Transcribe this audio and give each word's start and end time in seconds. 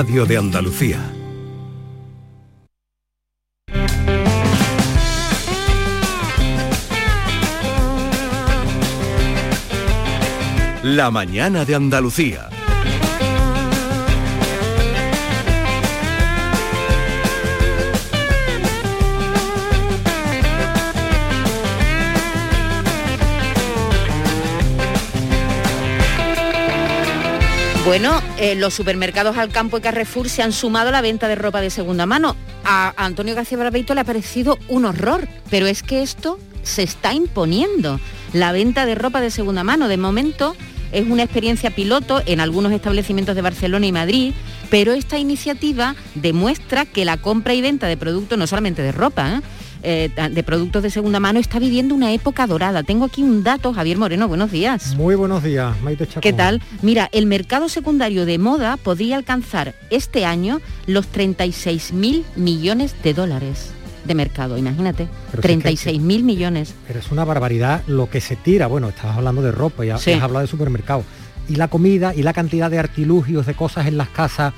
Radio 0.00 0.24
de 0.24 0.38
Andalucía. 0.38 0.98
La 10.82 11.10
mañana 11.10 11.66
de 11.66 11.74
Andalucía. 11.74 12.48
Bueno, 27.86 28.20
eh, 28.38 28.56
los 28.56 28.74
supermercados 28.74 29.38
al 29.38 29.48
campo 29.48 29.78
y 29.78 29.80
Carrefour 29.80 30.28
se 30.28 30.42
han 30.42 30.52
sumado 30.52 30.90
a 30.90 30.92
la 30.92 31.00
venta 31.00 31.28
de 31.28 31.34
ropa 31.34 31.62
de 31.62 31.70
segunda 31.70 32.04
mano. 32.04 32.36
A 32.62 32.92
Antonio 32.96 33.34
García 33.34 33.56
Barbeito 33.56 33.94
le 33.94 34.02
ha 34.02 34.04
parecido 34.04 34.58
un 34.68 34.84
horror, 34.84 35.26
pero 35.48 35.66
es 35.66 35.82
que 35.82 36.02
esto 36.02 36.38
se 36.62 36.82
está 36.82 37.14
imponiendo. 37.14 37.98
La 38.34 38.52
venta 38.52 38.84
de 38.84 38.94
ropa 38.94 39.22
de 39.22 39.30
segunda 39.30 39.64
mano, 39.64 39.88
de 39.88 39.96
momento, 39.96 40.54
es 40.92 41.08
una 41.08 41.22
experiencia 41.22 41.70
piloto 41.70 42.22
en 42.26 42.40
algunos 42.40 42.70
establecimientos 42.72 43.34
de 43.34 43.42
Barcelona 43.42 43.86
y 43.86 43.92
Madrid, 43.92 44.34
pero 44.68 44.92
esta 44.92 45.18
iniciativa 45.18 45.96
demuestra 46.14 46.84
que 46.84 47.06
la 47.06 47.16
compra 47.16 47.54
y 47.54 47.62
venta 47.62 47.86
de 47.86 47.96
productos, 47.96 48.38
no 48.38 48.46
solamente 48.46 48.82
de 48.82 48.92
ropa, 48.92 49.36
¿eh? 49.36 49.40
Eh, 49.82 50.10
de 50.30 50.42
productos 50.42 50.82
de 50.82 50.90
segunda 50.90 51.20
mano 51.20 51.40
está 51.40 51.58
viviendo 51.58 51.94
una 51.94 52.12
época 52.12 52.46
dorada. 52.46 52.82
Tengo 52.82 53.06
aquí 53.06 53.22
un 53.22 53.42
dato, 53.42 53.72
Javier 53.72 53.96
Moreno, 53.96 54.28
buenos 54.28 54.50
días. 54.50 54.94
Muy 54.94 55.14
buenos 55.14 55.42
días, 55.42 55.80
Maite 55.82 56.06
Chacón. 56.06 56.20
¿Qué 56.20 56.32
tal? 56.32 56.62
Mira, 56.82 57.08
el 57.12 57.26
mercado 57.26 57.68
secundario 57.68 58.26
de 58.26 58.38
moda 58.38 58.76
podría 58.76 59.16
alcanzar 59.16 59.74
este 59.90 60.24
año 60.24 60.60
los 60.86 61.06
36 61.08 61.92
mil 61.92 62.24
millones 62.36 62.94
de 63.02 63.14
dólares 63.14 63.72
de 64.04 64.14
mercado, 64.14 64.56
imagínate, 64.58 65.08
36 65.40 66.00
mil 66.00 66.24
millones. 66.24 66.74
Pero 66.86 67.00
es 67.00 67.10
una 67.10 67.24
barbaridad 67.24 67.82
lo 67.86 68.08
que 68.10 68.20
se 68.20 68.36
tira. 68.36 68.66
Bueno, 68.66 68.88
estabas 68.88 69.16
hablando 69.16 69.42
de 69.42 69.52
ropa, 69.52 69.84
ya 69.84 69.96
has 69.96 70.06
hablado 70.08 70.40
de 70.40 70.46
supermercado. 70.46 71.04
Y 71.48 71.56
la 71.56 71.68
comida 71.68 72.14
y 72.14 72.22
la 72.22 72.32
cantidad 72.32 72.70
de 72.70 72.78
artilugios, 72.78 73.46
de 73.46 73.54
cosas 73.54 73.86
en 73.86 73.96
las 73.96 74.08
casas. 74.08 74.54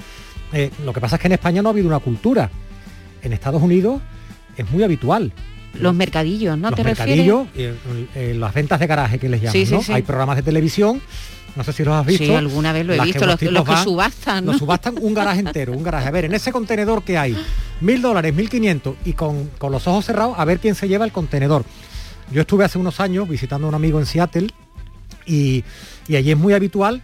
Eh, 0.53 0.71
lo 0.85 0.93
que 0.93 1.01
pasa 1.01 1.17
es 1.17 1.23
que 1.23 1.29
en 1.29 1.33
España 1.33 1.63
no 1.63 1.69
ha 1.69 1.73
habido 1.73 1.89
una 1.89 2.01
cultura. 2.01 2.51
En 3.23 3.33
Estados 3.33 3.63
Unidos 3.63 4.03
es 4.57 4.71
muy 4.71 4.83
habitual. 4.83 5.33
Los 5.79 5.95
mercadillos, 5.95 6.59
¿no? 6.59 6.69
Los 6.69 6.77
¿Te 6.77 6.85
mercadillos, 6.85 7.47
eh, 7.57 7.75
eh, 8.15 8.35
las 8.39 8.53
ventas 8.53 8.79
de 8.79 8.87
garaje 8.87 9.19
que 9.19 9.29
les 9.29 9.41
llaman, 9.41 9.71
¿no? 9.71 9.95
Hay 9.95 10.03
programas 10.03 10.37
de 10.37 10.43
televisión, 10.43 11.01
no 11.57 11.65
sé 11.65 11.73
si 11.73 11.83
los 11.83 11.95
has 11.95 12.05
visto. 12.05 12.25
Sí, 12.25 12.35
alguna 12.35 12.73
vez 12.73 12.85
lo 12.85 12.93
he 12.93 13.01
visto, 13.01 13.25
los, 13.25 13.39
que, 13.39 13.49
subastan. 13.83 14.45
Los 14.45 14.59
subastan 14.59 14.97
un 15.01 15.15
garaje 15.15 15.41
entero, 15.41 15.73
un 15.73 15.83
garaje. 15.83 16.09
A 16.09 16.11
ver, 16.11 16.27
en 16.27 16.35
ese 16.35 16.53
contenedor 16.53 17.03
que 17.03 17.17
hay, 17.17 17.37
mil 17.81 18.03
dólares, 18.03 18.35
mil 18.35 18.51
quinientos, 18.51 18.97
y 19.05 19.15
con, 19.15 19.49
con 19.59 19.73
los 19.73 19.87
ojos 19.87 20.05
cerrados, 20.05 20.39
a 20.39 20.45
ver 20.45 20.59
quién 20.59 20.75
se 20.75 20.89
lleva 20.89 21.07
el 21.07 21.13
contenedor. 21.13 21.65
Yo 22.31 22.43
estuve 22.43 22.65
hace 22.65 22.79
unos 22.79 23.01
años 23.01 23.29
visitando 23.29 23.67
a 23.67 23.69
un 23.71 23.75
amigo 23.75 23.99
en 23.99 24.07
Seattle 24.07 24.49
y, 25.27 25.65
y 26.07 26.17
allí 26.17 26.33
es 26.33 26.39
muy 26.39 26.53
habitual 26.53 27.03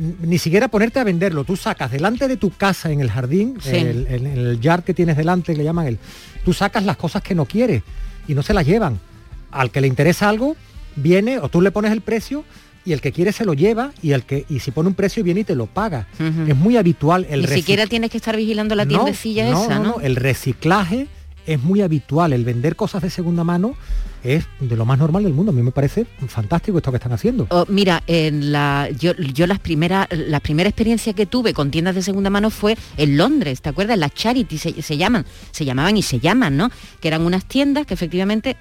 ni 0.00 0.38
siquiera 0.38 0.68
ponerte 0.68 0.98
a 0.98 1.04
venderlo. 1.04 1.44
Tú 1.44 1.56
sacas 1.56 1.90
delante 1.90 2.26
de 2.26 2.36
tu 2.36 2.50
casa 2.50 2.90
en 2.90 3.00
el 3.00 3.10
jardín, 3.10 3.58
en, 3.64 4.26
el, 4.26 4.60
yard 4.60 4.82
que 4.82 4.94
tienes 4.94 5.16
delante, 5.16 5.52
que 5.52 5.58
le 5.58 5.64
llaman 5.64 5.86
el, 5.86 5.98
tú 6.44 6.52
sacas 6.52 6.84
las 6.84 6.96
cosas 6.96 7.22
que 7.22 7.34
no 7.34 7.44
quieres 7.44 7.82
y 8.26 8.34
no 8.34 8.42
se 8.42 8.54
las 8.54 8.66
llevan. 8.66 8.98
Al 9.50 9.70
que 9.70 9.80
le 9.80 9.86
interesa 9.86 10.28
algo, 10.28 10.56
viene 10.96 11.38
o 11.38 11.48
tú 11.48 11.60
le 11.60 11.70
pones 11.70 11.92
el 11.92 12.00
precio 12.00 12.44
y 12.84 12.92
el 12.92 13.00
que 13.00 13.12
quiere 13.12 13.32
se 13.32 13.44
lo 13.44 13.52
lleva 13.52 13.92
y 14.00 14.12
el 14.12 14.22
que 14.22 14.46
y 14.48 14.60
si 14.60 14.70
pone 14.70 14.88
un 14.88 14.94
precio 14.94 15.22
viene 15.22 15.40
y 15.40 15.44
te 15.44 15.54
lo 15.54 15.66
paga. 15.66 16.06
Es 16.18 16.56
muy 16.56 16.76
habitual 16.76 17.26
el 17.28 17.42
Ni 17.42 17.48
siquiera 17.48 17.86
tienes 17.86 18.10
que 18.10 18.16
estar 18.16 18.36
vigilando 18.36 18.74
la 18.74 18.86
tiendecilla 18.86 19.48
esa, 19.48 19.78
¿no? 19.78 20.00
El 20.00 20.16
reciclaje 20.16 21.08
es 21.50 21.62
muy 21.62 21.80
habitual, 21.82 22.32
el 22.32 22.44
vender 22.44 22.76
cosas 22.76 23.02
de 23.02 23.10
segunda 23.10 23.42
mano 23.42 23.74
es 24.22 24.46
de 24.60 24.76
lo 24.76 24.84
más 24.84 24.98
normal 24.98 25.24
del 25.24 25.32
mundo. 25.32 25.50
A 25.50 25.54
mí 25.54 25.62
me 25.62 25.72
parece 25.72 26.06
fantástico 26.28 26.78
esto 26.78 26.92
que 26.92 26.98
están 26.98 27.12
haciendo. 27.12 27.46
Oh, 27.50 27.64
mira, 27.68 28.02
en 28.06 28.52
la, 28.52 28.88
yo, 28.96 29.14
yo 29.14 29.46
las 29.48 29.58
primeras, 29.58 30.06
la 30.12 30.38
primera 30.38 30.68
experiencia 30.68 31.12
que 31.12 31.26
tuve 31.26 31.52
con 31.52 31.70
tiendas 31.70 31.96
de 31.96 32.02
segunda 32.02 32.30
mano 32.30 32.50
fue 32.50 32.76
en 32.96 33.16
Londres, 33.16 33.62
¿te 33.62 33.68
acuerdas? 33.68 33.98
Las 33.98 34.14
Charity 34.14 34.58
se, 34.58 34.96
llaman, 34.96 35.26
se 35.50 35.64
llamaban 35.64 35.96
y 35.96 36.02
se 36.02 36.20
llaman, 36.20 36.56
¿no? 36.56 36.70
Que 37.00 37.08
eran 37.08 37.22
unas 37.22 37.44
tiendas 37.46 37.84
que 37.84 37.94
efectivamente 37.94 38.56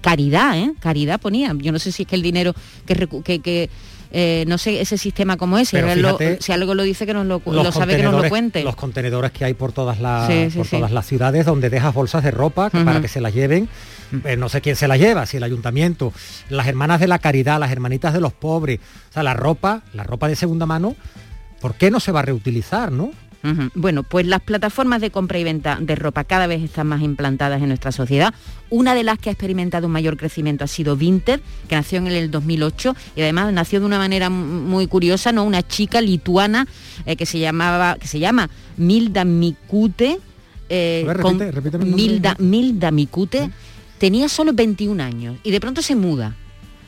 caridad, 0.00 0.56
¿eh? 0.58 0.72
Caridad 0.78 1.20
ponía. 1.20 1.52
Yo 1.56 1.72
no 1.72 1.80
sé 1.80 1.90
si 1.90 2.02
es 2.02 2.08
que 2.08 2.14
el 2.14 2.22
dinero 2.22 2.54
que, 2.86 3.40
que, 3.40 3.70
eh, 4.12 4.44
no 4.46 4.58
sé 4.58 4.80
ese 4.80 4.98
sistema 4.98 5.36
como 5.36 5.58
es, 5.58 5.70
si, 5.70 5.76
algo 5.78 6.74
lo 6.74 6.82
dice 6.82 7.06
que 7.06 7.14
nos 7.14 7.26
lo, 7.26 7.40
sabe 7.72 7.96
que 7.96 8.02
nos 8.02 8.22
lo 8.22 8.28
cuente. 8.28 8.62
Los 8.62 8.76
contenedores 8.76 9.32
que 9.32 9.44
hay 9.44 9.54
por 9.54 9.72
todas 9.72 10.00
las 10.00 10.30
por 10.54 10.66
todas 10.68 10.92
las 10.92 11.06
ciudades 11.06 11.46
donde 11.46 11.70
dejas 11.70 11.94
bolsas 11.94 12.22
de 12.22 12.30
ropa 12.30 12.70
para 12.70 13.00
que 13.00 13.08
se 13.08 13.20
las 13.20 13.34
lleven 13.34 13.68
eh, 14.24 14.36
no 14.36 14.48
sé 14.48 14.60
quién 14.60 14.76
se 14.76 14.88
la 14.88 14.96
lleva, 14.96 15.24
si 15.26 15.38
el 15.38 15.42
ayuntamiento, 15.42 16.12
las 16.50 16.66
hermanas 16.66 17.00
de 17.00 17.08
la 17.08 17.18
caridad, 17.18 17.58
las 17.58 17.72
hermanitas 17.72 18.12
de 18.12 18.20
los 18.20 18.32
pobres, 18.32 18.78
o 19.10 19.12
sea, 19.12 19.22
la 19.22 19.34
ropa, 19.34 19.82
la 19.94 20.04
ropa 20.04 20.28
de 20.28 20.36
segunda 20.36 20.66
mano, 20.66 20.96
¿por 21.60 21.74
qué 21.74 21.90
no 21.90 21.98
se 21.98 22.12
va 22.12 22.20
a 22.20 22.24
reutilizar, 22.24 22.92
no? 22.92 23.10
Bueno, 23.74 24.04
pues 24.04 24.26
las 24.26 24.40
plataformas 24.40 25.00
de 25.00 25.10
compra 25.10 25.38
y 25.38 25.44
venta 25.44 25.78
de 25.80 25.96
ropa 25.96 26.24
cada 26.24 26.46
vez 26.46 26.62
están 26.62 26.86
más 26.86 27.02
implantadas 27.02 27.60
en 27.60 27.68
nuestra 27.68 27.90
sociedad. 27.90 28.32
Una 28.70 28.94
de 28.94 29.02
las 29.02 29.18
que 29.18 29.30
ha 29.30 29.32
experimentado 29.32 29.86
un 29.86 29.92
mayor 29.92 30.16
crecimiento 30.16 30.64
ha 30.64 30.68
sido 30.68 30.96
Vinted, 30.96 31.40
que 31.68 31.74
nació 31.74 31.98
en 31.98 32.06
el 32.06 32.30
2008 32.30 32.94
y 33.16 33.22
además 33.22 33.52
nació 33.52 33.80
de 33.80 33.86
una 33.86 33.98
manera 33.98 34.30
muy 34.30 34.86
curiosa, 34.86 35.32
¿no? 35.32 35.44
Una 35.44 35.66
chica 35.66 36.00
lituana 36.00 36.66
eh, 37.04 37.16
que 37.16 37.26
se 37.26 37.38
llamaba, 37.38 37.96
que 37.96 38.06
se 38.06 38.20
llama 38.20 38.48
Milda 38.76 39.24
Mikute. 39.24 40.18
Eh, 40.68 41.06
Milda, 41.84 42.36
Milda 42.38 42.90
Mikute 42.90 43.50
tenía 43.98 44.28
solo 44.28 44.52
21 44.52 45.02
años 45.02 45.36
y 45.42 45.50
de 45.50 45.60
pronto 45.60 45.82
se 45.82 45.96
muda. 45.96 46.36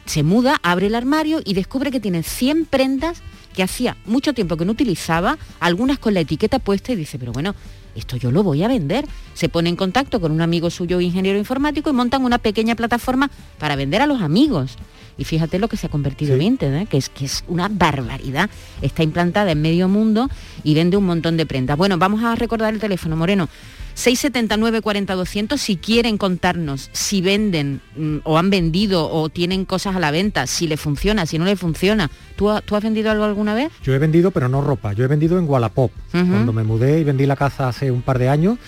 Se 0.06 0.22
muda, 0.22 0.58
abre 0.62 0.86
el 0.86 0.94
armario 0.94 1.40
y 1.44 1.54
descubre 1.54 1.90
que 1.90 2.00
tiene 2.00 2.22
100 2.22 2.66
prendas 2.66 3.22
que 3.54 3.62
hacía 3.62 3.96
mucho 4.04 4.34
tiempo 4.34 4.58
que 4.58 4.66
no 4.66 4.72
utilizaba, 4.72 5.38
algunas 5.60 5.98
con 5.98 6.12
la 6.12 6.20
etiqueta 6.20 6.58
puesta 6.58 6.92
y 6.92 6.96
dice, 6.96 7.18
pero 7.18 7.32
bueno, 7.32 7.54
esto 7.94 8.16
yo 8.16 8.30
lo 8.30 8.42
voy 8.42 8.62
a 8.62 8.68
vender. 8.68 9.06
Se 9.34 9.48
pone 9.48 9.68
en 9.68 9.76
contacto 9.76 10.20
con 10.20 10.32
un 10.32 10.42
amigo 10.42 10.68
suyo, 10.68 11.00
ingeniero 11.00 11.38
informático, 11.38 11.90
y 11.90 11.92
montan 11.92 12.24
una 12.24 12.38
pequeña 12.38 12.74
plataforma 12.74 13.30
para 13.58 13.76
vender 13.76 14.02
a 14.02 14.06
los 14.06 14.20
amigos. 14.20 14.76
Y 15.16 15.24
fíjate 15.24 15.58
lo 15.58 15.68
que 15.68 15.76
se 15.76 15.86
ha 15.86 15.90
convertido 15.90 16.32
en 16.34 16.40
Vinted, 16.40 16.74
¿eh? 16.74 16.86
que, 16.86 16.96
es, 16.96 17.08
que 17.08 17.24
es 17.24 17.44
una 17.46 17.68
barbaridad. 17.68 18.50
Está 18.82 19.02
implantada 19.04 19.52
en 19.52 19.62
medio 19.62 19.88
mundo 19.88 20.28
y 20.64 20.74
vende 20.74 20.96
un 20.96 21.06
montón 21.06 21.36
de 21.36 21.46
prendas. 21.46 21.78
Bueno, 21.78 21.98
vamos 21.98 22.24
a 22.24 22.34
recordar 22.34 22.74
el 22.74 22.80
teléfono, 22.80 23.16
Moreno. 23.16 23.48
679 23.94 24.80
40 24.80 25.14
200 25.14 25.60
si 25.60 25.76
quieren 25.76 26.18
contarnos 26.18 26.90
si 26.92 27.20
venden 27.20 27.80
mm, 27.96 28.18
o 28.24 28.38
han 28.38 28.50
vendido 28.50 29.10
o 29.10 29.28
tienen 29.28 29.64
cosas 29.64 29.96
a 29.96 30.00
la 30.00 30.10
venta, 30.10 30.46
si 30.46 30.66
le 30.66 30.76
funciona, 30.76 31.26
si 31.26 31.38
no 31.38 31.44
le 31.44 31.56
funciona. 31.56 32.10
¿Tú, 32.36 32.50
¿Tú 32.64 32.76
has 32.76 32.82
vendido 32.82 33.10
algo 33.10 33.24
alguna 33.24 33.54
vez? 33.54 33.72
Yo 33.82 33.94
he 33.94 33.98
vendido, 33.98 34.30
pero 34.30 34.48
no 34.48 34.60
ropa. 34.60 34.92
Yo 34.92 35.04
he 35.04 35.08
vendido 35.08 35.38
en 35.38 35.48
Wallapop. 35.48 35.92
Cuando 36.10 36.52
me 36.52 36.64
mudé 36.64 37.00
y 37.00 37.04
vendí 37.04 37.26
la 37.26 37.36
casa 37.36 37.68
hace 37.68 37.90
un 37.90 38.02
par 38.02 38.18
de 38.18 38.28
años. 38.28 38.58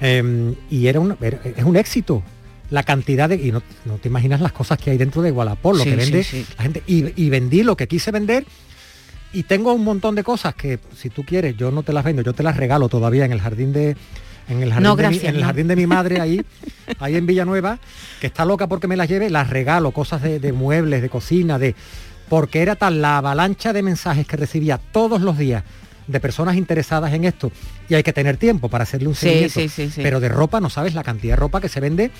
Em, 0.00 0.54
y 0.70 0.86
era 0.86 1.00
un, 1.00 1.16
es 1.20 1.64
un 1.64 1.76
éxito 1.76 2.22
la 2.70 2.82
cantidad 2.82 3.28
de 3.28 3.36
y 3.36 3.52
no, 3.52 3.62
te 4.00 4.08
imaginas 4.08 4.40
las 4.40 4.52
cosas 4.52 4.78
que 4.78 4.90
hay 4.90 4.98
dentro 4.98 5.22
de 5.22 5.30
Wallapop 5.30 5.76
lo 5.76 5.84
que 5.84 5.96
vende 5.96 6.26
la 6.56 6.62
gente 6.62 6.82
y, 6.86 7.12
y, 7.16 7.30
vendí 7.30 7.62
lo 7.62 7.76
que 7.76 7.86
quise 7.86 8.10
vender 8.10 8.44
y 9.32 9.44
tengo 9.44 9.72
un 9.72 9.84
montón 9.84 10.14
de 10.14 10.24
cosas 10.24 10.54
que 10.54 10.80
si 10.94 11.08
tú 11.08 11.24
quieres 11.24 11.56
yo 11.56 11.70
no 11.70 11.82
te 11.82 11.92
las 11.92 12.04
vendo 12.04 12.22
yo 12.22 12.32
te 12.32 12.42
las 12.42 12.56
regalo 12.56 12.88
todavía 12.88 13.24
en 13.24 13.32
el 13.32 13.40
jardín 13.40 13.72
de 13.72 13.96
en 14.48 14.62
el 14.62 14.72
jardín, 14.72 14.96
de, 14.96 15.08
mi, 15.08 15.18
en 15.18 15.36
el 15.36 15.44
jardín 15.44 15.68
de 15.68 15.76
mi 15.76 15.86
madre 15.86 16.20
ahí, 16.20 16.44
ahí 16.98 17.16
en 17.16 17.26
Villanueva, 17.26 17.78
que 18.20 18.26
está 18.26 18.44
loca 18.44 18.66
porque 18.66 18.88
me 18.88 18.96
las 18.96 19.08
lleve, 19.08 19.30
las 19.30 19.50
regalo, 19.50 19.90
cosas 19.90 20.22
de, 20.22 20.52
muebles, 20.52 21.02
de 21.02 21.08
cocina, 21.08 21.58
de. 21.58 21.74
Porque 22.28 22.60
era 22.60 22.74
tal 22.74 23.00
la 23.00 23.18
avalancha 23.18 23.72
de 23.72 23.82
mensajes 23.82 24.26
que 24.26 24.36
recibía 24.36 24.78
todos 24.78 25.20
los 25.20 25.38
días 25.38 25.62
de 26.08 26.20
personas 26.20 26.56
interesadas 26.56 27.12
en 27.14 27.24
esto 27.24 27.52
y 27.88 27.94
hay 27.94 28.02
que 28.02 28.12
tener 28.12 28.36
tiempo 28.36 28.68
para 28.68 28.82
hacerle 28.82 29.08
un 29.08 29.14
seguimiento. 29.14 29.60
pero 29.96 30.20
de 30.20 30.28
ropa 30.28 30.60
no 30.60 30.70
sabes 30.70 30.94
la 30.94 31.04
cantidad 31.04 31.34
de 31.34 31.40
ropa 31.40 31.60
que 31.60 31.68
se 31.68 31.80
vende 31.80 32.10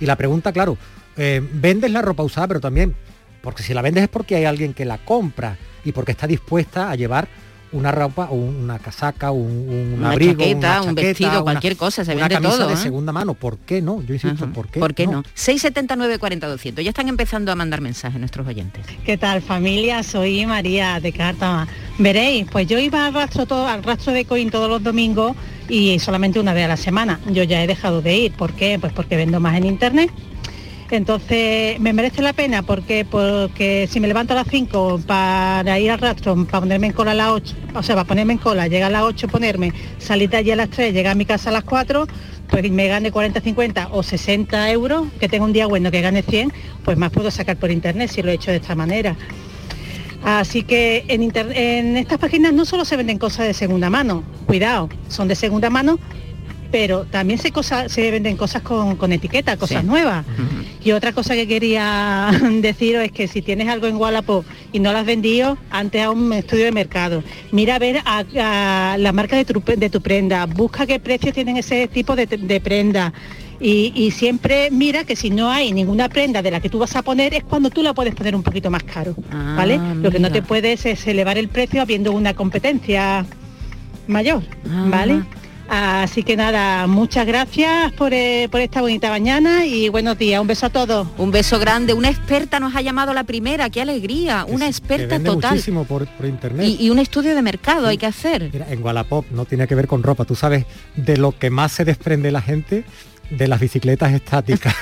y 0.00 0.06
la 0.06 0.16
pregunta, 0.16 0.52
claro, 0.52 0.78
eh, 1.16 1.46
vendes 1.52 1.90
la 1.90 2.02
ropa 2.02 2.22
usada, 2.22 2.48
pero 2.48 2.60
también 2.60 2.94
porque 3.42 3.62
si 3.62 3.74
la 3.74 3.82
vendes 3.82 4.04
es 4.04 4.08
porque 4.08 4.36
hay 4.36 4.44
alguien 4.44 4.72
que 4.72 4.84
la 4.84 4.98
compra 4.98 5.58
y 5.84 5.92
porque 5.92 6.12
está 6.12 6.26
dispuesta 6.26 6.90
a 6.90 6.94
llevar 6.94 7.28
una 7.72 7.90
ropa, 7.90 8.28
o 8.30 8.34
una 8.34 8.78
casaca, 8.78 9.30
un, 9.30 9.94
una 9.98 10.12
abrigo, 10.12 10.32
chaqueta, 10.38 10.82
un 10.82 10.94
vestido, 10.94 11.42
cualquier 11.42 11.76
cosa, 11.76 12.04
se 12.04 12.14
vende 12.14 12.36
todo. 12.40 12.68
de 12.68 12.74
¿eh? 12.74 12.76
segunda 12.76 13.12
mano, 13.12 13.34
¿por 13.34 13.58
qué 13.58 13.80
no? 13.80 14.02
Yo 14.02 14.14
insisto, 14.14 14.46
¿por 14.48 14.68
qué? 14.68 14.80
¿Por 14.80 14.94
qué 14.94 15.06
no? 15.06 15.22
679 15.34 16.18
40 16.18 16.46
200. 16.48 16.84
Ya 16.84 16.90
están 16.90 17.08
empezando 17.08 17.50
a 17.50 17.54
mandar 17.54 17.80
mensajes 17.80 18.18
nuestros 18.18 18.46
oyentes. 18.46 18.84
¿Qué 19.04 19.16
tal 19.16 19.42
familia? 19.42 20.02
Soy 20.02 20.44
María 20.46 21.00
de 21.00 21.12
Cartama. 21.12 21.66
Veréis, 21.98 22.46
pues 22.50 22.66
yo 22.66 22.78
iba 22.78 23.06
al 23.06 23.14
rastro 23.14 23.46
todo, 23.46 23.66
al 23.66 23.82
rastro 23.82 24.12
de 24.12 24.24
Coin 24.24 24.50
todos 24.50 24.68
los 24.68 24.82
domingos 24.82 25.36
y 25.68 25.98
solamente 25.98 26.40
una 26.40 26.52
vez 26.52 26.66
a 26.66 26.68
la 26.68 26.76
semana. 26.76 27.20
Yo 27.30 27.42
ya 27.42 27.62
he 27.62 27.66
dejado 27.66 28.02
de 28.02 28.16
ir. 28.16 28.32
¿Por 28.32 28.52
qué? 28.52 28.78
Pues 28.78 28.92
porque 28.92 29.16
vendo 29.16 29.40
más 29.40 29.56
en 29.56 29.66
internet 29.66 30.10
Entonces, 30.92 31.80
¿me 31.80 31.94
merece 31.94 32.20
la 32.20 32.34
pena? 32.34 32.62
Porque, 32.62 33.06
porque 33.10 33.88
si 33.90 33.98
me 33.98 34.06
levanto 34.06 34.34
a 34.34 34.36
las 34.36 34.46
5 34.46 35.00
para 35.06 35.78
ir 35.80 35.90
al 35.90 35.98
rastro, 35.98 36.44
para 36.44 36.60
ponerme 36.60 36.88
en 36.88 36.92
cola 36.92 37.12
a 37.12 37.14
las 37.14 37.28
8, 37.30 37.56
o 37.76 37.82
sea, 37.82 37.94
para 37.94 38.06
ponerme 38.06 38.34
en 38.34 38.38
cola, 38.38 38.68
llegar 38.68 38.90
a 38.90 39.00
las 39.00 39.04
8, 39.04 39.26
ponerme, 39.28 39.72
salir 39.96 40.28
de 40.28 40.36
allí 40.36 40.50
a 40.50 40.56
las 40.56 40.68
3, 40.68 40.92
llegar 40.92 41.12
a 41.12 41.14
mi 41.14 41.24
casa 41.24 41.48
a 41.48 41.52
las 41.54 41.64
4, 41.64 42.06
pues 42.46 42.70
me 42.70 42.88
gane 42.88 43.10
40, 43.10 43.40
50 43.40 43.88
o 43.90 44.02
60 44.02 44.70
euros, 44.70 45.06
que 45.18 45.30
tengo 45.30 45.46
un 45.46 45.54
día 45.54 45.66
bueno 45.66 45.90
que 45.90 46.02
gane 46.02 46.20
100, 46.20 46.52
pues 46.84 46.98
más 46.98 47.10
puedo 47.10 47.30
sacar 47.30 47.56
por 47.56 47.70
internet 47.70 48.10
si 48.10 48.20
lo 48.20 48.30
he 48.30 48.34
hecho 48.34 48.50
de 48.50 48.58
esta 48.58 48.74
manera. 48.74 49.16
Así 50.22 50.62
que 50.62 51.06
en, 51.08 51.22
en 51.56 51.96
estas 51.96 52.18
páginas 52.18 52.52
no 52.52 52.66
solo 52.66 52.84
se 52.84 52.98
venden 52.98 53.16
cosas 53.16 53.46
de 53.46 53.54
segunda 53.54 53.88
mano, 53.88 54.24
cuidado, 54.44 54.90
son 55.08 55.26
de 55.26 55.36
segunda 55.36 55.70
mano, 55.70 55.98
pero 56.72 57.04
también 57.04 57.38
se, 57.38 57.52
se 57.88 58.10
venden 58.10 58.36
cosas 58.36 58.62
con, 58.62 59.12
etiqueta, 59.12 59.56
cosas 59.56 59.84
nuevas. 59.84 60.24
Y 60.84 60.92
otra 60.92 61.12
cosa 61.12 61.34
que 61.34 61.46
quería 61.46 62.30
deciros 62.60 63.04
es 63.04 63.12
que 63.12 63.28
si 63.28 63.42
tienes 63.42 63.68
algo 63.68 63.86
en 63.86 63.96
Wallapop 63.96 64.44
y 64.72 64.80
no 64.80 64.92
lo 64.92 64.98
has 64.98 65.06
vendido, 65.06 65.56
antes 65.70 66.02
a 66.02 66.10
un 66.10 66.32
estudio 66.32 66.64
de 66.64 66.72
mercado, 66.72 67.22
mira 67.52 67.76
a 67.76 67.78
ver 67.78 68.00
a, 68.04 68.96
la 68.98 69.12
marca 69.12 69.36
de 69.36 69.44
tu, 69.44 69.62
de 69.64 69.90
tu, 69.90 70.00
prenda, 70.00 70.46
busca 70.46 70.86
qué 70.86 70.98
precios 70.98 71.34
tienen 71.34 71.56
ese 71.56 71.86
tipo 71.88 72.16
de, 72.16 72.60
prenda. 72.60 73.12
Y, 73.60 74.10
siempre 74.10 74.70
mira 74.72 75.04
que 75.04 75.14
si 75.14 75.30
no 75.30 75.48
hay 75.48 75.72
ninguna 75.72 76.08
prenda 76.08 76.42
de 76.42 76.50
la 76.50 76.58
que 76.58 76.68
tú 76.68 76.80
vas 76.80 76.96
a 76.96 77.02
poner 77.02 77.32
es 77.32 77.44
cuando 77.44 77.70
tú 77.70 77.80
la 77.80 77.94
puedes 77.94 78.12
poner 78.12 78.34
un 78.34 78.42
poquito 78.42 78.70
más 78.70 78.82
caro, 78.82 79.14
ah, 79.30 79.54
¿vale? 79.56 79.78
Lo 80.02 80.10
que 80.10 80.18
no 80.18 80.32
te 80.32 80.42
puedes 80.42 80.84
es 80.84 81.06
elevar 81.06 81.38
el 81.38 81.48
precio 81.48 81.80
habiendo 81.80 82.10
una 82.10 82.34
competencia 82.34 83.24
mayor, 84.08 84.42
¿vale? 84.88 85.22
Así 85.74 86.22
que 86.22 86.36
nada, 86.36 86.86
muchas 86.86 87.26
gracias 87.26 87.94
eh, 88.10 88.48
por, 88.50 88.60
esta 88.60 88.82
bonita 88.82 89.08
mañana 89.08 89.64
y 89.64 89.88
buenos 89.88 90.18
días. 90.18 90.38
Un 90.38 90.46
beso 90.46 90.66
a 90.66 90.68
todos. 90.68 91.08
Un 91.16 91.30
beso 91.30 91.58
grande. 91.58 91.94
Una 91.94 92.10
experta 92.10 92.60
nos 92.60 92.76
ha 92.76 92.82
llamado 92.82 93.14
la 93.14 93.24
primera. 93.24 93.70
Qué 93.70 93.80
alegría. 93.80 94.44
Una 94.46 94.66
experta 94.66 95.18
total. 95.18 95.52
Muchísimo 95.52 95.86
por, 95.86 96.06
internet. 96.24 96.76
Y, 96.78 96.90
un 96.90 96.98
estudio 96.98 97.34
de 97.34 97.40
mercado 97.40 97.86
hay 97.86 97.96
que 97.96 98.04
hacer. 98.04 98.50
en 98.52 98.84
Wallapop 98.84 99.24
no 99.30 99.46
tiene 99.46 99.66
que 99.66 99.74
ver 99.74 99.86
con 99.86 100.02
ropa. 100.02 100.26
Tú 100.26 100.34
sabes 100.34 100.66
de 100.94 101.16
lo 101.16 101.32
que 101.38 101.48
más 101.48 101.72
se 101.72 101.86
desprende 101.86 102.30
la 102.30 102.42
gente 102.42 102.84
de 103.30 103.48
las 103.48 103.58
bicicletas 103.58 104.12
estáticas. 104.12 104.74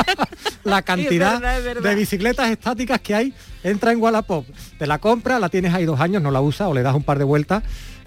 la 0.64 0.80
cantidad 0.80 1.60
de 1.60 1.94
bicicletas 1.94 2.48
estáticas 2.48 3.02
que 3.02 3.14
hay 3.14 3.34
entra 3.62 3.92
en 3.92 4.00
Wallapop. 4.00 4.46
Te 4.78 4.86
la 4.86 4.96
compra, 4.96 5.38
la 5.38 5.50
tienes 5.50 5.74
ahí 5.74 5.84
dos 5.84 6.00
años, 6.00 6.22
no 6.22 6.30
la 6.30 6.40
usa 6.40 6.68
o 6.68 6.74
le 6.74 6.80
das 6.80 6.94
un 6.94 7.02
par 7.02 7.18
de 7.18 7.24
vueltas 7.24 7.62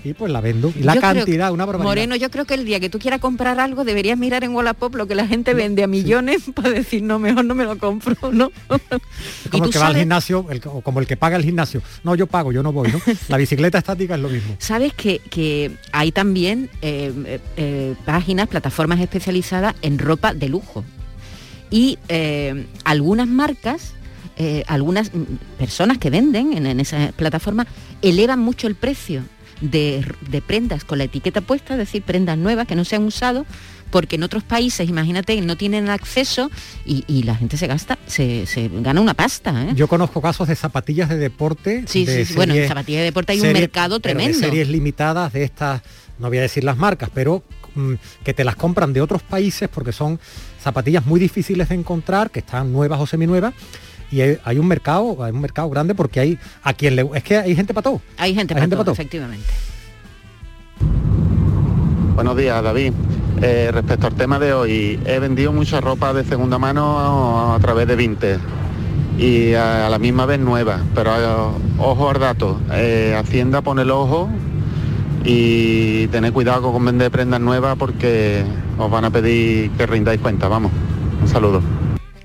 y 0.05 0.13
pues 0.13 0.31
la 0.31 0.39
vendo. 0.39 0.71
Y 0.75 0.83
la 0.83 0.99
cantidad, 0.99 1.51
una 1.51 1.65
barbaridad. 1.65 1.89
Moreno, 1.89 2.15
yo 2.15 2.29
creo 2.29 2.45
que 2.45 2.53
el 2.53 2.65
día 2.65 2.79
que 2.79 2.89
tú 2.89 2.99
quieras 2.99 3.19
comprar 3.19 3.59
algo 3.59 3.83
deberías 3.83 4.17
mirar 4.17 4.43
en 4.43 4.53
Wallapop 4.53 4.93
lo 4.95 5.07
que 5.07 5.15
la 5.15 5.27
gente 5.27 5.53
vende 5.53 5.83
a 5.83 5.87
millones 5.87 6.43
para 6.53 6.69
decir, 6.69 7.01
no, 7.01 7.19
mejor 7.19 7.45
no 7.45 7.55
me 7.55 7.63
lo 7.63 7.77
compro, 7.77 8.15
¿no? 8.31 8.51
como 9.49 9.65
el 9.65 9.71
que 9.71 9.79
va 9.79 9.87
al 9.87 9.97
gimnasio, 9.97 10.45
o 10.65 10.81
como 10.81 10.99
el 10.99 11.07
que 11.07 11.17
paga 11.17 11.37
el 11.37 11.43
gimnasio. 11.43 11.81
No, 12.03 12.15
yo 12.15 12.27
pago, 12.27 12.51
yo 12.51 12.61
no 12.61 12.71
voy, 12.71 12.91
¿no? 12.91 13.01
La 13.29 13.37
bicicleta 13.37 13.79
estática 13.79 14.15
es 14.15 14.21
lo 14.21 14.29
mismo. 14.29 14.55
Sabes 14.59 14.93
que, 14.93 15.19
que 15.19 15.71
hay 15.91 16.11
también 16.11 16.69
eh, 16.81 17.11
eh, 17.25 17.39
eh, 17.57 17.95
páginas, 18.05 18.47
plataformas 18.47 18.99
especializadas 18.99 19.75
en 19.81 19.97
ropa 19.97 20.33
de 20.33 20.49
lujo. 20.49 20.83
Y 21.71 21.97
algunas 22.83 23.27
marcas 23.27 23.93
algunas 24.67 25.13
mm, 25.13 25.23
personas 25.57 25.97
que 25.97 26.09
venden 26.09 26.53
en, 26.53 26.67
en 26.67 26.79
esa 26.79 27.11
plataforma 27.15 27.65
elevan 28.01 28.39
mucho 28.39 28.67
el 28.67 28.75
precio 28.75 29.23
de, 29.61 30.05
prendas 30.45 30.83
con 30.83 30.97
la 30.97 31.05
etiqueta 31.05 31.41
puesta, 31.41 31.73
es 31.73 31.79
decir, 31.79 32.03
prendas 32.03 32.37
nuevas 32.37 32.67
que 32.67 32.75
no 32.75 32.85
se 32.85 32.95
han 32.95 33.03
usado, 33.03 33.45
porque 33.89 34.15
en 34.15 34.23
otros 34.23 34.43
países, 34.43 34.89
imagínate, 34.89 35.39
no 35.41 35.55
tienen 35.55 35.89
acceso 35.89 36.51
y, 36.85 37.23
la 37.23 37.35
gente 37.35 37.57
se 37.57 37.67
gasta, 37.67 37.97
se, 38.07 38.45
gana 38.81 39.01
una 39.01 39.13
pasta. 39.13 39.63
¿eh? 39.63 39.73
Yo 39.75 39.87
conozco 39.87 40.21
casos 40.21 40.47
de 40.47 40.55
zapatillas 40.55 41.09
de 41.09 41.17
deporte. 41.17 41.83
Sí, 41.87 42.05
sí, 42.05 42.33
bueno, 42.35 42.53
en 42.53 42.67
zapatillas 42.67 42.99
de 42.99 43.05
deporte 43.05 43.33
hay 43.33 43.41
un 43.41 43.53
mercado 43.53 43.99
tremendo. 43.99 44.37
De 44.37 44.45
series 44.45 44.67
limitadas 44.67 45.31
de 45.33 45.43
estas, 45.43 45.81
no 46.19 46.27
voy 46.27 46.39
a 46.39 46.41
decir 46.41 46.63
las 46.63 46.77
marcas, 46.77 47.09
pero 47.13 47.43
mm, 47.75 47.93
que 48.23 48.33
te 48.33 48.43
las 48.43 48.55
compran 48.55 48.91
de 48.91 49.01
otros 49.01 49.23
países 49.23 49.69
porque 49.69 49.91
son 49.91 50.19
zapatillas 50.61 51.05
muy 51.05 51.19
difíciles 51.19 51.69
de 51.69 51.75
encontrar, 51.75 52.31
que 52.31 52.39
están 52.39 52.73
nuevas 52.73 52.99
o 52.99 53.07
seminuevas 53.07 53.53
y 54.11 54.21
hay, 54.21 54.59
un 54.59 54.67
mercado, 54.67 55.23
hay 55.23 55.31
un 55.31 55.41
mercado 55.41 55.69
grande 55.69 55.95
porque 55.95 56.19
hay 56.19 56.39
a 56.63 56.73
quien 56.73 56.95
le 56.95 57.09
es 57.13 57.23
que 57.23 57.37
hay 57.37 57.55
gente 57.55 57.73
para 57.73 57.83
todo. 57.83 58.01
Hay 58.17 58.33
gente, 58.33 58.53
para, 58.53 58.67
todo, 58.67 58.91
efectivamente. 58.91 59.47
Buenos 62.15 62.37
días, 62.37 62.63
David. 62.63 62.93
Eh, 63.41 63.69
respecto 63.73 64.07
al 64.07 64.13
tema 64.13 64.39
de 64.39 64.53
hoy, 64.53 64.99
he 65.05 65.19
vendido 65.19 65.51
mucha 65.51 65.81
ropa 65.81 66.13
de 66.13 66.23
segunda 66.23 66.57
mano 66.57 67.53
a, 67.53 67.59
través 67.59 67.87
de 67.87 67.95
Vinted 67.95 68.39
y 69.17 69.53
a, 69.53 69.89
la 69.89 69.99
misma 69.99 70.25
vez 70.25 70.39
nueva, 70.39 70.79
pero 70.93 71.55
ojo 71.77 72.09
al 72.09 72.19
dato, 72.19 72.61
eh, 72.71 73.15
Hacienda 73.17 73.61
pone 73.61 73.81
el 73.81 73.91
ojo 73.91 74.29
y 75.25 76.07
tened 76.07 76.31
cuidado 76.31 76.71
con 76.71 76.85
vender 76.85 77.11
prendas 77.11 77.41
nuevas 77.41 77.75
porque 77.77 78.43
os 78.77 78.89
van 78.89 79.05
a 79.05 79.09
pedir 79.09 79.71
que 79.71 79.85
rindáis 79.85 80.21
cuenta, 80.21 80.47
vamos. 80.47 80.71
Un 81.21 81.27
saludo. 81.27 81.61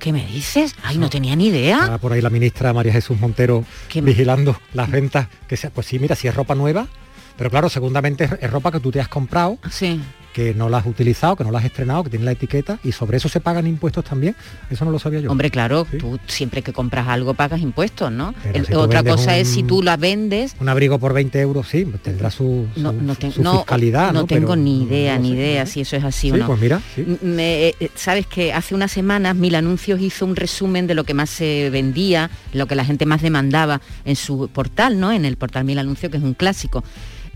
¿Qué 0.00 0.12
me 0.12 0.26
dices? 0.26 0.75
Ay, 0.82 0.99
no, 0.99 1.11
tenía 1.11 1.37
ni 1.37 1.49
idea. 1.49 1.99
por 1.99 2.12
ahí 2.12 2.20
la 2.20 2.31
ministra 2.31 2.73
María 2.73 2.93
Jesús 2.93 3.20
Montero 3.20 3.64
vigilando 3.94 4.58
las 4.73 4.91
ventas. 4.91 5.29
Que 5.47 5.56
sea, 5.56 5.70
pues 5.70 5.87
sí, 5.87 5.99
mira, 5.99 6.17
si 6.17 6.26
es 6.26 6.35
ropa 6.35 6.55
nueva, 6.55 6.88
pero 7.37 7.50
claro, 7.50 7.69
segundamente 7.69 8.29
es 8.41 8.50
ropa 8.50 8.73
que 8.73 8.81
tú 8.81 8.91
te 8.91 9.00
has 9.00 9.08
comprado. 9.08 9.58
Sí 9.70 10.00
que 10.32 10.55
no 10.55 10.69
la 10.69 10.79
has 10.79 10.87
utilizado, 10.87 11.37
que 11.37 11.44
no 11.44 11.50
la 11.50 11.59
has 11.59 11.65
estrenado, 11.65 12.05
que 12.05 12.11
tiene 12.11 12.25
la 12.25 12.32
etiqueta 12.32 12.79
y 12.85 12.93
sobre 12.93 13.17
eso 13.17 13.29
se 13.29 13.41
pagan 13.41 13.67
impuestos 13.67 14.05
también. 14.05 14.37
Eso 14.71 14.85
no 14.85 14.91
lo 14.91 14.99
sabía 14.99 15.21
yo. 15.21 15.31
Hombre, 15.31 15.50
claro, 15.50 15.87
tú 15.99 16.19
siempre 16.27 16.62
que 16.62 16.73
compras 16.73 17.09
algo 17.09 17.35
pagas 17.35 17.61
impuestos, 17.61 18.12
¿no? 18.12 18.35
otra 18.75 19.03
cosa 19.03 19.37
es 19.37 19.49
si 19.49 19.62
tú 19.62 19.82
la 19.82 19.97
vendes. 19.97 20.55
Un 20.61 20.69
abrigo 20.69 20.99
por 20.99 21.12
20 21.12 21.41
euros, 21.41 21.69
sí, 21.69 21.87
tendrá 22.03 22.31
su, 22.31 22.67
no, 22.77 22.93
fiscalidad. 23.15 24.12
No, 24.12 24.27
tengo 24.27 24.56
ni 24.56 24.85
idea, 24.85 25.19
ni 25.19 25.32
idea 25.32 25.67
si 25.67 25.81
eso 25.81 25.97
es 25.97 26.05
así 26.05 26.31
o 26.31 26.37
no. 26.37 26.47
Pues 26.47 26.61
mira, 26.61 26.81
eh, 26.97 27.91
Sabes 27.94 28.26
que 28.26 28.53
hace 28.53 28.75
unas 28.75 28.91
semanas 28.91 29.37
Mil 29.37 29.55
Anuncios 29.55 30.00
hizo 30.00 30.25
un 30.26 30.37
resumen 30.37 30.87
de 30.87 30.94
lo 30.94 31.05
que 31.05 31.15
más 31.15 31.31
se 31.31 31.71
vendía, 31.71 32.31
lo 32.53 32.67
que 32.67 32.75
la 32.75 32.85
gente 32.85 33.06
más 33.06 33.23
demandaba 33.23 33.81
en 34.05 34.17
su 34.17 34.49
portal, 34.53 35.00
¿no? 35.00 35.12
En 35.12 35.25
el 35.25 35.37
portal 35.37 35.65
Mil 35.65 35.79
Anuncios, 35.79 36.11
que 36.11 36.19
es 36.19 36.25
un 36.25 36.35
clásico 36.35 36.85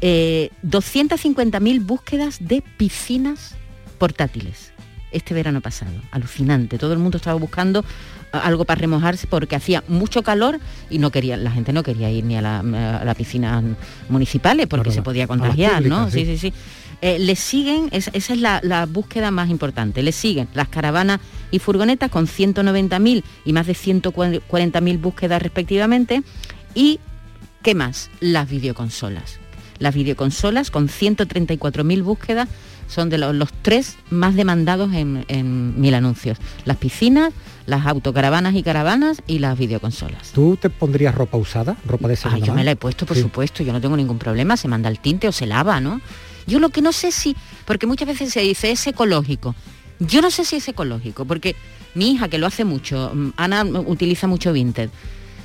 eh, 0.00 0.50
250.000 0.64 1.84
búsquedas 1.84 2.38
de 2.40 2.62
piscinas 2.76 3.56
portátiles 3.98 4.74
este 5.14 5.32
verano 5.32 5.60
pasado. 5.60 5.92
Alucinante. 6.10 6.76
Todo 6.76 6.92
el 6.92 6.98
mundo 6.98 7.16
estaba 7.16 7.38
buscando 7.38 7.84
algo 8.32 8.64
para 8.64 8.80
remojarse 8.80 9.26
porque 9.28 9.54
hacía 9.54 9.84
mucho 9.88 10.22
calor 10.22 10.58
y 10.90 10.98
no 10.98 11.10
quería, 11.10 11.36
la 11.36 11.52
gente 11.52 11.72
no 11.72 11.84
quería 11.84 12.10
ir 12.10 12.24
ni 12.24 12.36
a 12.36 12.42
la, 12.42 13.14
piscina 13.16 13.62
municipales 14.08 14.66
porque 14.66 14.90
se 14.90 15.02
podía 15.02 15.26
contagiar, 15.26 15.84
¿no? 15.84 16.10
Sí, 16.10 16.24
sí, 16.24 16.36
sí. 16.36 16.52
Eh, 17.00 17.18
le 17.18 17.36
siguen, 17.36 17.88
esa 17.92 18.10
es 18.14 18.40
la, 18.40 18.60
la, 18.62 18.86
búsqueda 18.86 19.30
más 19.30 19.50
importante, 19.50 20.02
le 20.02 20.12
siguen 20.12 20.48
las 20.54 20.68
caravanas 20.68 21.20
y 21.50 21.58
furgonetas 21.58 22.10
con 22.10 22.26
190.000 22.26 23.22
y 23.44 23.52
más 23.52 23.66
de 23.66 23.74
140.000 23.74 25.00
búsquedas 25.00 25.42
respectivamente. 25.42 26.22
¿Y 26.74 26.98
qué 27.62 27.74
más? 27.74 28.10
Las 28.20 28.48
videoconsolas 28.48 29.38
las 29.78 29.94
videoconsolas 29.94 30.70
con 30.70 30.88
134.000 30.88 32.02
búsquedas 32.02 32.48
son 32.88 33.08
de 33.08 33.18
los, 33.18 33.52
tres 33.62 33.96
más 34.10 34.34
demandados 34.34 34.92
en, 34.92 35.80
mil 35.80 35.94
anuncios. 35.94 36.38
Las 36.64 36.76
piscinas, 36.76 37.32
las 37.66 37.86
autocaravanas 37.86 38.54
y 38.54 38.62
caravanas 38.62 39.22
y 39.26 39.38
las 39.38 39.58
videoconsolas. 39.58 40.32
¿Tú 40.32 40.56
te 40.56 40.70
pondrías 40.70 41.14
ropa 41.14 41.38
usada? 41.38 41.76
¿Ropa 41.86 42.08
de 42.08 42.16
segunda 42.16 42.46
Yo 42.46 42.54
me 42.54 42.64
la 42.64 42.72
he 42.72 42.76
puesto, 42.76 43.06
por 43.06 43.16
supuesto, 43.16 43.62
yo 43.62 43.72
no 43.72 43.80
tengo 43.80 43.96
ningún 43.96 44.18
problema, 44.18 44.56
se 44.56 44.68
manda 44.68 44.88
el 44.88 45.00
tinte 45.00 45.28
o 45.28 45.32
se 45.32 45.46
lava, 45.46 45.80
¿no? 45.80 46.00
Yo 46.46 46.58
lo 46.58 46.68
que 46.68 46.82
no 46.82 46.92
sé 46.92 47.10
si, 47.10 47.36
porque 47.64 47.86
muchas 47.86 48.08
veces 48.08 48.32
se 48.32 48.40
dice 48.40 48.70
es 48.70 48.86
ecológico. 48.86 49.54
Yo 49.98 50.20
no 50.20 50.30
sé 50.30 50.44
si 50.44 50.56
es 50.56 50.68
ecológico, 50.68 51.24
porque 51.24 51.56
mi 51.94 52.12
hija, 52.12 52.28
que 52.28 52.38
lo 52.38 52.46
hace 52.46 52.64
mucho, 52.64 53.12
mm, 53.14 53.30
Ana 53.36 53.64
utiliza 53.64 54.26
mucho 54.26 54.52
Vinted, 54.52 54.90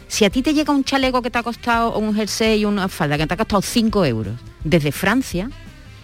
si 0.09 0.25
a 0.25 0.29
ti 0.29 0.41
te 0.41 0.53
llega 0.53 0.73
un 0.73 0.83
chaleco 0.83 1.21
que 1.21 1.29
te 1.29 1.37
ha 1.37 1.43
costado, 1.43 1.97
un 1.97 2.13
jersey 2.13 2.61
y 2.61 2.65
una 2.65 2.89
falda 2.89 3.17
que 3.17 3.27
te 3.27 3.35
ha 3.35 3.37
costado 3.37 3.61
5 3.61 4.05
euros 4.05 4.33
desde 4.63 4.91
Francia 4.91 5.49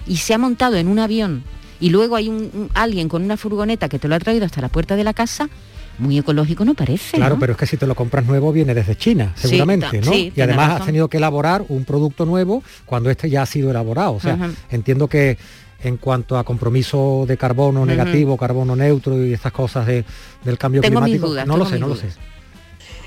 y 0.07 0.17
se 0.17 0.33
ha 0.33 0.37
montado 0.37 0.75
en 0.75 0.87
un 0.87 0.99
avión 0.99 1.43
y 1.79 1.89
luego 1.89 2.15
hay 2.15 2.29
un, 2.29 2.69
alguien 2.75 3.09
con 3.09 3.23
una 3.23 3.35
furgoneta 3.35 3.89
que 3.89 3.99
te 3.99 4.07
lo 4.07 4.15
ha 4.15 4.19
traído 4.19 4.45
hasta 4.45 4.61
la 4.61 4.69
puerta 4.69 4.95
de 4.95 5.03
la 5.03 5.13
casa, 5.13 5.49
muy 5.97 6.19
ecológico 6.19 6.63
no 6.65 6.75
parece. 6.75 7.17
Claro, 7.17 7.37
pero 7.39 7.53
es 7.53 7.57
que 7.57 7.65
si 7.65 7.77
te 7.77 7.87
lo 7.87 7.95
compras 7.95 8.25
nuevo 8.25 8.53
viene 8.53 8.73
desde 8.73 8.95
China, 8.95 9.33
seguramente, 9.35 9.99
¿no? 10.01 10.13
y 10.13 10.31
además 10.39 10.81
has 10.81 10.85
tenido 10.85 11.07
que 11.09 11.17
elaborar 11.17 11.65
un 11.67 11.83
producto 11.83 12.25
nuevo 12.25 12.63
cuando 12.85 13.09
este 13.09 13.29
ya 13.29 13.41
ha 13.41 13.45
sido 13.45 13.71
elaborado. 13.71 14.13
O 14.13 14.19
sea, 14.19 14.37
entiendo 14.69 15.07
que 15.07 15.37
en 15.83 15.97
cuanto 15.97 16.37
a 16.37 16.43
compromiso 16.43 17.25
de 17.27 17.37
carbono 17.37 17.85
negativo, 17.85 18.37
carbono 18.37 18.75
neutro 18.75 19.23
y 19.25 19.33
estas 19.33 19.51
cosas 19.51 19.87
de, 19.87 20.05
del 20.43 20.57
cambio 20.59 20.81
climático. 20.81 21.33
no 21.45 21.57
lo 21.57 21.65
sé, 21.65 21.79
no 21.79 21.87
lo 21.87 21.95
sé. 21.95 22.09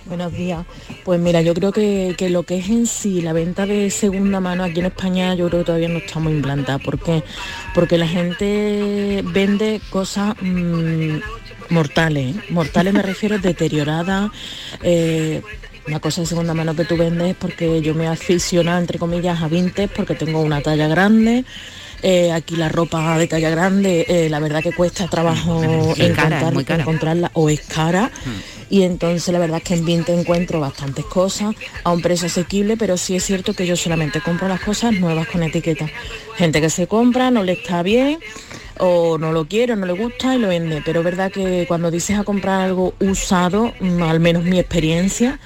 Buenos 0.09 0.33
días. 0.33 0.65
Pues 1.05 1.21
mira, 1.21 1.43
yo 1.43 1.53
creo 1.53 1.71
que, 1.71 2.17
lo 2.31 2.43
que 2.43 2.57
es 2.59 2.71
en 2.71 2.87
sí 2.87 3.21
la 3.21 3.35
venta 3.35 3.67
de 3.67 3.91
segunda 3.91 4.41
mano 4.41 4.65
aquí 4.65 4.81
en 4.81 4.87
España, 4.87 5.35
yo 5.35 5.49
creo 5.49 5.61
que 5.61 5.67
todavía 5.67 5.91
no 5.91 5.99
está 5.99 6.19
muy 6.19 6.33
implantada. 6.33 6.79
¿Por 6.79 6.99
qué? 6.99 7.23
Porque 7.75 7.99
la 7.99 8.09
gente 8.09 9.23
vende 9.27 9.83
cosas 9.91 10.35
mm, 10.41 11.19
mortales, 11.69 12.37
¿eh? 12.37 12.41
mortales 12.49 12.95
me 12.95 13.03
refiero 13.03 13.39
deteriorada. 13.43 14.33
Eh, 14.83 15.43
una 15.87 16.01
cosa 16.01 16.23
de 16.23 16.27
segunda 16.27 16.55
mano 16.55 16.75
que 16.75 16.87
tú 16.87 16.97
vendes 16.97 17.37
porque 17.39 17.83
yo 17.83 17.95
me 17.95 18.07
aficiono, 18.07 18.79
entre 18.79 18.99
comillas, 18.99 19.43
a 19.43 19.49
vintage 19.49 19.89
porque 19.89 20.15
tengo 20.15 20.41
una 20.41 20.63
talla 20.63 20.89
grande. 20.89 21.45
Eh, 22.01 22.33
aquí 22.33 22.57
la 22.57 22.71
ropa 22.71 23.19
de 23.19 23.27
talla 23.27 23.51
grande, 23.51 24.29
la 24.31 24.39
verdad 24.39 24.63
que 24.63 24.73
cuesta 24.73 25.07
trabajo 25.09 25.63
encontrarla 25.99 27.31
o 27.35 27.51
es 27.51 27.61
cara. 27.61 28.11
Mm. 28.25 28.58
Y 28.71 28.83
entonces 28.83 29.33
la 29.33 29.39
verdad 29.39 29.59
es 29.59 29.65
que 29.65 29.75
en 29.75 29.85
Vintage 29.85 30.21
encuentro 30.21 30.61
bastantes 30.61 31.05
cosas 31.07 31.55
a 31.85 31.93
un 31.93 32.03
precio 32.03 32.27
asequible, 32.27 32.77
pero 32.77 32.97
sí 32.97 33.17
es 33.17 33.25
cierto 33.25 33.55
que 33.55 33.67
yo 33.67 33.77
solamente 33.77 34.21
compro 34.21 34.49
las 34.49 34.61
cosas 34.61 34.93
nuevas 34.95 35.27
con 35.29 35.43
etiqueta. 35.43 35.89
Gente 36.37 36.61
que 36.61 36.71
se 36.71 36.87
compra, 36.87 37.31
no 37.31 37.43
le 37.45 37.53
está 37.53 37.83
bien, 37.83 38.19
o 38.79 39.19
no 39.19 39.33
lo 39.33 39.47
quiere, 39.47 39.77
no 39.77 39.87
le 39.87 39.93
gusta 39.93 40.35
y 40.35 40.39
lo 40.39 40.49
vende. 40.49 40.83
Pero 40.85 41.03
verdad 41.03 41.31
que 41.33 41.65
cuando 41.67 41.91
dices 41.91 42.19
a 42.19 42.25
comprar 42.25 42.61
algo 42.61 42.95
usado, 43.01 43.73
mm, 43.81 44.03
al 44.03 44.21
menos 44.21 44.45
mi 44.45 44.59
experiencia, 44.59 45.39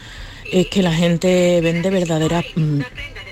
es 0.51 0.67
que 0.69 0.83
la 0.83 0.93
gente 0.93 1.61
vende 1.63 1.91
verdadera 1.91 2.45
mm, 2.55 2.81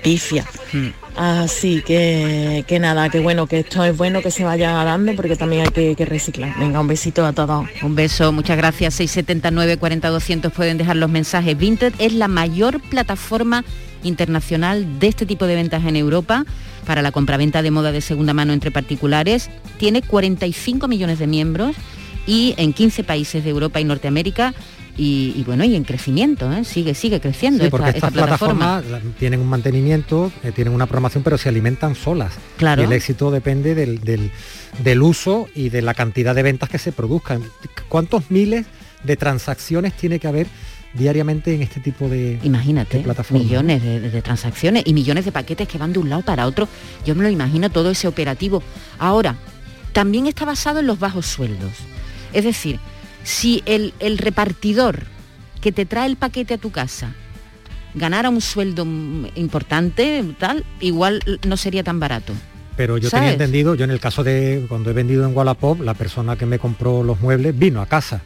pifia. 0.03 0.45
Hmm. 0.73 0.89
Así 1.15 1.81
que, 1.81 2.63
que 2.67 2.79
nada, 2.79 3.09
que 3.09 3.19
bueno, 3.19 3.45
que 3.45 3.59
esto 3.59 3.83
es 3.83 3.95
bueno 3.95 4.21
que 4.21 4.31
se 4.31 4.43
vaya 4.43 4.71
dando 4.83 5.13
porque 5.15 5.35
también 5.35 5.63
hay 5.63 5.95
que, 5.95 6.05
reciclar. 6.05 6.57
Venga, 6.57 6.79
un 6.79 6.87
besito 6.87 7.25
a 7.25 7.33
todos. 7.33 7.67
Un 7.81 7.95
beso, 7.95 8.31
muchas 8.31 8.57
gracias. 8.57 8.93
679 8.95 9.77
40 9.77 10.09
200 10.09 10.53
pueden 10.53 10.77
dejar 10.77 10.95
los 10.95 11.09
mensajes. 11.09 11.57
Vinted 11.57 11.93
es 11.99 12.13
la 12.13 12.27
mayor 12.27 12.79
plataforma 12.81 13.63
internacional 14.03 14.99
de 14.99 15.07
este 15.07 15.25
tipo 15.25 15.45
de 15.45 15.55
ventas 15.55 15.85
en 15.85 15.95
Europa 15.95 16.45
para 16.85 17.01
la 17.01 17.11
compraventa 17.11 17.61
de 17.61 17.71
moda 17.71 17.91
de 17.91 18.01
segunda 18.01 18.33
mano 18.33 18.53
entre 18.53 18.71
particulares. 18.71 19.49
Tiene 19.77 20.01
45 20.01 20.87
millones 20.87 21.19
de 21.19 21.27
miembros 21.27 21.75
y 22.25 22.53
en 22.57 22.73
15 22.73 23.03
países 23.03 23.43
de 23.43 23.49
Europa 23.49 23.79
y 23.79 23.83
Norteamérica 23.83 24.53
y, 25.03 25.43
bueno, 25.45 25.63
y 25.63 25.75
en 25.75 25.83
crecimiento, 25.83 26.51
¿eh? 26.53 26.63
sigue, 26.63 26.93
sigue 26.93 27.19
creciendo. 27.19 27.67
porque 27.71 27.89
estas 27.89 28.11
plataformas 28.11 28.83
tienen 29.17 29.39
un 29.39 29.47
mantenimiento, 29.47 30.31
eh, 30.43 30.51
tienen 30.51 30.75
una 30.75 30.85
programación, 30.85 31.23
pero 31.23 31.39
se 31.39 31.49
alimentan 31.49 31.95
solas. 31.95 32.33
Claro. 32.57 32.83
Y 32.83 32.85
el 32.85 32.93
éxito 32.93 33.31
depende 33.31 33.73
del, 33.73 35.01
uso 35.01 35.47
y 35.55 35.69
de 35.69 35.81
la 35.81 35.95
cantidad 35.95 36.35
de 36.35 36.43
ventas 36.43 36.69
que 36.69 36.77
se 36.77 36.91
produzcan. 36.91 37.41
¿Cuántos 37.89 38.29
miles 38.29 38.67
de 39.03 39.17
transacciones 39.17 39.93
tiene 39.93 40.19
que 40.19 40.27
haber 40.27 40.45
diariamente 40.93 41.55
en 41.55 41.63
este 41.63 41.79
tipo 41.79 42.07
de, 42.07 42.37
Imagínate, 42.43 42.99
plataformas. 42.99 43.45
Millones 43.47 43.81
de, 43.81 44.21
transacciones 44.21 44.83
y 44.85 44.93
millones 44.93 45.25
de 45.25 45.31
paquetes 45.31 45.67
que 45.67 45.79
van 45.79 45.93
de 45.93 45.99
un 45.99 46.09
lado 46.09 46.21
para 46.21 46.45
otro. 46.45 46.67
Yo 47.07 47.15
me 47.15 47.23
lo 47.23 47.29
imagino 47.29 47.71
todo 47.71 47.89
ese 47.89 48.07
operativo. 48.07 48.61
Ahora, 48.99 49.35
también 49.93 50.27
está 50.27 50.45
basado 50.45 50.79
en 50.79 50.85
los 50.85 50.99
bajos 50.99 51.25
sueldos. 51.25 51.71
Es 52.33 52.43
decir, 52.43 52.79
si 53.23 53.63
el, 53.65 53.93
repartidor 54.17 55.03
que 55.61 55.71
te 55.71 55.85
trae 55.85 56.07
el 56.07 56.15
paquete 56.15 56.55
a 56.55 56.57
tu 56.57 56.71
casa 56.71 57.13
ganara 57.93 58.29
un 58.29 58.41
sueldo 58.41 58.83
importante, 59.35 60.23
tal, 60.39 60.65
igual 60.79 61.21
no 61.45 61.57
sería 61.57 61.83
tan 61.83 61.99
barato. 61.99 62.33
Pero 62.75 62.97
yo 62.97 63.09
tenía 63.09 63.33
entendido, 63.33 63.75
yo 63.75 63.83
en 63.83 63.91
el 63.91 63.99
caso 63.99 64.23
de 64.23 64.65
cuando 64.69 64.89
he 64.89 64.93
vendido 64.93 65.25
en 65.25 65.35
Wallapop, 65.35 65.81
la 65.81 65.93
persona 65.93 66.37
que 66.37 66.45
me 66.45 66.57
compró 66.57 67.03
los 67.03 67.19
muebles 67.19 67.57
vino 67.57 67.81
a 67.81 67.85
casa. 67.85 68.21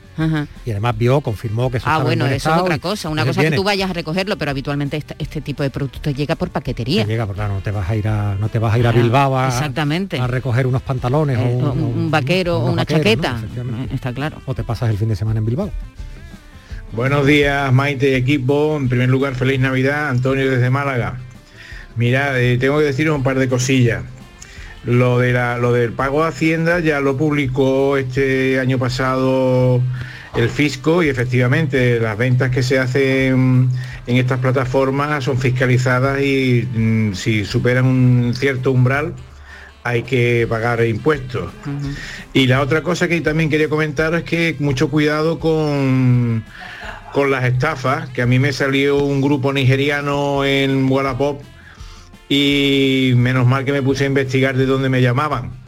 Y 0.66 0.72
además 0.72 0.98
vio, 0.98 1.20
confirmó 1.22 1.70
que 1.70 1.78
eso 1.78 1.88
Ah, 1.90 2.00
bueno, 2.00 2.26
eso 2.28 2.54
es 2.54 2.62
otra 2.62 2.78
cosa. 2.80 3.10
Una 3.10 3.26
cosa 3.26 3.42
es 3.42 3.50
que 3.50 3.56
tú 3.56 3.64
vayas 3.64 3.90
a 3.90 3.94
recogerlo, 3.94 4.38
pero 4.38 4.52
habitualmente 4.52 5.02
este, 5.18 5.42
tipo 5.42 5.64
de 5.64 5.70
productos 5.70 6.14
llega 6.14 6.36
por 6.36 6.50
paquetería. 6.50 7.06
llega, 7.06 7.26
porque 7.26 7.40
claro, 7.40 7.56
no 7.56 7.62
te 7.62 7.72
vas 7.72 7.90
a 7.90 7.96
ir 7.96 8.08
a, 8.08 8.36
no 8.36 8.50
te 8.50 8.60
vas 8.60 8.74
a, 8.74 8.80
ir 8.80 8.88
a 8.88 8.92
Bilbao 8.92 9.38
a, 9.38 9.48
exactamente. 9.48 10.20
a 10.20 10.28
recoger 10.28 10.68
unos 10.68 10.84
pantalones 10.84 11.38
o 11.38 11.42
eh, 11.42 11.56
un, 11.56 12.10
vaquero 12.12 12.60
o 12.60 12.72
una 12.72 12.86
chaqueta. 12.86 13.42
Está 13.92 14.14
claro. 14.14 14.42
O 14.46 14.54
te 14.54 14.64
pasas 14.64 14.90
el 14.90 14.98
fin 14.98 15.10
de 15.10 15.16
semana 15.16 15.40
en 15.40 15.46
Bilbao. 15.46 15.72
Buenos 16.92 17.26
días, 17.26 17.74
Maite 17.74 18.12
y 18.12 18.14
equipo. 18.14 18.78
En 18.78 18.88
primer 18.88 19.10
lugar, 19.10 19.36
feliz 19.36 19.60
Navidad. 19.60 20.10
Antonio 20.10 20.50
desde 20.50 20.70
Málaga. 20.70 21.18
Mira, 21.98 22.40
eh, 22.40 22.58
tengo 22.58 22.78
que 22.78 22.86
decir 22.86 23.10
un 23.10 23.24
par 23.24 23.38
de 23.40 23.50
cosillas. 23.50 24.04
Lo, 24.86 25.20
de 25.20 25.34
la, 25.34 25.58
lo 25.58 25.74
del 25.74 25.94
pago 25.94 26.22
de 26.22 26.30
Hacienda 26.30 26.80
ya 26.80 27.00
lo 27.00 27.18
publicó 27.18 27.98
este 27.98 28.60
año 28.60 28.78
pasado 28.78 29.82
el 30.36 30.50
fisco 30.50 31.02
y 31.02 31.10
efectivamente 31.10 32.00
las 32.00 32.18
ventas 32.18 32.52
que 32.52 32.62
se 32.62 32.78
hacen 32.78 33.70
en 34.06 34.18
estas 34.18 34.40
plataformas 34.40 35.24
son 35.24 35.38
fiscalizadas 35.38 36.22
y 36.22 36.68
mm, 36.72 37.14
si 37.14 37.46
superan 37.46 37.86
un 37.86 38.34
cierto 38.36 38.72
umbral 38.72 39.14
hay 39.84 40.02
que 40.02 40.48
pagar 40.50 40.84
impuestos. 40.84 41.52
Y 42.34 42.48
la 42.48 42.62
otra 42.62 42.82
cosa 42.82 43.08
que 43.08 43.22
también 43.22 43.52
quería 43.52 43.70
comentar 43.70 44.16
es 44.16 44.24
que 44.24 44.56
mucho 44.58 44.90
cuidado 44.90 45.40
con, 45.40 46.44
con 47.14 47.30
las 47.30 47.46
estafas, 47.46 48.10
que 48.10 48.24
a 48.24 48.26
mí 48.26 48.40
me 48.40 48.52
salió 48.52 48.98
un 48.98 49.22
grupo 49.22 49.54
nigeriano 49.54 50.44
en 50.44 50.92
Wallapop 50.92 51.40
y 52.30 53.14
menos 53.16 53.46
mal 53.46 53.66
que 53.66 53.72
me 53.72 53.82
puse 53.82 54.06
a 54.06 54.08
investigar 54.08 54.58
de 54.58 54.66
dónde 54.66 54.90
me 54.90 55.02
llamaban 55.02 55.66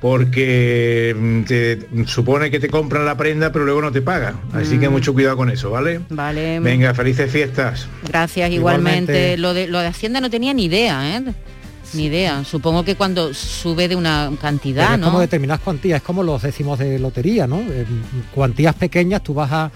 porque 0.00 1.16
mm, 1.18 1.42
te 1.44 1.88
supone 2.06 2.50
que 2.50 2.60
te 2.60 2.68
compran 2.68 3.04
la 3.04 3.16
prenda 3.16 3.50
pero 3.52 3.64
luego 3.64 3.80
no 3.80 3.92
te 3.92 4.02
pagan. 4.02 4.40
Así 4.52 4.78
que 4.78 4.88
mm. 4.88 4.92
mucho 4.92 5.12
cuidado 5.14 5.36
con 5.36 5.50
eso, 5.50 5.70
¿vale? 5.70 6.00
Vale. 6.10 6.60
Venga, 6.60 6.94
felices 6.94 7.30
fiestas. 7.30 7.88
Gracias, 8.06 8.50
igualmente. 8.50 9.36
Lo, 9.36 9.54
de, 9.54 9.68
lo 9.68 9.80
de 9.80 9.86
Hacienda 9.86 10.20
no 10.20 10.30
tenía 10.30 10.52
ni 10.54 10.64
idea, 10.64 11.16
¿eh? 11.16 11.22
Ni 11.94 12.04
idea. 12.04 12.44
Supongo 12.44 12.84
que 12.84 12.94
cuando 12.94 13.32
sube 13.32 13.88
de 13.88 13.96
una 13.96 14.30
cantidad, 14.40 14.94
es 14.94 15.00
como 15.00 15.20
determinadas 15.20 15.62
cuantías, 15.62 15.98
es 15.98 16.02
como 16.02 16.22
los 16.22 16.42
décimos 16.42 16.78
de 16.78 16.98
lotería, 16.98 17.46
¿no? 17.46 17.62
cuantías 18.34 18.74
pequeñas, 18.74 19.22
tú 19.22 19.34
vas 19.34 19.50
a... 19.52 19.70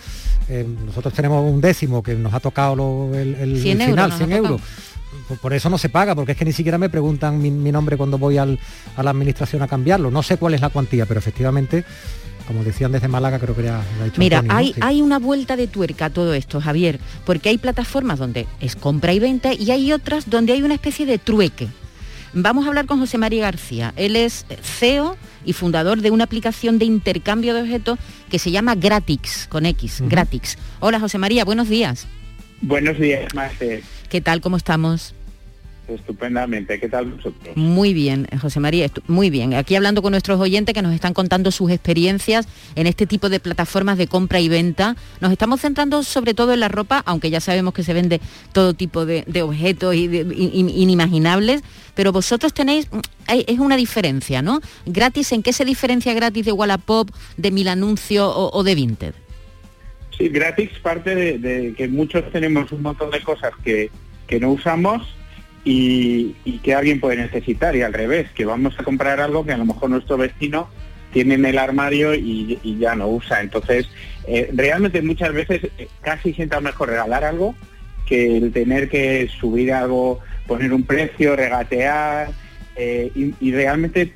Eh, 0.49 0.67
nosotros 0.85 1.15
tenemos 1.15 1.49
un 1.49 1.61
décimo 1.61 2.03
que 2.03 2.15
nos 2.15 2.35
ha 2.35 2.41
tocado 2.41 3.11
el, 3.15 3.37
el, 3.37 3.57
final, 3.59 4.13
100 4.13 4.33
euros 4.33 4.61
por 5.41 5.53
eso 5.53 5.71
no 5.71 5.79
se 5.79 5.89
paga, 5.89 6.15
porque 6.15 6.33
es 6.33 6.39
que 6.39 6.45
ni 6.45 6.53
siquiera 6.53 6.79
me 6.79 6.89
preguntan 6.89 7.41
mi, 7.41 7.51
nombre 7.51 7.97
cuando 7.97 8.19
voy 8.19 8.39
a 8.39 8.47
la 8.47 9.11
administración 9.11 9.63
a 9.63 9.69
cambiarlo. 9.69 10.11
No 10.11 10.23
sé 10.23 10.37
cuál 10.37 10.55
es 10.55 10.61
la 10.61 10.71
cuantía, 10.71 11.07
pero 11.07 11.19
efectivamente, 11.19 11.85
como 12.47 12.65
decían 12.65 12.93
desde 12.93 13.09
Málaga, 13.09 13.39
creo 13.39 13.55
que 13.55 13.65
ya 13.65 13.83
lo 13.97 14.03
ha 14.03 14.05
dicho. 14.07 14.21
Mira, 14.21 14.45
hay, 14.49 14.75
hay 14.81 15.03
una 15.03 15.19
vuelta 15.19 15.57
de 15.57 15.67
tuerca 15.67 16.07
a 16.07 16.11
todo 16.11 16.35
esto, 16.35 16.61
Javier, 16.61 17.01
porque 17.25 17.49
hay 17.49 17.59
plataformas 17.59 18.19
donde 18.19 18.47
es 18.61 18.77
compra 18.77 19.13
y 19.13 19.19
venta 19.19 19.53
y 19.55 19.71
hay 19.71 19.93
otras 19.93 20.29
donde 20.31 20.53
hay 20.53 20.63
una 20.63 20.75
especie 20.75 21.07
de 21.07 21.19
trueque. 21.19 21.69
Vamos 22.33 22.65
a 22.65 22.69
hablar 22.69 22.87
con 22.87 23.01
José 23.01 23.19
María 23.19 23.43
García. 23.43 23.93
Él 23.97 24.15
es 24.15 24.47
CEO 24.63 25.17
y 25.45 25.53
fundador 25.53 26.01
de 26.01 26.13
una 26.13 26.25
aplicación 26.25 26.79
de 26.79 26.85
intercambio 26.85 27.55
de 27.55 27.63
objetos 27.63 27.99
que 28.31 28.39
se 28.39 28.53
llama 28.53 28.77
Gratix, 28.77 29.49
con 29.49 29.67
X, 29.67 30.03
Gratix. 30.07 30.57
Hola 30.79 31.01
José 31.01 31.19
María, 31.19 31.45
buenos 31.45 31.69
días. 31.69 32.07
Buenos 32.63 32.99
días, 32.99 33.35
Marce. 33.35 33.83
¿Qué 34.11 34.21
tal? 34.21 34.41
¿Cómo 34.41 34.57
estamos? 34.57 35.15
Estupendamente, 35.87 36.79
¿qué 36.79 36.89
tal 36.89 37.13
vosotros? 37.13 37.57
Muy 37.57 37.95
bien, 37.95 38.29
José 38.41 38.61
María, 38.61 38.89
muy 39.07 39.31
bien. 39.31 39.55
Aquí 39.55 39.75
hablando 39.75 40.03
con 40.03 40.13
nuestros 40.13 40.41
oyentes 40.41 40.75
que 40.75 40.83
nos 40.83 40.95
están 40.95 41.15
contando 41.15 41.51
sus 41.51 41.71
experiencias 41.71 42.47
en 42.75 42.87
este 42.87 43.07
tipo 43.07 43.29
de 43.29 43.41
plataformas 43.41 43.99
de 43.99 44.07
compra 44.09 44.41
y 44.41 44.49
venta. 44.49 44.97
Nos 45.21 45.33
estamos 45.33 45.61
centrando 45.61 46.03
sobre 46.03 46.35
todo 46.35 46.53
en 46.53 46.61
la 46.61 46.69
ropa, 46.69 47.03
aunque 47.07 47.31
ya 47.31 47.41
sabemos 47.41 47.73
que 47.73 47.83
se 47.83 47.93
vende 47.93 48.21
todo 48.53 48.75
tipo 48.75 49.07
de, 49.07 49.25
objetos 49.43 49.95
y 49.95 50.05
inimaginables, 50.05 51.63
pero 51.95 52.13
vosotros 52.13 52.53
tenéis, 52.53 52.89
es 53.29 53.59
una 53.59 53.77
diferencia, 53.77 54.43
¿no? 54.43 54.61
Gratis, 54.87 55.33
¿en 55.33 55.43
qué 55.43 55.53
se 55.53 55.65
diferencia 55.65 56.15
gratis 56.15 56.45
de 56.45 56.53
Wallapop, 56.53 57.11
de 57.37 57.51
Mil 57.51 57.69
Anuncio 57.69 58.29
o, 58.29 58.63
de 58.63 58.75
Vinted? 58.75 59.15
Sí, 60.21 60.31
parte 60.83 61.39
de, 61.39 61.73
que 61.75 61.89
muchos 61.89 62.31
tenemos 62.31 62.71
un 62.73 62.83
montón 62.83 63.11
de 63.11 63.23
cosas 63.23 63.53
que, 63.65 63.91
que 64.27 64.39
no 64.39 64.51
usamos 64.51 65.17
y, 65.65 66.35
que 66.63 66.75
alguien 66.75 67.01
puede 67.01 67.17
necesitar 67.17 67.75
y 67.75 67.81
al 67.81 67.95
revés, 67.95 68.31
que 68.33 68.45
vamos 68.45 68.79
a 68.79 68.85
comprar 68.85 69.19
algo 69.19 69.47
que 69.47 69.53
a 69.53 69.57
lo 69.57 69.65
mejor 69.65 69.89
nuestro 69.89 70.19
vecino 70.19 70.69
tiene 71.15 71.37
en 71.37 71.47
el 71.47 71.57
armario 71.57 72.15
y, 72.15 72.59
ya 72.79 72.95
no 72.95 73.09
usa. 73.09 73.41
Entonces, 73.41 73.89
eh, 74.27 74.51
realmente 74.53 75.01
muchas 75.01 75.33
veces 75.33 75.63
eh, 75.79 75.89
casi 76.03 76.35
sienta 76.35 76.61
mejor 76.61 76.91
regalar 76.91 77.25
algo 77.25 77.55
que 78.05 78.37
el 78.37 78.53
tener 78.53 78.91
que 78.91 79.27
subir 79.41 79.73
algo, 79.73 80.21
poner 80.47 80.75
un 80.75 80.83
precio, 80.83 81.35
regatear 81.35 82.29
eh, 82.77 83.11
y, 83.15 83.53
realmente 83.53 84.13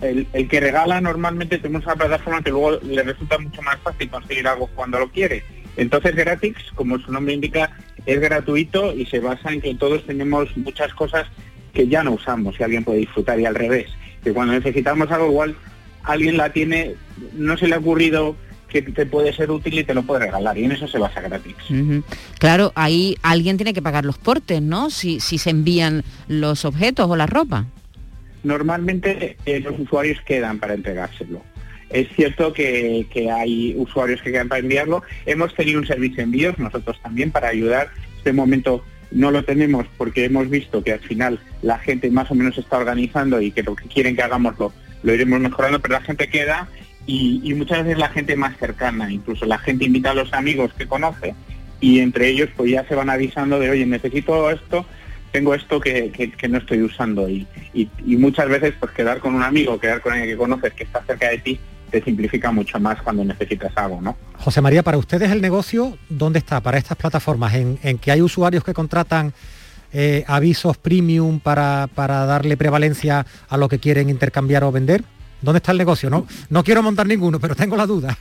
el, 0.00 0.26
que 0.48 0.60
regala 0.60 1.00
normalmente 1.00 1.58
tenemos 1.58 1.84
una 1.84 1.96
plataforma 1.96 2.42
que 2.42 2.50
luego 2.50 2.78
le 2.82 3.02
resulta 3.02 3.38
mucho 3.38 3.62
más 3.62 3.78
fácil 3.78 4.10
conseguir 4.10 4.46
algo 4.46 4.68
cuando 4.68 4.98
lo 4.98 5.08
quiere. 5.10 5.42
Entonces 5.76 6.14
gratis, 6.14 6.54
como 6.74 6.98
su 6.98 7.12
nombre 7.12 7.34
indica, 7.34 7.70
es 8.06 8.20
gratuito 8.20 8.92
y 8.94 9.06
se 9.06 9.20
basa 9.20 9.52
en 9.52 9.60
que 9.60 9.74
todos 9.74 10.04
tenemos 10.06 10.54
muchas 10.56 10.92
cosas 10.94 11.26
que 11.72 11.88
ya 11.88 12.02
no 12.02 12.12
usamos 12.12 12.58
y 12.58 12.62
alguien 12.62 12.84
puede 12.84 13.00
disfrutar 13.00 13.38
y 13.38 13.46
al 13.46 13.54
revés, 13.54 13.88
que 14.24 14.32
cuando 14.32 14.54
necesitamos 14.54 15.10
algo 15.10 15.26
igual 15.26 15.56
alguien 16.04 16.36
la 16.36 16.52
tiene, 16.52 16.94
no 17.34 17.58
se 17.58 17.68
le 17.68 17.74
ha 17.74 17.78
ocurrido 17.78 18.36
que 18.68 18.82
te 18.82 19.06
puede 19.06 19.32
ser 19.32 19.50
útil 19.50 19.78
y 19.78 19.84
te 19.84 19.94
lo 19.94 20.02
puede 20.02 20.26
regalar 20.26 20.56
y 20.58 20.64
en 20.64 20.72
eso 20.72 20.88
se 20.88 20.98
basa 20.98 21.20
gratis. 21.20 21.54
Claro, 22.38 22.72
ahí 22.74 23.16
alguien 23.22 23.56
tiene 23.56 23.74
que 23.74 23.82
pagar 23.82 24.04
los 24.04 24.18
portes, 24.18 24.62
¿no? 24.62 24.90
Si 24.90 25.20
se 25.20 25.50
envían 25.50 26.04
los 26.28 26.64
objetos 26.64 27.08
o 27.08 27.16
la 27.16 27.26
ropa. 27.26 27.66
Normalmente 28.46 29.36
eh, 29.44 29.58
los 29.58 29.76
usuarios 29.76 30.20
quedan 30.22 30.60
para 30.60 30.74
entregárselo. 30.74 31.42
es 31.90 32.06
cierto 32.14 32.52
que, 32.52 33.04
hay 33.34 33.74
usuarios 33.76 34.22
que 34.22 34.30
quieren 34.30 34.48
enviarlo. 34.54 35.02
Hemos 35.26 35.52
tenido 35.52 35.80
un 35.80 35.86
servicio 35.86 36.18
de 36.18 36.22
envíos 36.22 36.56
nosotros 36.56 36.96
también 37.02 37.32
para 37.32 37.48
ayudar. 37.48 37.88
Este 38.16 38.32
momento 38.32 38.84
no 39.10 39.32
lo 39.32 39.44
tenemos 39.44 39.86
porque 39.98 40.26
hemos 40.26 40.48
visto 40.48 40.84
que 40.84 40.92
al 40.92 41.00
final 41.00 41.40
la 41.62 41.80
gente 41.80 42.08
más 42.08 42.30
o 42.30 42.36
menos 42.36 42.56
está 42.56 42.78
organizando 42.78 43.40
y 43.40 43.50
que 43.50 43.64
lo 43.64 43.74
que 43.74 43.88
quieren 43.88 44.14
que 44.14 44.22
hagamos 44.22 44.54
lo, 44.60 44.72
iremos 45.12 45.40
mejorando, 45.40 45.80
pero 45.80 45.94
la 45.94 46.02
gente 46.02 46.28
queda 46.28 46.68
y, 47.04 47.40
y, 47.42 47.52
muchas 47.54 47.82
veces 47.82 47.98
la 47.98 48.10
gente 48.10 48.36
más 48.36 48.56
cercana, 48.58 49.10
incluso 49.10 49.44
la 49.44 49.58
gente 49.58 49.86
invita 49.86 50.12
a 50.12 50.14
los 50.14 50.32
amigos 50.32 50.72
que 50.74 50.86
conoce 50.86 51.34
y 51.80 51.98
entre 51.98 52.28
ellos 52.28 52.48
pues 52.56 52.70
ya 52.70 52.86
se 52.86 52.94
van 52.94 53.10
avisando 53.10 53.58
de, 53.58 53.70
oye, 53.70 53.86
necesito 53.86 54.50
esto, 54.50 54.86
tengo 55.36 55.54
esto 55.54 55.78
que, 55.78 56.32
no 56.48 56.56
estoy 56.56 56.82
usando 56.82 57.28
y, 57.28 57.46
muchas 58.06 58.48
veces 58.48 58.72
pues 58.80 58.90
quedar 58.92 59.18
con 59.18 59.34
un 59.34 59.42
amigo, 59.42 59.78
quedar 59.78 60.00
con 60.00 60.14
alguien 60.14 60.30
que 60.30 60.36
conoces 60.38 60.72
que 60.72 60.84
está 60.84 61.04
cerca 61.04 61.28
de 61.28 61.36
ti, 61.36 61.60
te 61.90 62.02
simplifica 62.02 62.50
mucho 62.52 62.80
más 62.80 63.02
cuando 63.02 63.22
necesitas 63.22 63.70
algo, 63.76 64.00
¿no? 64.00 64.16
José 64.38 64.62
María, 64.62 64.82
para 64.82 64.96
ustedes 64.96 65.30
el 65.30 65.42
negocio, 65.42 65.98
¿dónde 66.08 66.38
está? 66.38 66.62
Para 66.62 66.78
estas 66.78 66.96
plataformas, 66.96 67.52
en, 67.54 67.98
que 67.98 68.10
hay 68.10 68.22
usuarios 68.22 68.64
que 68.64 68.72
contratan 68.72 69.34
eh, 69.92 70.24
avisos 70.26 70.78
premium 70.78 71.38
para, 71.38 71.86
para 71.94 72.24
darle 72.24 72.56
prevalencia 72.56 73.26
a 73.50 73.58
lo 73.58 73.68
que 73.68 73.78
quieren 73.78 74.08
intercambiar 74.08 74.64
o 74.64 74.72
vender. 74.72 75.04
¿Dónde 75.42 75.58
está 75.58 75.72
el 75.72 75.78
negocio? 75.78 76.08
No, 76.08 76.26
no 76.48 76.64
quiero 76.64 76.82
montar 76.82 77.06
ninguno, 77.06 77.38
pero 77.38 77.54
tengo 77.54 77.76
la 77.76 77.84
duda. 77.84 78.16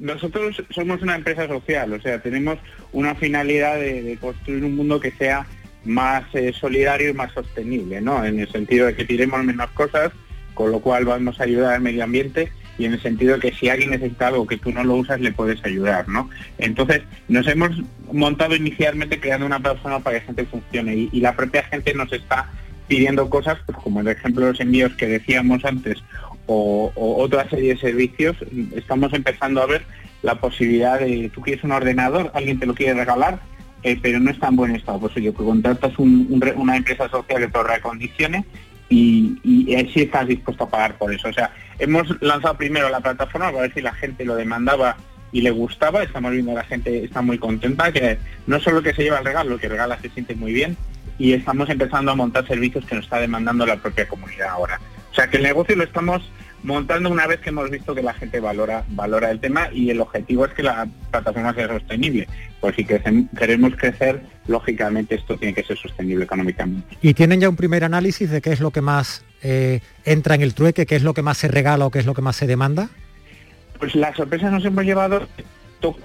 Nosotros 0.00 0.62
somos 0.70 1.02
una 1.02 1.16
empresa 1.16 1.48
social, 1.48 1.92
o 1.92 2.00
sea, 2.00 2.20
tenemos 2.20 2.58
una 2.92 3.16
finalidad 3.16 3.76
de, 3.80 4.16
construir 4.20 4.64
un 4.64 4.76
mundo 4.76 5.00
que 5.00 5.10
sea 5.12 5.46
más 5.84 6.24
eh, 6.34 6.52
solidario 6.52 7.10
y 7.10 7.14
más 7.14 7.32
sostenible, 7.32 8.00
¿no? 8.00 8.24
En 8.24 8.40
el 8.40 8.50
sentido 8.50 8.86
de 8.86 8.94
que 8.94 9.04
tiremos 9.04 9.42
menos 9.44 9.70
cosas, 9.70 10.12
con 10.54 10.70
lo 10.72 10.80
cual 10.80 11.04
vamos 11.04 11.40
a 11.40 11.44
ayudar 11.44 11.74
al 11.74 11.80
medio 11.80 12.04
ambiente 12.04 12.50
y 12.78 12.84
en 12.84 12.94
el 12.94 13.02
sentido 13.02 13.34
de 13.34 13.40
que 13.40 13.56
si 13.56 13.68
alguien 13.68 13.90
necesita 13.90 14.28
algo 14.28 14.46
que 14.46 14.56
tú 14.56 14.72
no 14.72 14.84
lo 14.84 14.94
usas, 14.94 15.20
le 15.20 15.32
puedes 15.32 15.64
ayudar, 15.64 16.08
¿no? 16.08 16.30
Entonces, 16.58 17.02
nos 17.28 17.46
hemos 17.48 17.70
montado 18.12 18.54
inicialmente 18.54 19.20
creando 19.20 19.46
una 19.46 19.58
plataforma 19.58 20.00
para 20.00 20.18
que 20.18 20.20
la 20.20 20.26
gente 20.26 20.46
funcione 20.46 21.08
y, 21.12 21.20
la 21.20 21.34
propia 21.34 21.64
gente 21.64 21.92
nos 21.94 22.12
está 22.12 22.50
pidiendo 22.86 23.28
cosas, 23.28 23.58
pues 23.66 23.76
como 23.78 24.00
el 24.00 24.08
ejemplo 24.08 24.46
de 24.46 24.52
los 24.52 24.60
envíos 24.60 24.94
que 24.94 25.06
decíamos 25.06 25.64
antes, 25.64 25.98
o, 26.46 26.92
otra 26.94 27.48
serie 27.50 27.74
de 27.74 27.80
servicios, 27.80 28.36
estamos 28.74 29.12
empezando 29.12 29.60
a 29.60 29.66
ver 29.66 29.82
la 30.22 30.36
posibilidad 30.36 31.00
de, 31.00 31.30
tú 31.34 31.42
quieres 31.42 31.64
un 31.64 31.72
ordenador, 31.72 32.30
alguien 32.34 32.58
te 32.58 32.66
lo 32.66 32.74
quiere 32.74 32.94
regalar, 32.94 33.40
eh, 33.82 33.98
pero 34.00 34.20
no 34.20 34.30
está 34.30 34.48
en 34.48 34.56
buen 34.56 34.74
estado. 34.74 35.00
Pues 35.00 35.16
oye, 35.16 35.32
que 35.32 35.44
contratas 35.44 35.98
una 35.98 36.76
empresa 36.76 37.08
social 37.08 37.40
que 37.40 37.48
te 37.48 37.58
lo 37.58 37.64
recondicione 37.64 38.44
y, 38.88 39.38
y 39.42 39.90
si 39.92 40.02
estás 40.02 40.26
dispuesto 40.26 40.64
a 40.64 40.70
pagar 40.70 40.96
por 40.96 41.12
eso. 41.12 41.28
O 41.28 41.32
sea, 41.32 41.52
hemos 41.78 42.20
lanzado 42.22 42.56
primero 42.56 42.88
la 42.88 43.00
plataforma 43.00 43.50
para 43.50 43.62
ver 43.62 43.74
si 43.74 43.80
la 43.80 43.94
gente 43.94 44.24
lo 44.24 44.34
demandaba 44.34 44.96
y 45.30 45.42
le 45.42 45.50
gustaba, 45.50 46.02
estamos 46.02 46.32
viendo 46.32 46.54
la 46.54 46.64
gente 46.64 47.04
está 47.04 47.20
muy 47.20 47.38
contenta, 47.38 47.92
que 47.92 48.18
no 48.46 48.60
solo 48.60 48.82
que 48.82 48.94
se 48.94 49.02
lleva 49.02 49.18
el 49.18 49.24
regalo, 49.24 49.50
lo 49.50 49.58
que 49.58 49.68
regala 49.68 49.98
se 50.00 50.08
siente 50.08 50.34
muy 50.34 50.52
bien 50.52 50.76
y 51.18 51.32
estamos 51.32 51.68
empezando 51.68 52.12
a 52.12 52.14
montar 52.14 52.46
servicios 52.46 52.84
que 52.86 52.94
nos 52.94 53.04
está 53.04 53.20
demandando 53.20 53.66
la 53.66 53.76
propia 53.76 54.08
comunidad 54.08 54.48
ahora. 54.50 54.80
O 55.10 55.14
sea 55.14 55.28
que 55.28 55.36
el 55.36 55.42
negocio 55.42 55.76
lo 55.76 55.84
estamos 55.84 56.30
montando 56.62 57.10
una 57.10 57.26
vez 57.26 57.40
que 57.40 57.50
hemos 57.50 57.70
visto 57.70 57.94
que 57.94 58.02
la 58.02 58.14
gente 58.14 58.40
valora, 58.40 58.84
valora 58.88 59.30
el 59.30 59.40
tema 59.40 59.68
y 59.72 59.90
el 59.90 60.00
objetivo 60.00 60.44
es 60.44 60.52
que 60.52 60.62
la 60.62 60.88
plataforma 61.10 61.54
sea 61.54 61.68
sostenible. 61.68 62.28
Pues 62.60 62.76
si 62.76 62.84
queremos 62.84 63.76
crecer, 63.76 64.22
lógicamente 64.46 65.14
esto 65.14 65.36
tiene 65.36 65.54
que 65.54 65.62
ser 65.62 65.78
sostenible 65.78 66.24
económicamente. 66.24 66.96
¿Y 67.00 67.14
tienen 67.14 67.40
ya 67.40 67.48
un 67.48 67.56
primer 67.56 67.84
análisis 67.84 68.30
de 68.30 68.40
qué 68.40 68.52
es 68.52 68.60
lo 68.60 68.70
que 68.70 68.80
más 68.80 69.24
eh, 69.42 69.80
entra 70.04 70.34
en 70.34 70.42
el 70.42 70.54
trueque, 70.54 70.86
qué 70.86 70.96
es 70.96 71.02
lo 71.02 71.14
que 71.14 71.22
más 71.22 71.38
se 71.38 71.48
regala 71.48 71.86
o 71.86 71.90
qué 71.90 72.00
es 72.00 72.06
lo 72.06 72.14
que 72.14 72.22
más 72.22 72.36
se 72.36 72.46
demanda? 72.46 72.88
Pues 73.78 73.94
las 73.94 74.16
sorpresas 74.16 74.50
nos 74.50 74.64
hemos 74.64 74.84
llevado 74.84 75.28
todos 75.80 75.96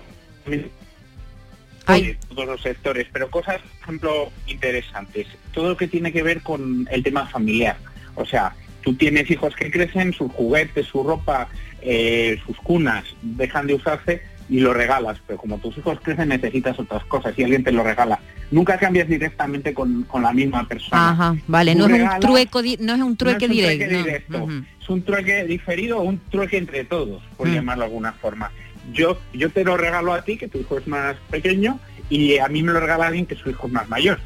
los 2.48 2.62
sectores, 2.62 3.08
pero 3.12 3.30
cosas, 3.32 3.60
por 3.62 3.84
ejemplo, 3.84 4.32
interesantes. 4.48 5.28
Todo 5.52 5.70
lo 5.70 5.78
que 5.78 5.88
tiene 5.88 6.12
que 6.12 6.24
ver 6.24 6.42
con 6.42 6.88
el 6.92 7.04
tema 7.04 7.28
familiar. 7.28 7.78
O 8.16 8.26
sea, 8.26 8.56
tú 8.84 8.96
tienes 8.96 9.30
hijos 9.32 9.56
que 9.56 9.72
crecen, 9.72 10.14
sus 10.14 10.32
juguetes, 10.32 10.88
su 10.88 11.04
ropa, 11.04 11.48
eh, 11.82 12.40
sus 12.46 12.58
cunas 12.58 13.04
dejan 13.22 13.68
de 13.68 13.76
usarse 13.76 14.22
y 14.50 14.60
lo 14.60 14.74
regalas, 14.74 15.18
pero 15.26 15.40
como 15.40 15.58
tus 15.58 15.78
hijos 15.78 16.00
crecen 16.02 16.30
necesitas 16.30 16.78
otras 16.78 17.04
cosas 17.06 17.34
y 17.38 17.44
alguien 17.44 17.64
te 17.64 17.72
lo 17.72 17.84
regala. 17.84 18.20
Nunca 18.52 18.78
cambias 18.78 19.08
directamente 19.08 19.74
con, 19.74 20.06
la 20.22 20.34
misma 20.34 20.68
persona. 20.68 21.10
Ajá, 21.10 21.36
vale, 21.48 21.74
no 21.76 21.88
es, 21.88 22.02
un 22.02 22.20
trueco, 22.20 22.62
no 22.80 22.94
es 22.94 23.02
un 23.02 23.18
trueque, 23.18 23.48
directo. 23.48 24.48
Es 24.80 24.90
un 24.90 25.02
trueque 25.02 25.46
diferido 25.46 26.00
o 26.00 26.04
un 26.04 26.20
trueque 26.30 26.58
entre 26.58 26.84
todos, 26.84 27.24
por 27.38 27.48
mm. 27.48 27.54
llamarlo 27.54 27.84
de 27.84 27.88
alguna 27.88 28.12
forma. 28.14 28.52
Yo, 28.92 29.18
yo 29.34 29.50
te 29.50 29.64
lo 29.64 29.78
regalo 29.78 30.14
a 30.14 30.24
ti, 30.24 30.38
que 30.38 30.50
tu 30.50 30.60
hijo 30.60 30.78
es 30.78 30.88
más 30.88 31.16
pequeño, 31.32 31.80
y 32.10 32.38
a 32.38 32.48
mí 32.50 32.62
me 32.62 32.74
lo 32.74 32.80
regala 32.82 33.08
alguien 33.08 33.26
que 33.26 33.36
su 33.36 33.50
hijo 33.50 33.68
es 33.68 33.74
más 33.74 33.88
mayor. 33.90 34.20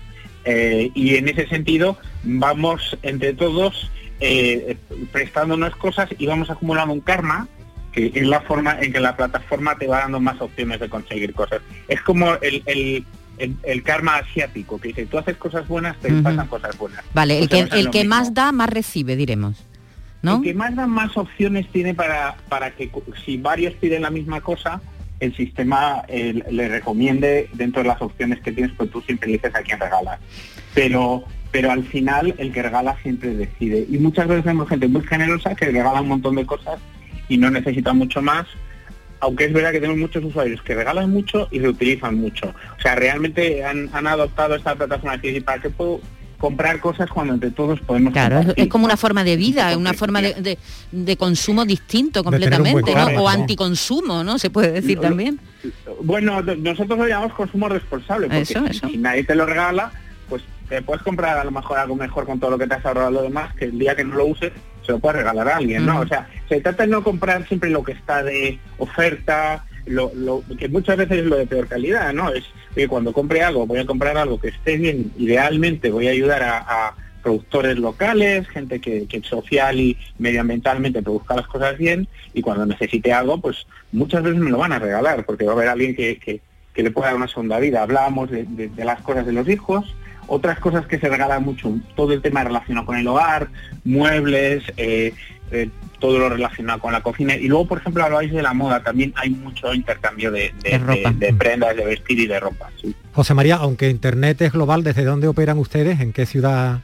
Eh, 0.46 0.92
y 0.94 1.16
en 1.16 1.28
ese 1.28 1.48
sentido 1.48 1.98
vamos 2.24 2.98
entre 3.02 3.34
todos 3.34 3.92
eh, 4.20 4.78
prestándonos 5.12 5.76
cosas 5.76 6.10
y 6.18 6.26
vamos 6.26 6.50
acumulando 6.50 6.94
un 6.94 7.02
karma 7.02 7.48
que 7.92 8.12
es 8.14 8.28
la 8.28 8.42
forma 8.42 8.78
en 8.80 8.94
que 8.94 9.00
la 9.00 9.16
plataforma 9.16 9.76
te 9.76 9.88
va 9.88 10.00
dando 10.00 10.20
más 10.20 10.40
opciones 10.40 10.80
de 10.80 10.88
conseguir 10.88 11.34
cosas. 11.34 11.62
Es 11.88 12.00
como 12.02 12.34
el, 12.42 13.04
el, 13.38 13.84
karma 13.84 14.18
asiático, 14.18 14.80
que 14.80 14.90
dice, 14.90 15.08
tú 15.08 15.18
haces 15.18 15.38
cosas 15.38 15.68
buenas, 15.68 15.98
te 15.98 16.12
pasan 16.22 16.48
cosas 16.48 16.78
buenas. 16.78 17.04
Vale, 17.16 17.40
el 17.40 17.50
pues 17.50 17.70
que, 17.70 17.80
el 17.80 17.90
que 17.90 18.04
más 18.04 18.36
da, 18.36 18.52
más 18.52 18.70
recibe, 18.70 19.16
diremos. 19.16 19.64
¿no? 20.22 20.38
El 20.38 20.44
que 20.44 20.54
más 20.54 20.76
da, 20.76 20.86
más 20.86 21.18
opciones 21.18 21.68
tiene 21.72 21.96
para, 21.96 22.38
para 22.50 22.72
que 22.72 22.92
si 23.26 23.38
varios 23.38 23.74
piden 23.76 24.04
la 24.04 24.12
misma 24.12 24.42
cosa, 24.42 24.80
el 25.20 25.36
sistema 25.36 26.04
eh, 26.08 26.44
le 26.52 26.70
recomiende 26.70 27.50
dentro 27.54 27.82
de 27.82 27.88
las 27.88 28.02
opciones 28.02 28.40
que 28.42 28.52
tienes, 28.52 28.74
pues 28.78 28.92
tú 28.92 29.02
siempre 29.02 29.32
dices 29.32 29.54
a 29.56 29.62
quién 29.62 29.80
regalas. 29.80 30.20
Pero 30.74 31.24
pero 31.52 31.72
al 31.72 31.84
final 31.84 32.36
el 32.38 32.52
que 32.52 32.62
regala 32.62 32.98
siempre 33.02 33.36
decide. 33.36 33.86
Y 33.90 33.98
muchas 33.98 34.28
veces 34.28 34.46
vemos 34.46 34.70
gente 34.70 34.88
muy 34.88 35.04
generosa 35.04 35.56
que 35.56 35.66
regala 35.66 36.02
un 36.02 36.10
montón 36.10 36.36
de 36.36 36.46
cosas 36.46 36.80
y 37.30 37.38
no 37.38 37.50
necesita 37.50 37.94
mucho 37.94 38.22
más, 38.22 38.46
aunque 39.20 39.46
es 39.46 39.54
verdad 39.54 39.72
que 39.72 39.80
tenemos 39.80 40.00
muchos 40.00 40.24
usuarios 40.24 40.62
que 40.62 40.76
regalan 40.76 41.10
mucho 41.10 41.48
y 41.52 41.60
reutilizan 41.60 42.16
mucho. 42.16 42.54
O 42.78 42.82
sea, 42.82 42.96
realmente 42.96 43.64
han, 43.66 43.90
adoptado 44.08 44.56
esta 44.56 44.76
plataforma 44.76 45.20
que 45.20 45.42
para 45.42 45.62
qué 45.62 45.70
puedo 45.70 46.02
comprar 46.38 46.80
cosas 46.80 47.10
cuando 47.10 47.34
entre 47.34 47.50
todos 47.50 47.80
podemos 47.80 48.14
claro 48.14 48.42
es, 48.56 48.68
como 48.68 48.86
una 48.86 48.96
forma 48.96 49.24
de 49.24 49.38
vida 49.38 49.76
una 49.76 49.94
forma 49.94 50.22
de, 50.22 51.18
consumo 51.18 51.66
distinto 51.66 52.24
completamente 52.24 52.94
¿no? 52.94 53.24
o 53.24 53.28
anticonsumo 53.28 54.24
no 54.24 54.38
se 54.38 54.52
puede 54.52 54.72
decir 54.72 55.00
también 55.00 55.40
bueno 56.04 56.44
nosotros 56.44 57.00
lo 57.00 57.08
llamamos 57.08 57.34
consumo 57.34 57.68
responsable 57.70 58.28
porque 58.28 58.46
si 58.46 58.98
nadie 58.98 59.24
te 59.24 59.34
lo 59.34 59.48
regala 59.48 59.92
te 60.70 60.82
puedes 60.82 61.04
comprar 61.04 61.38
a 61.38 61.44
lo 61.44 61.52
mejor 61.52 61.78
algo 61.78 61.96
mejor 61.96 62.26
con 62.26 62.40
todo 62.40 62.52
lo 62.52 62.58
que 62.58 62.68
te 62.68 62.76
has 62.76 62.86
ahorrado 62.86 63.12
lo 63.12 63.22
demás, 63.22 63.54
que 63.56 63.66
el 63.66 63.80
día 63.80 63.96
que 63.96 64.04
no 64.04 64.16
lo 64.16 64.26
uses 64.26 64.52
se 64.88 64.94
lo 64.94 65.00
puedes 65.00 65.18
regalar 65.18 65.48
a 65.50 65.58
alguien, 65.58 65.86
¿no? 65.86 66.00
O 66.00 66.08
sea, 66.08 66.30
se 66.48 66.62
trata 66.62 66.84
de 66.84 66.90
no 66.90 67.04
comprar 67.04 67.46
siempre 67.46 67.70
lo 67.70 67.84
que 67.84 67.92
está 67.92 68.24
de 68.24 68.58
oferta, 68.78 69.66
lo, 69.86 70.44
que 70.58 70.70
muchas 70.70 70.98
veces 70.98 71.20
es 71.20 71.26
lo 71.26 71.36
de 71.36 71.46
peor 71.46 71.68
calidad, 71.68 72.14
¿no? 72.14 72.32
Es 72.32 72.46
que 72.74 72.88
cuando 72.88 73.12
compre 73.12 73.44
algo, 73.44 73.68
voy 73.68 73.80
a 73.80 73.86
comprar 73.86 74.18
algo 74.18 74.40
que 74.40 74.48
esté 74.50 74.78
bien, 74.78 75.12
idealmente 75.18 75.92
voy 75.92 76.08
a 76.08 76.12
ayudar 76.12 76.44
a, 76.44 76.94
productores 77.22 77.78
locales, 77.78 78.48
gente 78.48 78.80
que, 78.80 79.22
social 79.22 79.78
y 79.82 79.98
medioambientalmente 80.18 81.02
produzca 81.02 81.36
las 81.36 81.48
cosas 81.48 81.78
bien, 81.78 82.08
y 82.34 82.42
cuando 82.42 82.66
necesite 82.66 83.12
algo, 83.12 83.42
pues 83.42 83.68
muchas 83.92 84.24
veces 84.24 84.40
me 84.40 84.50
lo 84.50 84.60
van 84.60 84.72
a 84.72 84.80
regalar, 84.80 85.26
porque 85.26 85.44
va 85.44 85.52
a 85.52 85.56
haber 85.56 85.68
alguien 85.68 85.94
que, 85.94 86.42
le 86.76 86.92
pueda 86.92 87.08
dar 87.08 87.18
una 87.18 87.28
segunda 87.28 87.60
vida. 87.60 87.82
Hablábamos 87.82 88.30
de 88.32 88.70
las 88.78 89.02
cosas 89.02 89.26
de 89.26 89.34
los 89.34 89.50
hijos, 89.50 89.94
otras 90.28 90.60
cosas 90.60 90.86
que 90.86 91.00
se 91.00 91.10
regalan 91.10 91.44
mucho, 91.44 91.74
todo 91.96 92.14
el 92.14 92.22
tema 92.22 92.44
relacionado 92.44 92.86
con 92.86 92.98
el 92.98 93.08
hogar, 93.08 93.48
muebles, 93.84 94.64
eh, 94.78 95.14
eh, 95.52 95.70
todo 96.00 96.20
lo 96.20 96.30
relacionado 96.30 96.80
con 96.80 96.92
la 96.92 97.02
cocina. 97.02 97.36
Y 97.36 97.48
luego, 97.48 97.68
por 97.68 97.80
ejemplo, 97.80 98.04
habláis 98.04 98.32
de 98.32 98.42
la 98.42 98.54
moda, 98.54 98.84
también 98.84 99.14
hay 99.16 99.30
mucho 99.30 99.74
intercambio 99.74 100.32
de, 100.32 100.54
prendas, 101.38 101.76
de 101.76 101.86
vestir 101.86 102.20
y 102.20 102.28
de 102.28 102.40
ropa. 102.40 102.70
José 103.14 103.34
María, 103.34 103.56
aunque 103.56 103.90
Internet 103.90 104.42
es 104.42 104.52
global, 104.52 104.84
¿desde 104.84 105.04
dónde 105.04 105.28
operan 105.28 105.58
ustedes? 105.58 106.00
¿En 106.00 106.14
qué 106.14 106.26
ciudad? 106.26 106.82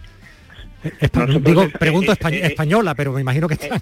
digo, 1.41 1.69
pregunto 1.79 2.12
eh, 2.12 2.41
española, 2.43 2.95
pero 2.95 3.13
me 3.13 3.21
imagino 3.21 3.47
que 3.47 3.53
está... 3.56 3.79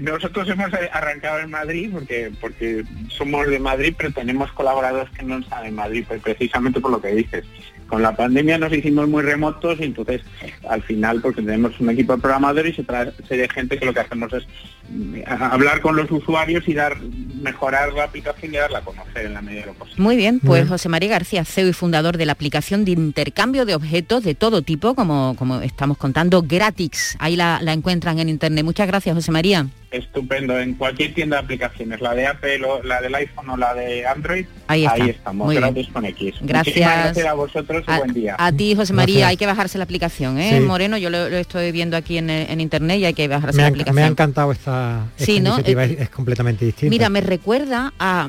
Nosotros 0.00 0.48
hemos 0.48 0.72
arrancado 0.92 1.40
en 1.40 1.50
Madrid 1.50 1.90
porque 1.92 2.32
porque 2.40 2.84
somos 3.08 3.46
de 3.48 3.58
Madrid, 3.58 3.92
pero 3.98 4.12
tenemos 4.12 4.50
colaboradores 4.52 5.10
que 5.10 5.24
no 5.24 5.38
están 5.38 5.66
en 5.66 5.74
Madrid, 5.74 6.04
pues 6.06 6.22
precisamente 6.22 6.80
por 6.80 6.92
lo 6.92 7.00
que 7.02 7.08
dices 7.08 7.44
con 7.90 8.02
la 8.02 8.14
pandemia 8.14 8.56
nos 8.56 8.72
hicimos 8.72 9.08
muy 9.08 9.22
remotos 9.22 9.80
y 9.80 9.84
entonces 9.84 10.22
al 10.68 10.80
final 10.82 11.20
porque 11.20 11.42
tenemos 11.42 11.78
un 11.80 11.90
equipo 11.90 12.14
de 12.14 12.22
programadores 12.22 12.78
y 12.78 12.82
otra 12.82 13.12
serie 13.28 13.42
de 13.42 13.48
gente 13.48 13.78
que 13.78 13.84
lo 13.84 13.92
que 13.92 14.00
hacemos 14.00 14.32
es 14.32 14.46
mm, 14.88 15.16
hablar 15.26 15.80
con 15.80 15.96
los 15.96 16.10
usuarios 16.10 16.66
y 16.68 16.74
dar 16.74 16.96
mejorar 17.42 17.92
la 17.92 18.04
aplicación 18.04 18.54
y 18.54 18.58
darla 18.58 18.78
a 18.78 18.82
conocer 18.82 19.26
en 19.26 19.34
la 19.34 19.42
medida 19.42 19.62
de 19.62 19.66
lo 19.66 19.74
posible. 19.74 20.02
Muy 20.02 20.16
bien, 20.16 20.38
pues 20.40 20.68
José 20.68 20.88
María 20.88 21.08
García, 21.08 21.44
CEO 21.44 21.68
y 21.68 21.72
fundador 21.72 22.16
de 22.16 22.26
la 22.26 22.32
aplicación 22.32 22.84
de 22.84 22.92
intercambio 22.92 23.66
de 23.66 23.74
objetos 23.74 24.22
de 24.22 24.34
todo 24.34 24.62
tipo, 24.62 24.94
como, 24.94 25.34
como 25.36 25.60
estamos 25.60 25.98
contando, 25.98 26.42
gratis. 26.42 27.16
Ahí 27.18 27.34
la, 27.34 27.58
la 27.60 27.72
encuentran 27.72 28.18
en 28.20 28.28
internet. 28.28 28.64
Muchas 28.64 28.86
gracias, 28.86 29.14
José 29.16 29.32
María. 29.32 29.66
Estupendo. 29.90 30.58
En 30.58 30.74
cualquier 30.74 31.14
tienda 31.14 31.38
de 31.38 31.44
aplicaciones, 31.44 32.00
la 32.00 32.14
de 32.14 32.26
Apple, 32.26 32.64
o 32.64 32.82
la 32.82 33.00
del 33.00 33.14
iPhone 33.14 33.50
o 33.50 33.56
la 33.56 33.74
de 33.74 34.06
Android, 34.06 34.46
ahí, 34.68 34.86
estamos, 35.08 35.46
Muy 35.46 35.56
gratis 35.56 35.88
con 35.92 36.04
X. 36.04 36.34
Gracias. 36.42 36.76
gracias 36.76 37.26
a 37.26 37.34
vosotros 37.34 37.84
y 37.86 37.98
buen 37.98 38.12
día. 38.12 38.36
A 38.38 38.52
ti, 38.52 38.74
José 38.74 38.92
María, 38.92 39.28
hay 39.28 39.36
que 39.36 39.46
bajarse 39.46 39.78
la 39.78 39.84
aplicación, 39.84 40.38
¿eh? 40.38 40.60
Moreno, 40.60 40.96
yo 40.96 41.10
lo, 41.10 41.26
estoy 41.26 41.72
viendo 41.72 41.96
aquí 41.96 42.18
en, 42.18 42.60
internet 42.60 42.98
y 43.00 43.04
hay 43.06 43.14
que 43.14 43.26
bajarse 43.26 43.60
la 43.60 43.68
aplicación. 43.68 43.96
Me 43.96 44.02
ha 44.02 44.06
encantado 44.06 44.52
esta, 44.52 45.06
iniciativa, 45.18 45.84
eh, 45.84 45.96
es, 46.00 46.10
completamente 46.10 46.64
distinta. 46.64 46.90
Mira, 46.90 47.08
me 47.08 47.20
recuerda 47.20 47.92
a, 47.98 48.28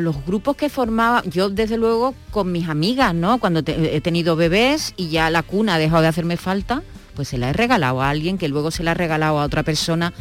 los 0.00 0.24
grupos 0.26 0.56
que 0.56 0.68
formaba, 0.68 1.22
yo 1.26 1.48
desde 1.48 1.76
luego 1.76 2.14
con 2.30 2.50
mis 2.50 2.68
amigas, 2.68 3.14
¿no? 3.14 3.38
Cuando 3.38 3.62
he 3.66 4.00
tenido 4.00 4.36
bebés 4.36 4.94
y 4.96 5.10
ya 5.10 5.30
la 5.30 5.42
cuna 5.42 5.76
ha 5.76 5.78
dejado 5.78 6.02
de 6.02 6.08
hacerme 6.08 6.36
falta, 6.36 6.82
pues 7.14 7.28
se 7.28 7.38
la 7.38 7.50
he 7.50 7.52
regalado 7.52 8.02
a 8.02 8.10
alguien 8.10 8.38
que 8.38 8.48
luego 8.48 8.70
se 8.70 8.82
la 8.82 8.92
ha 8.92 8.94
regalado 8.94 9.38
a 9.38 9.44
otra 9.44 9.62
persona 9.62 10.12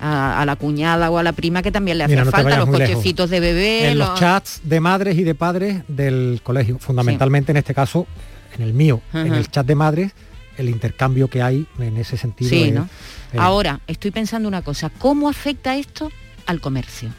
a, 0.00 0.44
la 0.46 0.56
cuñada 0.56 1.10
o 1.10 1.18
a 1.18 1.22
la 1.22 1.32
prima 1.32 1.62
que 1.62 1.72
también 1.72 1.98
le 1.98 2.04
hace 2.04 2.24
falta, 2.24 2.58
los 2.58 2.68
cochecitos 2.68 3.30
de 3.30 3.40
bebé. 3.40 3.88
En 3.88 3.98
los... 3.98 4.18
chats 4.18 4.60
de 4.64 4.80
madres 4.80 5.16
y 5.16 5.24
de 5.24 5.34
padres 5.34 5.82
del 5.88 6.40
colegio, 6.42 6.78
fundamentalmente 6.78 7.52
en 7.52 7.58
este 7.58 7.74
caso, 7.74 8.06
en 8.56 8.62
el 8.62 8.72
mío, 8.72 9.00
en 9.12 9.34
el 9.34 9.50
chat 9.50 9.66
de 9.66 9.74
madres, 9.74 10.12
el 10.56 10.68
intercambio 10.68 11.28
que 11.28 11.42
hay 11.42 11.66
en 11.78 11.96
ese 11.96 12.16
sentido. 12.16 12.50
Sí, 12.50 12.70
¿no? 12.70 12.88
Ahora, 13.36 13.80
estoy 13.86 14.10
pensando 14.10 14.48
una 14.48 14.62
cosa, 14.62 14.90
¿cómo 14.90 15.28
afecta 15.28 15.76
esto 15.76 16.10
al 16.46 16.60
comercio? 16.60 17.10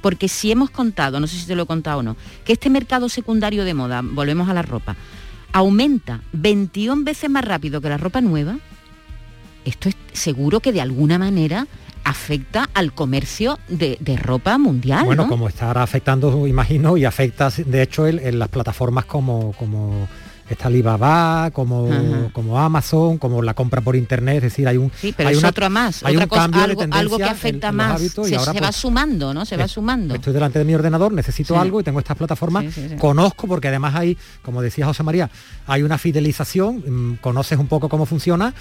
Porque 0.00 0.28
si 0.28 0.52
hemos 0.52 0.70
contado, 0.70 1.18
no 1.18 1.26
sé 1.26 1.36
si 1.36 1.46
te 1.46 1.56
lo 1.56 1.64
he 1.64 1.66
contado 1.66 1.98
o 1.98 2.02
no, 2.02 2.16
que 2.44 2.52
este 2.52 2.70
mercado 2.70 3.08
secundario 3.08 3.64
de 3.64 3.74
moda, 3.74 4.00
volvemos 4.02 4.48
a 4.48 4.54
la 4.54 4.62
ropa, 4.62 4.96
aumenta 5.52 6.20
21 6.32 7.04
veces 7.04 7.28
más 7.28 7.44
rápido 7.44 7.80
que 7.80 7.88
la 7.88 7.96
ropa 7.96 8.20
nueva, 8.20 8.58
esto 9.64 9.88
es 9.88 9.96
seguro 10.12 10.60
que 10.60 10.72
de 10.72 10.80
alguna 10.80 11.18
manera 11.18 11.66
afecta 12.08 12.70
al 12.72 12.94
comercio 12.94 13.58
de, 13.68 13.98
ropa 14.16 14.56
mundial. 14.56 15.04
Bueno, 15.04 15.28
como 15.28 15.46
estará 15.46 15.82
afectando, 15.82 16.46
imagino, 16.46 16.96
y 16.96 17.04
afecta 17.04 17.50
de 17.50 17.82
hecho 17.82 18.06
en, 18.06 18.38
las 18.38 18.48
plataformas 18.48 19.04
como, 19.04 19.52
como 19.52 20.08
está 20.54 20.68
Alibaba, 20.68 21.50
como, 21.52 21.88
como 22.32 22.58
Amazon, 22.58 23.18
como 23.18 23.42
la 23.42 23.54
compra 23.54 23.80
por 23.80 23.96
internet, 23.96 24.36
es 24.36 24.42
decir, 24.42 24.68
hay 24.68 24.76
un 24.76 24.90
Sí, 25.00 25.14
pero 25.16 25.30
es 25.30 25.44
otro 25.44 25.68
más, 25.70 26.04
hay 26.04 26.16
un 26.16 26.26
cambio 26.26 26.62
algo, 26.62 26.86
de 26.86 26.88
algo 26.96 27.16
que 27.18 27.24
afecta 27.24 27.72
más, 27.72 28.00
se, 28.00 28.08
se 28.08 28.36
va 28.36 28.52
pues, 28.52 28.76
sumando, 28.76 29.34
¿no? 29.34 29.44
Se 29.44 29.56
va 29.56 29.68
sumando. 29.68 30.14
Estoy 30.14 30.32
delante 30.32 30.58
de 30.58 30.64
mi 30.64 30.74
ordenador, 30.74 31.12
necesito 31.12 31.58
algo 31.58 31.80
y 31.80 31.84
tengo 31.84 31.98
estas 31.98 32.16
plataformas, 32.16 32.64
conozco 32.98 33.46
porque 33.46 33.68
además 33.68 33.94
hay, 33.94 34.16
como 34.42 34.62
decía 34.62 34.86
José 34.86 35.02
María, 35.02 35.30
hay 35.66 35.82
una 35.82 35.98
fidelización, 35.98 36.84
mm, 36.86 37.16
conoces 37.16 37.58
un 37.58 37.66
poco 37.66 37.88
cómo 37.88 38.06
funciona 38.06 38.54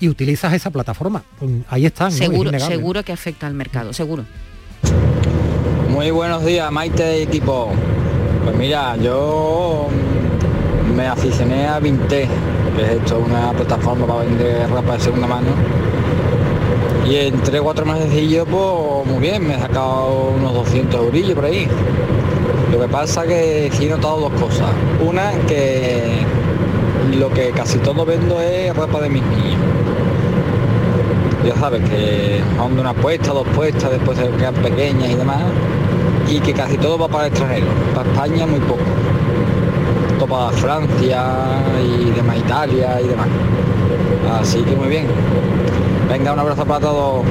y 0.00 0.08
utilizas 0.08 0.52
esa 0.52 0.70
plataforma. 0.70 1.22
Pues, 1.38 1.50
ahí 1.68 1.86
están. 1.86 2.12
Seguro, 2.12 2.58
seguro 2.58 3.02
que 3.02 3.12
afecta 3.12 3.46
al 3.46 3.54
mercado, 3.54 3.92
seguro. 3.92 4.24
Muy 5.88 6.10
buenos 6.10 6.44
días, 6.44 6.70
Maite 6.72 7.22
equipo. 7.22 7.72
Pues 8.44 8.56
mira, 8.56 8.96
yo 8.96 9.88
me 10.94 11.06
aficioné 11.06 11.66
a 11.66 11.78
Vinté, 11.80 12.28
que 12.76 12.82
es 12.82 12.90
esto 12.90 13.18
una 13.18 13.52
plataforma 13.52 14.06
para 14.06 14.20
vender 14.20 14.68
ropa 14.70 14.94
de 14.94 15.00
segunda 15.00 15.26
mano. 15.26 15.48
Y 17.08 17.16
en 17.16 17.40
3 17.40 17.60
4 17.60 17.84
meses 17.84 18.08
pues 18.50 19.06
muy 19.06 19.20
bien, 19.20 19.46
me 19.46 19.54
he 19.54 19.58
sacado 19.58 20.32
unos 20.36 20.54
200 20.54 21.00
eurillos 21.00 21.34
por 21.34 21.44
ahí. 21.44 21.68
Lo 22.72 22.80
que 22.80 22.88
pasa 22.88 23.24
que 23.24 23.70
sí 23.72 23.86
he 23.86 23.90
notado 23.90 24.20
dos 24.20 24.32
cosas. 24.40 24.70
Una, 25.06 25.32
que 25.46 26.24
lo 27.18 27.30
que 27.30 27.50
casi 27.50 27.78
todo 27.78 28.04
vendo 28.04 28.40
es 28.40 28.74
ropa 28.74 29.00
de 29.00 29.10
mis 29.10 29.22
niños 29.22 29.58
ya 31.44 31.54
sabes 31.56 31.88
que 31.90 32.40
son 32.56 32.74
de 32.74 32.80
una 32.80 32.94
puesta, 32.94 33.32
dos 33.32 33.46
puestas, 33.48 33.90
después 33.90 34.16
se 34.16 34.28
quedan 34.30 34.54
pequeñas 34.54 35.10
y 35.10 35.14
demás, 35.14 35.42
y 36.28 36.40
que 36.40 36.54
casi 36.54 36.78
todo 36.78 36.98
va 36.98 37.08
para 37.08 37.26
el 37.26 37.32
extranjero, 37.32 37.66
para 37.94 38.10
España 38.10 38.46
muy 38.46 38.60
poco, 38.60 38.80
para 40.26 40.50
Francia 40.52 41.24
y 41.82 42.10
demás, 42.10 42.38
Italia 42.38 43.00
y 43.00 43.08
demás. 43.08 43.28
Así 44.40 44.62
que 44.62 44.74
muy 44.74 44.88
bien. 44.88 45.06
Venga, 46.08 46.32
un 46.32 46.38
abrazo 46.38 46.64
para 46.64 46.80
todos. 46.80 47.24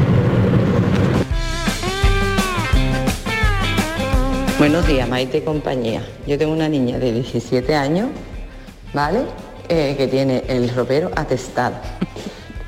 Buenos 4.60 4.86
días, 4.88 5.10
Maite 5.10 5.44
compañía. 5.44 6.06
Yo 6.28 6.38
tengo 6.38 6.54
una 6.54 6.70
niña 6.70 7.00
de 7.00 7.12
17 7.12 7.76
años, 7.76 8.10
¿vale? 8.94 9.22
Eh, 9.70 9.96
que 9.98 10.08
tiene 10.08 10.44
el 10.48 10.70
ropero 10.74 11.10
atestado. 11.16 11.76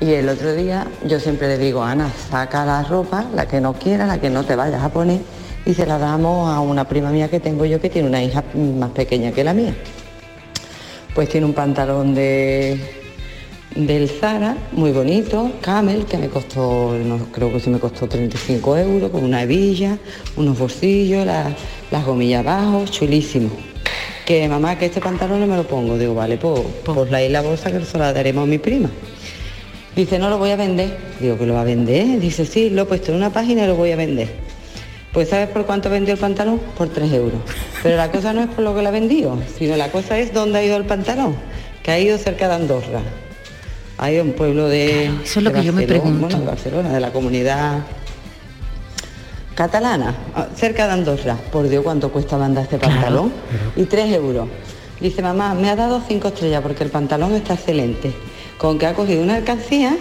Y 0.00 0.12
el 0.12 0.28
otro 0.28 0.52
día 0.54 0.86
yo 1.06 1.20
siempre 1.20 1.48
le 1.48 1.58
digo, 1.58 1.82
Ana, 1.82 2.10
saca 2.30 2.66
la 2.66 2.82
ropa, 2.82 3.24
la 3.34 3.46
que 3.46 3.60
no 3.60 3.74
quiera, 3.74 4.06
la 4.06 4.20
que 4.20 4.28
no 4.28 4.44
te 4.44 4.56
vayas 4.56 4.82
a 4.82 4.88
poner, 4.90 5.20
y 5.64 5.74
se 5.74 5.86
la 5.86 5.98
damos 5.98 6.50
a 6.52 6.60
una 6.60 6.86
prima 6.86 7.10
mía 7.10 7.28
que 7.28 7.40
tengo 7.40 7.64
yo 7.64 7.80
que 7.80 7.88
tiene 7.88 8.08
una 8.08 8.22
hija 8.22 8.44
más 8.54 8.90
pequeña 8.90 9.32
que 9.32 9.44
la 9.44 9.54
mía. 9.54 9.74
Pues 11.16 11.30
tiene 11.30 11.46
un 11.46 11.54
pantalón 11.54 12.14
de, 12.14 12.78
del 13.74 14.10
Zara, 14.10 14.54
muy 14.72 14.92
bonito, 14.92 15.50
Camel, 15.62 16.04
que 16.04 16.18
me 16.18 16.28
costó, 16.28 16.94
no, 16.94 17.32
creo 17.32 17.50
que 17.50 17.58
sí 17.58 17.70
me 17.70 17.78
costó 17.78 18.06
35 18.06 18.76
euros, 18.76 19.10
con 19.10 19.24
una 19.24 19.42
hebilla, 19.42 19.96
unos 20.36 20.58
bolsillos, 20.58 21.24
las 21.24 22.04
gomillas 22.04 22.46
abajo, 22.46 22.84
chulísimo. 22.84 23.48
Que 24.26 24.46
mamá, 24.46 24.76
que 24.78 24.84
este 24.84 25.00
pantalón 25.00 25.40
no 25.40 25.46
me 25.46 25.56
lo 25.56 25.66
pongo. 25.66 25.96
Digo, 25.96 26.14
vale, 26.14 26.36
pues, 26.36 26.60
pues 26.84 27.10
la 27.10 27.26
la 27.30 27.40
bolsa 27.40 27.72
que 27.72 27.82
se 27.82 27.96
la 27.96 28.12
daremos 28.12 28.42
a 28.42 28.46
mi 28.46 28.58
prima. 28.58 28.90
Dice, 29.96 30.18
no 30.18 30.28
lo 30.28 30.36
voy 30.36 30.50
a 30.50 30.56
vender. 30.56 30.98
Digo, 31.18 31.38
¿que 31.38 31.46
lo 31.46 31.54
va 31.54 31.62
a 31.62 31.64
vender? 31.64 32.20
Dice, 32.20 32.44
sí, 32.44 32.68
lo 32.68 32.82
he 32.82 32.84
puesto 32.84 33.12
en 33.12 33.16
una 33.16 33.30
página 33.30 33.64
y 33.64 33.68
lo 33.68 33.74
voy 33.74 33.90
a 33.92 33.96
vender. 33.96 34.28
Pues 35.16 35.30
¿sabes 35.30 35.48
por 35.48 35.64
cuánto 35.64 35.88
vendió 35.88 36.12
el 36.12 36.20
pantalón? 36.20 36.60
Por 36.76 36.90
3 36.90 37.10
euros. 37.14 37.40
Pero 37.82 37.96
la 37.96 38.12
cosa 38.12 38.34
no 38.34 38.42
es 38.42 38.48
por 38.48 38.62
lo 38.62 38.74
que 38.74 38.82
lo 38.82 38.88
ha 38.88 38.90
vendido, 38.90 39.38
sino 39.56 39.74
la 39.74 39.90
cosa 39.90 40.18
es 40.18 40.34
dónde 40.34 40.58
ha 40.58 40.62
ido 40.62 40.76
el 40.76 40.84
pantalón, 40.84 41.34
que 41.82 41.90
ha 41.90 41.98
ido 41.98 42.18
cerca 42.18 42.48
de 42.48 42.54
Andorra. 42.56 43.00
Ha 43.96 44.10
ido 44.10 44.22
un 44.24 44.34
pueblo 44.34 44.68
de... 44.68 45.06
Eso 45.24 45.40
es 45.40 45.42
lo 45.42 45.54
que 45.54 45.64
yo 45.64 45.72
me 45.72 45.86
pregunto. 45.86 46.38
de 46.38 46.44
Barcelona, 46.44 46.92
de 46.92 47.00
la 47.00 47.14
comunidad 47.14 47.78
catalana, 49.54 50.14
ah, 50.34 50.48
cerca 50.54 50.86
de 50.86 50.92
Andorra. 50.92 51.38
Por 51.50 51.66
Dios, 51.66 51.82
¿cuánto 51.82 52.12
cuesta 52.12 52.36
mandar 52.36 52.64
este 52.64 52.76
pantalón? 52.76 53.32
Y 53.74 53.84
3 53.84 54.12
euros. 54.16 54.48
Dice, 55.00 55.22
mamá, 55.22 55.54
me 55.54 55.70
ha 55.70 55.76
dado 55.76 56.02
5 56.06 56.28
estrellas 56.28 56.60
porque 56.60 56.84
el 56.84 56.90
pantalón 56.90 57.32
está 57.32 57.54
excelente 57.54 58.12
con 58.58 58.78
que 58.78 58.84
ha 58.84 58.92
cogido 58.92 59.22
una 59.22 59.36
alcancía, 59.36 59.96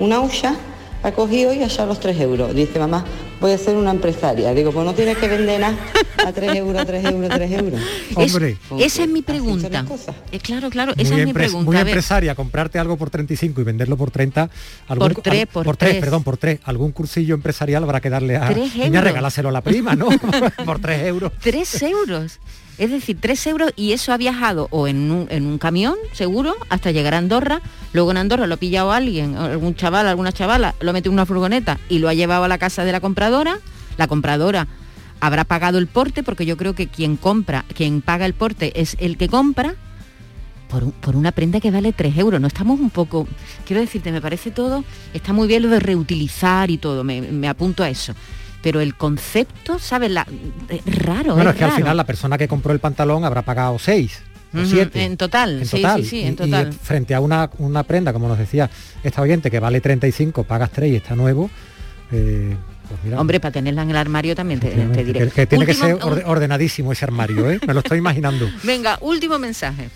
una 0.00 0.18
hucha, 0.18 0.56
ha 1.04 1.12
cogido 1.12 1.52
y 1.52 1.62
ha 1.62 1.66
echado 1.66 1.86
los 1.86 2.00
3 2.00 2.20
euros. 2.22 2.52
Dice, 2.56 2.80
mamá, 2.80 3.04
voy 3.40 3.52
a 3.52 3.58
ser 3.58 3.76
una 3.76 3.90
empresaria. 3.90 4.52
Digo, 4.54 4.72
pues 4.72 4.84
no 4.84 4.94
tienes 4.94 5.16
que 5.18 5.28
vender 5.28 5.60
nada 5.60 5.76
a 6.26 6.32
3 6.32 6.56
euros, 6.56 6.86
3 6.86 7.04
euros, 7.04 7.30
3 7.30 7.52
euros. 7.52 7.80
Hombre. 8.14 8.56
esa 8.78 9.02
es 9.02 9.08
mi 9.08 9.22
pregunta. 9.22 9.84
Eh, 10.32 10.38
claro, 10.40 10.70
claro, 10.70 10.92
esa 10.96 11.16
es 11.16 11.26
mi 11.26 11.32
pregunta. 11.32 11.64
Muy 11.64 11.76
empresaria, 11.76 12.34
comprarte 12.34 12.78
algo 12.78 12.96
por 12.96 13.10
35 13.10 13.60
y 13.60 13.64
venderlo 13.64 13.96
por 13.96 14.10
30. 14.10 14.50
por 14.86 15.14
3, 15.14 15.46
por, 15.46 15.64
por 15.64 15.76
3. 15.76 15.96
perdón, 15.96 16.22
por 16.22 16.36
3. 16.36 16.60
Algún 16.64 16.92
cursillo 16.92 17.34
empresarial 17.34 17.82
habrá 17.82 18.00
que 18.00 18.10
darle 18.10 18.36
a... 18.36 18.50
Niña, 18.50 19.00
regalárselo 19.00 19.48
a 19.48 19.52
la 19.52 19.60
prima, 19.60 19.94
¿no? 19.94 20.08
por 20.64 20.78
3 20.80 21.06
euros. 21.06 21.32
3 21.40 21.82
euros. 21.82 22.38
Es 22.78 22.92
decir, 22.92 23.18
3 23.20 23.46
euros 23.48 23.72
y 23.74 23.92
eso 23.92 24.12
ha 24.12 24.16
viajado 24.16 24.68
o 24.70 24.86
en 24.86 25.10
un, 25.10 25.58
camión, 25.58 25.96
seguro, 26.12 26.56
hasta 26.68 26.92
llegar 26.92 27.14
a 27.14 27.18
Andorra. 27.18 27.60
Luego 27.92 28.12
en 28.12 28.18
Andorra 28.18 28.46
lo 28.46 28.54
ha 28.54 28.58
pillado 28.58 28.92
alguien, 28.92 29.36
algún 29.36 29.74
chaval, 29.74 30.06
alguna 30.06 30.30
chavala, 30.30 30.76
lo 30.80 30.92
mete 30.92 31.08
en 31.08 31.14
una 31.14 31.26
furgoneta 31.26 31.78
y 31.88 31.98
lo 31.98 32.08
ha 32.08 32.14
llevado 32.14 32.44
a 32.44 32.48
la 32.48 32.58
casa 32.58 32.84
de 32.84 32.92
la 32.92 33.00
compradora. 33.00 33.58
La 33.96 34.06
compradora 34.06 34.68
habrá 35.18 35.42
pagado 35.42 35.78
el 35.78 35.88
porte, 35.88 36.22
porque 36.22 36.46
yo 36.46 36.56
creo 36.56 36.74
que 36.74 36.86
quien 36.86 37.16
compra, 37.16 37.64
quien 37.74 38.00
paga 38.00 38.26
el 38.26 38.34
porte 38.34 38.80
es 38.80 38.96
el 39.00 39.16
que 39.16 39.28
compra, 39.28 39.74
por, 40.68 41.16
una 41.16 41.32
prenda 41.32 41.58
que 41.58 41.72
vale 41.72 41.92
3 41.92 42.16
euros. 42.16 42.40
No 42.40 42.46
estamos 42.46 42.78
un 42.78 42.90
poco, 42.90 43.26
quiero 43.66 43.80
decirte, 43.80 44.12
me 44.12 44.20
parece 44.20 44.52
todo, 44.52 44.84
está 45.14 45.32
muy 45.32 45.48
bien 45.48 45.62
lo 45.62 45.68
de 45.68 45.80
reutilizar 45.80 46.70
y 46.70 46.78
todo, 46.78 47.02
me 47.02 47.48
apunto 47.48 47.82
a 47.82 47.88
eso 47.88 48.14
pero 48.62 48.80
el 48.80 48.94
concepto, 48.94 49.78
¿sabes? 49.78 50.10
La, 50.10 50.26
es 50.68 50.84
raro. 51.04 51.34
Bueno, 51.34 51.50
es, 51.50 51.56
que 51.56 51.64
al 51.64 51.72
final 51.72 51.96
la 51.96 52.04
persona 52.04 52.38
que 52.38 52.48
compró 52.48 52.72
el 52.72 52.80
pantalón 52.80 53.24
habrá 53.24 53.42
pagado 53.42 53.78
seis. 53.78 54.20
o 54.54 54.64
siete, 54.64 55.04
en 55.04 55.16
total, 55.16 55.62
en 55.62 55.68
total, 55.68 56.02
sí, 56.02 56.08
sí, 56.08 56.22
en 56.22 56.36
total. 56.36 56.72
frente 56.72 57.14
a 57.14 57.20
una, 57.20 57.50
una 57.58 57.82
prenda, 57.82 58.12
como 58.12 58.28
nos 58.28 58.38
decía 58.38 58.70
esta 59.02 59.22
oyente, 59.22 59.50
que 59.50 59.60
vale 59.60 59.80
35, 59.80 60.44
pagas 60.44 60.70
3 60.70 60.92
y 60.92 60.96
está 60.96 61.14
nuevo, 61.14 61.50
eh, 62.12 62.56
pues 62.88 63.14
Hombre, 63.14 63.38
para 63.38 63.52
tenerla 63.52 63.82
en 63.82 63.90
el 63.90 63.96
armario 63.96 64.34
también 64.34 64.60
te, 64.60 64.70
diré. 65.04 65.28
Que, 65.28 65.46
tiene 65.46 65.66
que 65.66 65.74
ser 65.74 65.98
ordenadísimo 66.24 66.92
ese 66.92 67.04
armario, 67.04 67.50
¿eh? 67.50 67.60
Me 67.66 67.74
lo 67.74 67.80
estoy 67.80 67.98
imaginando. 67.98 68.48
Venga, 68.62 68.98
último 69.02 69.38
mensaje. 69.38 69.90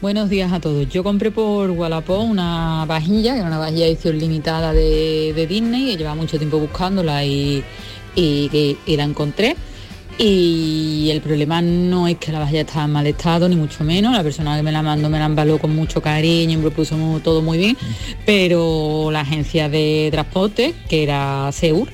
Buenos 0.00 0.30
días 0.30 0.50
a 0.50 0.60
todos. 0.60 0.88
Yo 0.88 1.04
compré 1.04 1.30
por 1.30 1.70
Wallapop 1.72 2.22
una 2.22 2.86
vajilla, 2.86 3.34
que 3.34 3.40
era 3.40 3.48
una 3.48 3.58
vajilla 3.58 3.86
edición 3.86 4.18
limitada 4.18 4.72
de, 4.72 5.34
de 5.36 5.46
Disney, 5.46 5.90
y 5.90 5.96
llevaba 5.98 6.16
mucho 6.16 6.38
tiempo 6.38 6.58
buscándola 6.58 7.22
y, 7.22 7.62
y, 8.16 8.76
la 8.96 9.04
encontré. 9.04 9.56
Y 10.16 11.10
el 11.12 11.20
problema 11.20 11.60
no 11.60 12.08
es 12.08 12.16
que 12.16 12.32
la 12.32 12.38
vajilla 12.38 12.62
estaba 12.62 12.86
en 12.86 12.92
mal 12.92 13.06
estado, 13.06 13.46
ni 13.46 13.56
mucho 13.56 13.84
menos. 13.84 14.14
La 14.14 14.22
persona 14.22 14.56
que 14.56 14.62
me 14.62 14.72
la 14.72 14.80
mandó 14.80 15.10
me 15.10 15.18
la 15.18 15.26
embaló 15.26 15.58
con 15.58 15.76
mucho 15.76 16.00
cariño 16.00 16.58
y 16.58 16.62
me 16.62 16.70
puso 16.70 16.96
todo 17.22 17.42
muy 17.42 17.58
bien. 17.58 17.76
Pero 18.24 19.10
la 19.12 19.20
agencia 19.20 19.68
de 19.68 20.08
transporte, 20.10 20.74
que 20.88 21.02
era 21.02 21.52
Seur, 21.52 21.88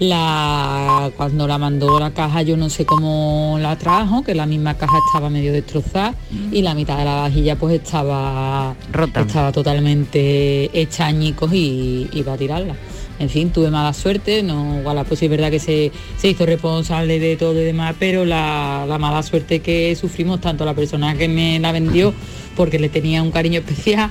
La, 0.00 1.10
cuando 1.16 1.48
la 1.48 1.58
mandó 1.58 1.98
la 1.98 2.12
caja 2.12 2.42
yo 2.42 2.56
no 2.56 2.70
sé 2.70 2.86
cómo 2.86 3.58
la 3.60 3.76
trajo, 3.76 4.22
que 4.22 4.34
la 4.34 4.46
misma 4.46 4.74
caja 4.74 4.98
estaba 5.06 5.28
medio 5.28 5.52
destrozada 5.52 6.14
y 6.52 6.62
la 6.62 6.74
mitad 6.74 6.98
de 6.98 7.04
la 7.04 7.14
vajilla 7.16 7.56
pues 7.56 7.80
estaba 7.80 8.76
rota. 8.92 9.20
Estaba 9.22 9.50
totalmente 9.50 10.70
hecha 10.78 11.06
añicos 11.06 11.52
y 11.52 12.08
iba 12.12 12.34
a 12.34 12.36
tirarla. 12.36 12.76
En 13.18 13.28
fin, 13.28 13.50
tuve 13.50 13.70
mala 13.70 13.92
suerte, 13.92 14.44
no, 14.44 14.78
igual 14.78 15.04
pues 15.06 15.20
es 15.22 15.28
verdad 15.28 15.50
que 15.50 15.58
se, 15.58 15.90
se 16.16 16.28
hizo 16.28 16.46
responsable 16.46 17.18
de 17.18 17.36
todo 17.36 17.60
y 17.60 17.64
demás, 17.64 17.96
pero 17.98 18.24
la, 18.24 18.84
la 18.86 18.98
mala 18.98 19.24
suerte 19.24 19.58
que 19.58 19.96
sufrimos 19.96 20.40
tanto 20.40 20.64
la 20.64 20.74
persona 20.74 21.16
que 21.16 21.26
me 21.26 21.58
la 21.58 21.72
vendió, 21.72 22.14
porque 22.56 22.78
le 22.78 22.88
tenía 22.88 23.20
un 23.22 23.32
cariño 23.32 23.58
especial, 23.66 24.10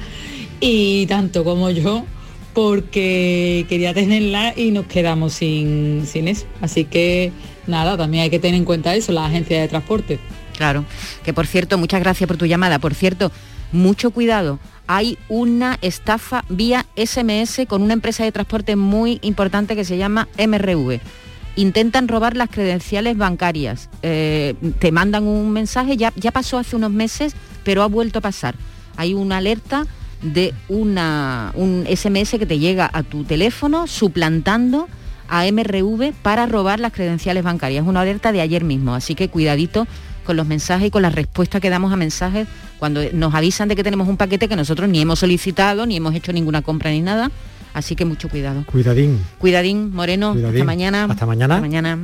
y 0.59 1.05
tanto 1.05 1.45
como 1.45 1.69
yo, 1.69 2.03
porque 2.57 3.67
quería 3.69 3.93
tenerla 3.93 4.51
y 4.57 4.71
nos 4.71 4.87
quedamos 4.87 5.33
sin, 5.33 6.07
sin 6.07 6.27
eso. 6.27 6.47
Así 6.59 6.85
que 6.85 7.31
nada, 7.67 7.95
también 7.97 8.23
hay 8.23 8.31
que 8.31 8.39
tener 8.39 8.55
en 8.55 8.65
cuenta 8.65 8.95
eso, 8.95 9.11
la 9.11 9.27
agencia 9.27 9.61
de 9.61 9.67
transporte. 9.67 10.17
Claro, 10.57 10.83
que 11.23 11.33
por 11.33 11.45
cierto, 11.45 11.77
muchas 11.77 11.99
gracias 11.99 12.27
por 12.27 12.35
tu 12.35 12.47
llamada. 12.47 12.79
Por 12.79 12.95
cierto, 12.95 13.31
mucho 13.71 14.09
cuidado. 14.09 14.57
Hay 14.87 15.19
una 15.29 15.77
estafa 15.83 16.45
vía 16.49 16.87
SMS 16.95 17.67
con 17.67 17.83
una 17.83 17.93
empresa 17.93 18.23
de 18.23 18.31
transporte 18.31 18.75
muy 18.75 19.19
importante 19.21 19.75
que 19.75 19.85
se 19.85 19.97
llama 19.97 20.27
MRV. 20.39 20.99
Intentan 21.57 22.07
robar 22.07 22.35
las 22.35 22.49
credenciales 22.49 23.17
bancarias. 23.17 23.87
Eh, 24.01 24.55
te 24.79 24.91
mandan 24.91 25.27
un 25.27 25.51
mensaje, 25.51 25.95
ya, 25.95 26.11
ya 26.15 26.31
pasó 26.31 26.57
hace 26.57 26.75
unos 26.75 26.89
meses, 26.89 27.35
pero 27.63 27.83
ha 27.83 27.87
vuelto 27.87 28.17
a 28.17 28.23
pasar. 28.23 28.55
Hay 28.95 29.13
una 29.13 29.37
alerta 29.37 29.85
de 30.21 30.53
una, 30.69 31.51
un 31.55 31.85
SMS 31.87 32.31
que 32.37 32.45
te 32.45 32.59
llega 32.59 32.89
a 32.91 33.03
tu 33.03 33.23
teléfono 33.23 33.87
suplantando 33.87 34.87
a 35.29 35.45
MRV 35.51 36.13
para 36.21 36.45
robar 36.45 36.79
las 36.79 36.93
credenciales 36.93 37.43
bancarias. 37.43 37.83
Es 37.83 37.89
una 37.89 38.01
alerta 38.01 38.31
de 38.31 38.41
ayer 38.41 38.63
mismo, 38.63 38.95
así 38.95 39.15
que 39.15 39.29
cuidadito 39.29 39.87
con 40.25 40.37
los 40.37 40.45
mensajes 40.45 40.87
y 40.87 40.91
con 40.91 41.01
la 41.01 41.09
respuesta 41.09 41.59
que 41.59 41.69
damos 41.69 41.91
a 41.93 41.95
mensajes 41.95 42.47
cuando 42.79 43.01
nos 43.13 43.33
avisan 43.33 43.67
de 43.67 43.75
que 43.75 43.83
tenemos 43.83 44.07
un 44.07 44.17
paquete 44.17 44.47
que 44.47 44.55
nosotros 44.55 44.89
ni 44.89 45.01
hemos 45.01 45.19
solicitado, 45.19 45.85
ni 45.85 45.97
hemos 45.97 46.13
hecho 46.15 46.33
ninguna 46.33 46.61
compra 46.61 46.91
ni 46.91 47.01
nada. 47.01 47.31
Así 47.73 47.95
que 47.95 48.05
mucho 48.05 48.27
cuidado. 48.27 48.65
Cuidadín. 48.65 49.19
Cuidadín, 49.37 49.93
Moreno. 49.93 50.33
Cuidadín. 50.33 50.55
Hasta 50.55 50.65
mañana. 50.65 51.03
Hasta 51.05 51.25
mañana. 51.25 51.55
Hasta 51.55 51.61
mañana. 51.61 51.99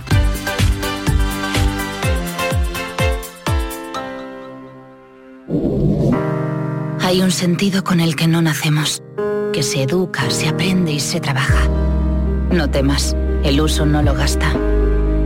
Hay 7.01 7.23
un 7.23 7.31
sentido 7.31 7.85
con 7.85 8.01
el 8.01 8.17
que 8.17 8.27
no 8.27 8.43
nacemos, 8.43 9.03
que 9.55 9.63
se 9.63 9.85
educa, 9.85 10.29
se 10.29 10.49
aprende 10.49 10.93
y 10.93 11.01
se 11.01 11.21
trabaja. 11.21 11.71
No 12.51 12.69
temas, 12.69 13.17
el 13.45 13.63
uso 13.63 13.87
no 13.87 14.03
lo 14.03 14.13
gasta. 14.13 14.55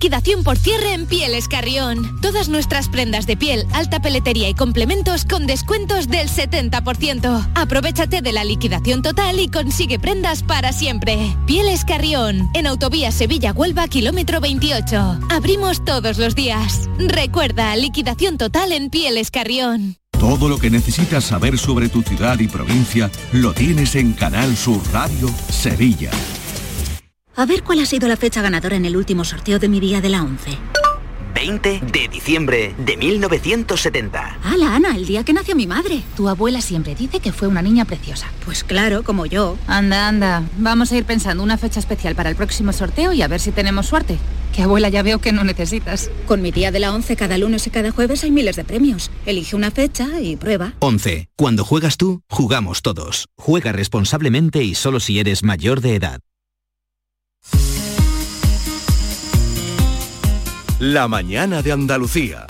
Liquidación 0.00 0.44
por 0.44 0.56
cierre 0.56 0.92
en 0.92 1.06
Pieles 1.06 1.48
Carrión. 1.48 2.20
Todas 2.20 2.48
nuestras 2.48 2.88
prendas 2.88 3.26
de 3.26 3.36
piel, 3.36 3.66
alta 3.72 3.98
peletería 3.98 4.48
y 4.48 4.54
complementos 4.54 5.24
con 5.24 5.48
descuentos 5.48 6.06
del 6.06 6.28
70%. 6.28 7.50
Aprovechate 7.56 8.22
de 8.22 8.30
la 8.30 8.44
liquidación 8.44 9.02
total 9.02 9.40
y 9.40 9.48
consigue 9.48 9.98
prendas 9.98 10.44
para 10.44 10.72
siempre. 10.72 11.18
Pieles 11.48 11.84
Carrión, 11.84 12.48
en 12.54 12.68
Autovía 12.68 13.10
Sevilla-Huelva, 13.10 13.88
kilómetro 13.88 14.40
28. 14.40 15.18
Abrimos 15.30 15.84
todos 15.84 16.16
los 16.16 16.36
días. 16.36 16.88
Recuerda, 17.00 17.74
liquidación 17.74 18.38
total 18.38 18.70
en 18.70 18.90
Pieles 18.90 19.32
Carrión. 19.32 19.96
Todo 20.12 20.48
lo 20.48 20.58
que 20.58 20.70
necesitas 20.70 21.24
saber 21.24 21.58
sobre 21.58 21.88
tu 21.88 22.02
ciudad 22.02 22.38
y 22.38 22.46
provincia 22.46 23.10
lo 23.32 23.52
tienes 23.52 23.96
en 23.96 24.12
Canal 24.12 24.56
Sur 24.56 24.80
Radio 24.92 25.28
Sevilla. 25.50 26.12
A 27.38 27.46
ver 27.46 27.62
cuál 27.62 27.78
ha 27.78 27.86
sido 27.86 28.08
la 28.08 28.16
fecha 28.16 28.42
ganadora 28.42 28.74
en 28.74 28.84
el 28.84 28.96
último 28.96 29.24
sorteo 29.24 29.60
de 29.60 29.68
mi 29.68 29.78
día 29.78 30.00
de 30.00 30.08
la 30.08 30.24
11. 30.24 30.58
20 31.36 31.82
de 31.92 32.08
diciembre 32.08 32.74
de 32.78 32.96
1970. 32.96 34.38
¡Hala, 34.42 34.74
Ana! 34.74 34.96
El 34.96 35.06
día 35.06 35.22
que 35.22 35.32
nació 35.32 35.54
mi 35.54 35.68
madre. 35.68 36.02
Tu 36.16 36.28
abuela 36.28 36.60
siempre 36.60 36.96
dice 36.96 37.20
que 37.20 37.30
fue 37.30 37.46
una 37.46 37.62
niña 37.62 37.84
preciosa. 37.84 38.26
Pues 38.44 38.64
claro, 38.64 39.04
como 39.04 39.24
yo. 39.24 39.56
Anda, 39.68 40.08
anda. 40.08 40.42
Vamos 40.58 40.90
a 40.90 40.96
ir 40.96 41.04
pensando 41.04 41.44
una 41.44 41.58
fecha 41.58 41.78
especial 41.78 42.16
para 42.16 42.28
el 42.28 42.34
próximo 42.34 42.72
sorteo 42.72 43.12
y 43.12 43.22
a 43.22 43.28
ver 43.28 43.38
si 43.38 43.52
tenemos 43.52 43.86
suerte. 43.86 44.18
Que 44.52 44.62
abuela 44.62 44.88
ya 44.88 45.04
veo 45.04 45.20
que 45.20 45.30
no 45.30 45.44
necesitas. 45.44 46.10
Con 46.26 46.42
mi 46.42 46.50
día 46.50 46.72
de 46.72 46.80
la 46.80 46.92
11 46.92 47.14
cada 47.14 47.38
lunes 47.38 47.64
y 47.68 47.70
cada 47.70 47.92
jueves 47.92 48.24
hay 48.24 48.32
miles 48.32 48.56
de 48.56 48.64
premios. 48.64 49.12
Elige 49.26 49.54
una 49.54 49.70
fecha 49.70 50.20
y 50.20 50.34
prueba. 50.34 50.72
11. 50.80 51.28
Cuando 51.36 51.64
juegas 51.64 51.98
tú, 51.98 52.20
jugamos 52.28 52.82
todos. 52.82 53.28
Juega 53.36 53.70
responsablemente 53.70 54.64
y 54.64 54.74
solo 54.74 54.98
si 54.98 55.20
eres 55.20 55.44
mayor 55.44 55.82
de 55.82 55.94
edad. 55.94 56.18
La 60.80 61.08
mañana 61.08 61.60
de 61.60 61.72
Andalucía. 61.72 62.46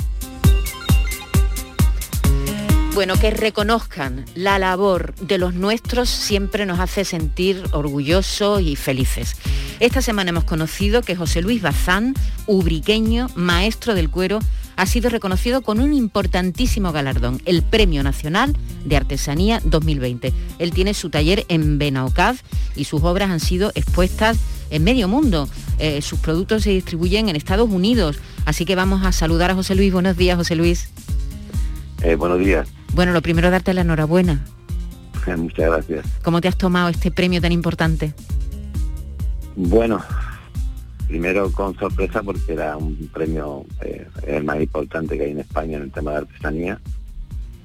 Bueno, 2.93 3.15
que 3.19 3.31
reconozcan 3.31 4.27
la 4.35 4.59
labor 4.59 5.15
de 5.15 5.39
los 5.39 5.55
nuestros 5.55 6.11
siempre 6.11 6.67
nos 6.67 6.79
hace 6.79 7.07
sentir 7.07 7.63
orgullosos 7.73 8.61
y 8.61 8.77
felices. 8.77 9.35
Esta 9.81 10.03
semana 10.03 10.29
hemos 10.29 10.45
conocido 10.45 11.01
que 11.01 11.17
José 11.17 11.41
Luis 11.41 11.63
Bazán, 11.63 12.15
ubriqueño, 12.47 13.29
maestro 13.35 13.95
del 13.95 14.11
cuero, 14.11 14.41
ha 14.77 14.85
sido 14.85 15.09
reconocido 15.09 15.63
con 15.63 15.81
un 15.81 15.95
importantísimo 15.95 16.93
galardón, 16.93 17.41
el 17.47 17.63
Premio 17.63 18.03
Nacional 18.03 18.55
de 18.85 18.97
Artesanía 18.99 19.63
2020. 19.65 20.35
Él 20.59 20.73
tiene 20.73 20.93
su 20.93 21.09
taller 21.09 21.47
en 21.49 21.79
Benaocaz 21.79 22.43
y 22.77 22.85
sus 22.85 23.03
obras 23.05 23.31
han 23.31 23.41
sido 23.41 23.73
expuestas 23.75 24.37
en 24.71 24.85
medio 24.85 25.09
mundo. 25.09 25.49
Eh, 25.79 26.03
sus 26.03 26.19
productos 26.19 26.63
se 26.63 26.71
distribuyen 26.71 27.29
en 27.29 27.37
Estados 27.37 27.71
Unidos. 27.71 28.19
Así 28.45 28.65
que 28.65 28.75
vamos 28.75 29.05
a 29.05 29.13
saludar 29.13 29.51
a 29.51 29.55
José 29.55 29.75
Luis. 29.75 29.93
Buenos 29.93 30.17
días, 30.17 30.37
José 30.37 30.57
Luis. 30.57 30.91
Eh, 32.03 32.15
buenos 32.15 32.39
días. 32.39 32.69
Bueno, 32.95 33.13
lo 33.13 33.23
primero 33.23 33.51
darte 33.51 33.75
la 33.75 33.83
enhorabuena. 33.83 34.45
Muchas 35.37 35.71
gracias. 35.71 36.07
¿Cómo 36.23 36.41
te 36.41 36.49
has 36.49 36.57
tomado 36.57 36.89
este 36.89 37.11
premio 37.11 37.41
tan 37.41 37.53
importante? 37.53 38.15
Bueno, 39.57 40.01
primero 41.09 41.51
con 41.51 41.77
sorpresa 41.77 42.23
porque 42.23 42.53
era 42.53 42.77
un 42.77 42.95
premio 43.13 43.65
eh, 43.81 44.07
el 44.27 44.45
más 44.45 44.61
importante 44.61 45.17
que 45.17 45.25
hay 45.25 45.31
en 45.33 45.41
España 45.41 45.79
en 45.79 45.85
el 45.85 45.91
tema 45.91 46.13
de 46.13 46.17
artesanía. 46.19 46.81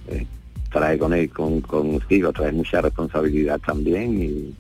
Eh, 0.08 0.26
trae 0.72 0.98
con 0.98 1.14
él, 1.14 1.30
con, 1.30 1.62
consigo, 1.62 2.34
trae 2.34 2.52
mucha 2.52 2.82
responsabilidad 2.82 3.60
también 3.60 4.22
y 4.22 4.56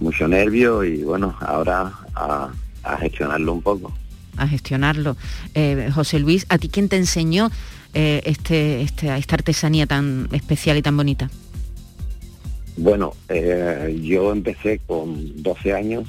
mucho 0.00 0.28
nervio 0.28 0.84
y 0.84 1.02
bueno, 1.02 1.36
ahora 1.40 1.92
a, 2.14 2.50
gestionarlo 2.98 3.52
un 3.52 3.62
poco. 3.62 3.92
A 4.36 4.46
gestionarlo. 4.46 5.16
Eh, 5.54 5.90
José 5.94 6.18
Luis, 6.18 6.46
¿a 6.48 6.58
ti 6.58 6.68
quién 6.68 6.88
te 6.88 6.96
enseñó 6.96 7.50
eh, 7.94 8.22
este, 8.24 8.82
este, 8.82 9.16
esta 9.16 9.36
artesanía 9.36 9.86
tan 9.86 10.28
especial 10.32 10.76
y 10.76 10.82
tan 10.82 10.96
bonita? 10.96 11.30
Bueno, 12.76 13.12
eh, 13.28 14.00
yo 14.02 14.32
empecé 14.32 14.80
con 14.86 15.42
12 15.42 15.72
años 15.72 16.08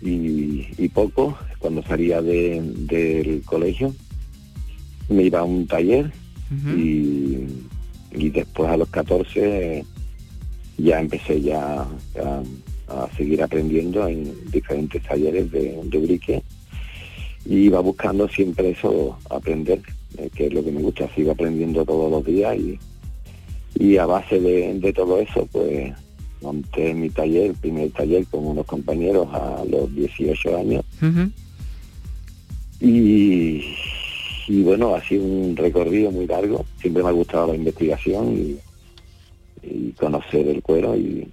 y, 0.00 0.88
poco, 0.88 1.36
cuando 1.58 1.82
salía 1.82 2.20
del 2.22 3.42
colegio, 3.44 3.94
me 5.08 5.24
iba 5.24 5.40
a 5.40 5.44
un 5.44 5.66
taller 5.66 6.10
y, 6.76 7.46
después 8.30 8.70
a 8.70 8.76
los 8.76 8.88
14 8.88 9.84
ya 10.78 11.00
empecé 11.00 11.40
ya 11.40 11.86
a, 12.88 13.08
seguir 13.16 13.42
aprendiendo 13.42 14.06
en 14.06 14.32
diferentes 14.50 15.02
talleres 15.02 15.50
de, 15.50 15.80
de 15.84 15.98
brique 15.98 16.42
y 17.46 17.56
iba 17.66 17.80
buscando 17.80 18.28
siempre 18.28 18.70
eso, 18.70 19.18
aprender 19.30 19.80
que 20.34 20.46
es 20.46 20.52
lo 20.52 20.62
que 20.62 20.70
me 20.70 20.80
gusta, 20.80 21.08
sigo 21.14 21.32
aprendiendo 21.32 21.84
todos 21.84 22.10
los 22.10 22.24
días 22.24 22.56
y, 22.56 22.78
y 23.74 23.96
a 23.96 24.06
base 24.06 24.40
de, 24.40 24.92
todo 24.92 25.20
eso, 25.20 25.46
pues 25.50 25.92
monté 26.40 26.94
mi 26.94 27.10
taller, 27.10 27.50
el 27.50 27.54
primer 27.54 27.90
taller 27.90 28.26
con 28.26 28.46
unos 28.46 28.66
compañeros 28.66 29.28
a 29.32 29.64
los 29.68 29.92
18 29.94 30.56
años. 30.56 30.84
y, 32.80 33.64
y, 34.46 34.62
bueno, 34.62 34.94
ha 34.94 35.02
sido 35.02 35.24
un 35.24 35.56
recorrido 35.56 36.10
muy 36.10 36.26
largo. 36.26 36.64
Siempre 36.80 37.02
me 37.02 37.08
ha 37.08 37.12
gustado 37.12 37.48
la 37.48 37.56
investigación 37.56 38.36
y, 38.36 38.58
conocer 39.96 40.46
el 40.48 40.60
cuero 40.60 40.94
y, 40.96 41.26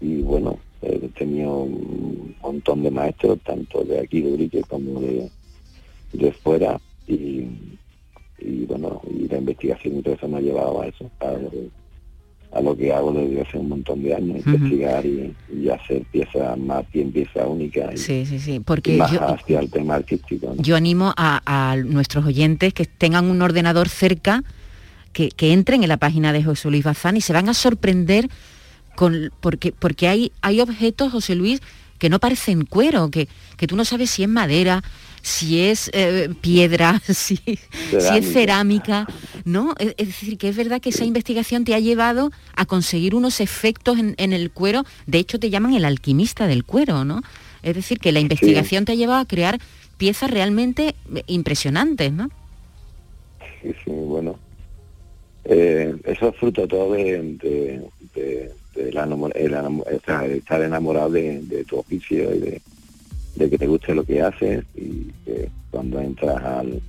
y, 0.00 0.22
bueno, 0.22 0.58
he 0.82 1.08
tenido 1.08 1.62
un 1.62 2.34
montón 2.42 2.82
de 2.82 2.90
maestros, 2.90 3.38
tanto 3.44 3.84
de 3.84 4.00
aquí 4.00 4.22
de 4.22 4.32
Urique 4.32 4.62
como 4.62 5.00
de, 5.00 5.30
de 6.12 6.32
fuera. 6.32 6.80
Y, 7.06 7.46
y 8.40 8.64
bueno, 8.66 9.02
y 9.08 9.28
la 9.28 9.38
investigación 9.38 9.98
y 9.98 10.02
todo 10.02 10.14
eso 10.14 10.28
me 10.28 10.38
ha 10.38 10.40
llevado 10.40 10.80
a 10.80 10.86
eso, 10.86 11.10
a, 11.20 12.60
lo 12.60 12.76
que 12.76 12.92
hago 12.92 13.12
desde 13.12 13.42
hace 13.42 13.58
un 13.58 13.68
montón 13.68 14.02
de 14.02 14.14
años, 14.14 14.44
investigar 14.44 15.04
y, 15.06 15.34
hacer 15.70 16.02
piezas 16.10 16.58
más 16.58 16.90
bien 16.90 17.12
piezas 17.12 17.46
únicas. 17.46 18.00
Sí, 18.00 18.26
sí, 18.26 18.40
sí, 18.40 18.60
porque 18.60 18.96
más 18.96 19.12
hacia 19.12 19.60
el 19.60 19.70
tema 19.70 19.96
artístico. 19.96 20.54
Yo 20.58 20.74
animo 20.74 21.12
a, 21.16 21.76
nuestros 21.84 22.24
oyentes 22.24 22.74
que 22.74 22.86
tengan 22.86 23.30
un 23.30 23.40
ordenador 23.42 23.88
cerca, 23.88 24.42
que, 25.12 25.30
entren 25.52 25.82
en 25.82 25.88
la 25.88 25.98
página 25.98 26.32
de 26.32 26.42
José 26.42 26.70
Luis 26.70 26.84
Bazán 26.84 27.16
y 27.16 27.20
se 27.20 27.32
van 27.32 27.48
a 27.48 27.54
sorprender 27.54 28.28
con, 29.00 29.32
porque, 29.40 29.72
porque 29.72 30.08
hay, 30.08 30.30
hay 30.42 30.60
objetos, 30.60 31.10
José 31.10 31.34
Luis, 31.34 31.62
que 31.98 32.10
no 32.10 32.18
parecen 32.18 32.66
cuero, 32.66 33.10
que, 33.10 33.28
que 33.56 33.66
tú 33.66 33.74
no 33.74 33.86
sabes 33.86 34.10
si 34.10 34.24
es 34.24 34.28
madera, 34.28 34.82
si 35.22 35.60
es 35.60 35.90
eh, 35.94 36.28
piedra, 36.42 37.00
si, 37.08 37.40
es 37.92 38.30
cerámica, 38.30 39.06
¿no? 39.46 39.74
Es, 39.78 39.96
decir, 39.96 40.36
que 40.36 40.50
es 40.50 40.56
verdad 40.58 40.82
que 40.82 40.90
esa 40.90 41.06
investigación 41.06 41.64
te 41.64 41.74
ha 41.74 41.78
llevado 41.78 42.30
a 42.54 42.66
conseguir 42.66 43.14
unos 43.14 43.40
efectos 43.40 43.98
en, 43.98 44.32
el 44.34 44.50
cuero, 44.50 44.84
de 45.06 45.16
hecho 45.16 45.38
te 45.38 45.48
llaman 45.48 45.72
el 45.72 45.86
alquimista 45.86 46.46
del 46.46 46.64
cuero, 46.64 47.06
¿no? 47.06 47.22
Es 47.62 47.76
decir, 47.76 48.00
que 48.00 48.12
la 48.12 48.20
investigación 48.20 48.84
te 48.84 48.92
ha 48.92 48.96
llevado 48.96 49.20
a 49.20 49.24
crear 49.24 49.58
piezas 49.96 50.30
realmente 50.30 50.94
impresionantes, 51.26 52.12
¿no? 52.12 52.28
Sí, 53.62 53.72
sí, 53.82 53.90
bueno. 53.90 54.38
Eh, 55.44 55.96
eso 56.04 56.28
es 56.28 56.36
fruto 56.36 56.68
todo 56.68 56.92
de, 56.92 57.38
de, 58.14 58.52
estar 58.76 60.62
enamorado 60.62 61.10
de, 61.10 61.64
tu 61.68 61.78
oficio 61.78 62.34
y 62.34 62.38
de, 62.38 62.62
de 63.36 63.50
que 63.50 63.58
te 63.58 63.66
guste 63.66 63.94
lo 63.94 64.04
que 64.04 64.22
haces 64.22 64.64
y 64.74 65.10
que 65.24 65.48
cuando 65.70 66.00
entras 66.00 66.42
al, 66.42 66.80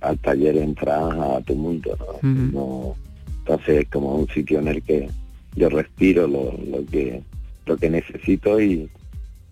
al 0.00 0.18
taller 0.18 0.56
entras 0.56 1.12
a 1.12 1.40
tu 1.42 1.54
mundo, 1.54 1.96
¿no? 2.22 2.96
Entonces 3.40 3.82
es 3.82 3.88
como 3.88 4.16
un 4.16 4.28
sitio 4.28 4.60
en 4.60 4.68
el 4.68 4.82
que 4.82 5.08
yo 5.56 5.68
respiro 5.68 6.26
lo, 6.26 6.52
lo 6.70 6.84
que 6.86 7.22
lo 7.66 7.76
que 7.76 7.90
necesito 7.90 8.60
y, 8.60 8.88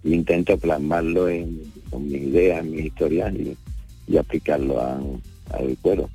intento 0.05 0.57
plasmarlo 0.57 1.29
en, 1.29 1.61
con 1.91 2.05
mis 2.05 2.23
ideas, 2.23 2.61
en 2.61 2.71
mis 2.71 2.87
historias 2.87 3.33
y, 3.35 4.16
aplicarlo 4.16 4.81
al 4.81 5.77
cuero. 5.83 6.09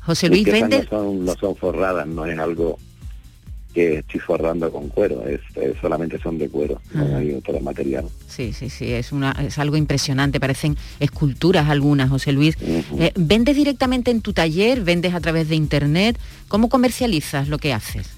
José 0.00 0.28
Luis 0.30 0.46
No 0.46 0.82
son, 0.84 1.24
no 1.26 1.34
son 1.34 1.56
forradas, 1.56 2.06
no 2.06 2.24
es 2.24 2.38
algo 2.38 2.78
que 3.72 3.98
estoy 3.98 4.20
forrando 4.20 4.70
con 4.70 4.88
cuero, 4.88 5.24
es, 5.26 5.40
solamente 5.80 6.18
son 6.20 6.38
de 6.38 6.48
cuero, 6.48 6.80
no 6.94 7.16
hay 7.16 7.32
otro 7.32 7.58
material. 7.60 8.04
Sí, 8.28 8.52
sí, 8.52 8.70
sí, 8.70 8.92
es, 8.92 9.12
una, 9.12 9.32
es 9.32 9.58
algo 9.58 9.76
impresionante, 9.76 10.40
parecen 10.40 10.76
esculturas 11.00 11.68
algunas, 11.68 12.10
José 12.10 12.32
Luis. 12.32 12.56
Eh, 12.60 13.12
¿Vendes 13.16 13.56
directamente 13.56 14.10
en 14.10 14.20
tu 14.20 14.32
taller? 14.32 14.82
¿Vendes 14.82 15.14
a 15.14 15.20
través 15.20 15.48
de 15.48 15.56
internet? 15.56 16.18
¿Cómo 16.48 16.68
comercializas 16.68 17.48
lo 17.48 17.58
que 17.58 17.72
haces? 17.72 18.10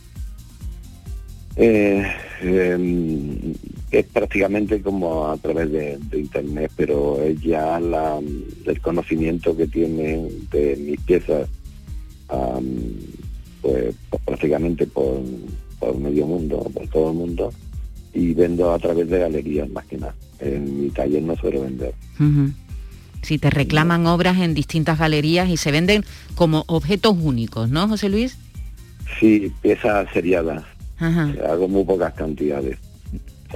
Eh, 1.56 2.04
em, 2.42 3.54
es 3.90 4.06
prácticamente 4.06 4.80
como 4.80 5.28
a 5.28 5.36
través 5.36 5.70
de, 5.70 5.98
internet, 6.12 6.72
pero 6.76 7.22
es 7.22 7.40
ya 7.40 7.78
la, 7.78 8.18
el 8.66 8.80
conocimiento 8.80 9.56
que 9.56 9.68
tienen 9.68 10.48
de 10.50 10.76
mis 10.76 11.00
piezas, 11.00 11.48
pues 13.64 13.94
prácticamente 14.24 14.86
por, 14.86 15.20
por 15.78 15.98
medio 15.98 16.26
mundo, 16.26 16.70
por 16.72 16.86
todo 16.88 17.10
el 17.10 17.16
mundo, 17.16 17.52
y 18.12 18.34
vendo 18.34 18.72
a 18.72 18.78
través 18.78 19.08
de 19.08 19.18
galerías 19.18 19.68
más 19.70 19.86
que 19.86 19.98
nada. 19.98 20.14
En 20.38 20.82
mi 20.82 20.90
taller 20.90 21.22
no 21.22 21.34
suelo 21.36 21.62
vender. 21.62 21.94
Si 23.22 23.38
te 23.38 23.50
reclaman 23.50 24.06
obras 24.06 24.38
en 24.38 24.54
distintas 24.54 24.98
galerías 24.98 25.48
y 25.48 25.56
se 25.56 25.72
venden 25.72 26.04
como 26.34 26.64
objetos 26.68 27.16
únicos, 27.18 27.70
¿no, 27.70 27.88
José 27.88 28.08
Luis? 28.08 28.36
Sí, 29.18 29.50
piezas 29.62 30.06
seriadas. 30.12 30.62
Hago 30.98 31.66
muy 31.66 31.84
pocas 31.84 32.12
cantidades 32.14 32.78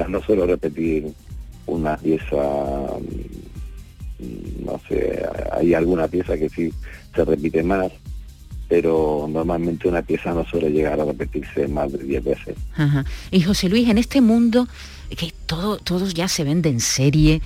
no 0.07 0.23
suelo 0.23 0.47
repetir 0.47 1.13
una 1.67 1.97
pieza, 1.97 2.37
mm, 4.21 4.65
no 4.65 4.81
sé, 4.89 5.23
hay 5.53 5.75
alguna 5.75 6.07
pieza 6.09 6.37
que 6.37 6.49
sí 6.49 6.73
se 7.15 7.25
repite 7.25 7.63
más, 7.63 7.91
pero 8.69 9.27
normalmente 9.29 9.89
una 9.89 10.03
pieza 10.03 10.33
no 10.33 10.45
suele 10.45 10.71
llegar 10.71 11.01
a 11.01 11.05
repetirse 11.05 11.67
más 11.69 11.91
de 11.93 11.99
10 11.99 12.25
veces. 12.25 12.57
Y 13.31 13.41
José 13.41 13.69
Luis, 13.69 13.89
en 13.89 13.99
este 13.99 14.21
mundo 14.21 14.69
que 15.09 15.33
todo, 15.47 15.79
todos 15.79 16.13
ya 16.13 16.29
se 16.29 16.45
vende 16.45 16.69
en 16.69 16.81
serie, 16.81 17.41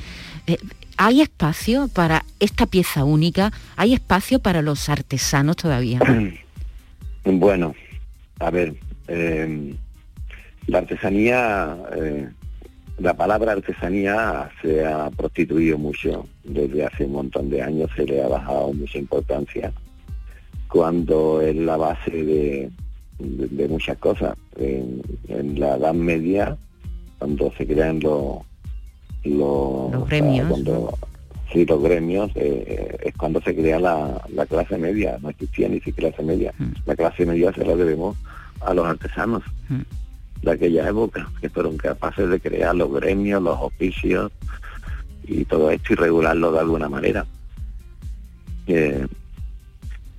eh, 0.49 0.59
¿hay 0.97 1.21
espacio 1.21 1.89
para 1.89 2.25
esta 2.41 2.67
pieza 2.67 3.05
única? 3.05 3.53
¿Hay 3.77 3.95
espacio 3.95 4.41
para 4.41 4.63
los 4.63 4.89
artesanos 4.89 5.57
todavía? 5.57 6.01
bueno, 7.25 7.75
a 8.41 8.51
ver, 8.51 8.75
eh, 9.07 9.77
la 10.67 10.79
artesanía 10.79 11.77
eh, 11.95 12.29
la 12.99 13.15
palabra 13.15 13.53
artesanía 13.53 14.51
se 14.61 14.85
ha 14.85 15.11
prostituido 15.11 15.79
mucho 15.79 16.29
desde 16.45 16.85
hace 16.85 17.05
un 17.05 17.13
montón 17.13 17.51
de 17.51 17.63
años, 17.63 17.91
se 17.97 18.05
le 18.05 18.23
ha 18.23 18.29
bajado 18.29 18.73
mucha 18.73 18.99
importancia, 18.99 19.73
cuando 20.73 21.43
es 21.43 21.55
la 21.55 21.77
base 21.77 22.11
de, 22.11 23.69
muchas 23.69 23.99
cosas. 23.99 24.37
En, 24.57 25.03
la 25.61 25.77
Edad 25.77 25.93
Media, 25.93 26.57
cuando 27.19 27.53
se 27.53 27.67
crean 27.67 28.01
los, 28.01 28.39
los, 29.25 30.09
gremios, 30.09 30.49
cuando, 30.49 30.99
sí, 31.53 31.67
los 31.67 31.83
gremios, 31.83 32.31
eh, 32.37 32.97
es 33.05 33.15
cuando 33.17 33.43
se 33.43 33.55
crea 33.55 33.79
la, 33.79 34.47
clase 34.49 34.79
media, 34.79 35.19
no 35.21 35.29
existía 35.29 35.69
ni 35.69 35.81
siquiera 35.81 36.11
clase 36.11 36.23
media. 36.23 36.55
Mm. 36.59 36.73
La 36.87 36.97
clase 36.97 37.27
media 37.27 37.53
se 37.53 37.65
la 37.65 37.77
debemos 37.77 38.17
a 38.61 38.73
los 38.73 38.87
artesanos. 38.87 39.43
Mm 39.69 39.83
de 40.43 40.51
aquella 40.51 40.89
época, 40.89 41.31
que 41.41 41.49
fueron 41.49 41.77
capaces 41.77 42.29
de 42.29 42.41
crear 42.41 42.75
los 42.75 42.93
gremios, 42.93 43.41
los 43.41 43.59
oficios 43.61 44.33
y 45.23 45.45
todo 45.45 45.71
esto 45.71 45.93
y 45.93 45.97
regularlo 45.97 46.51
de 46.51 46.59
alguna 46.59 46.89
manera. 46.89 47.25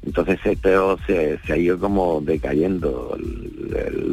Entonces 0.06 0.40
esto 0.44 0.98
se, 1.06 1.40
se, 1.40 1.54
ha 1.54 1.58
ido 1.58 1.80
como 1.80 2.22
decayendo, 2.22 3.18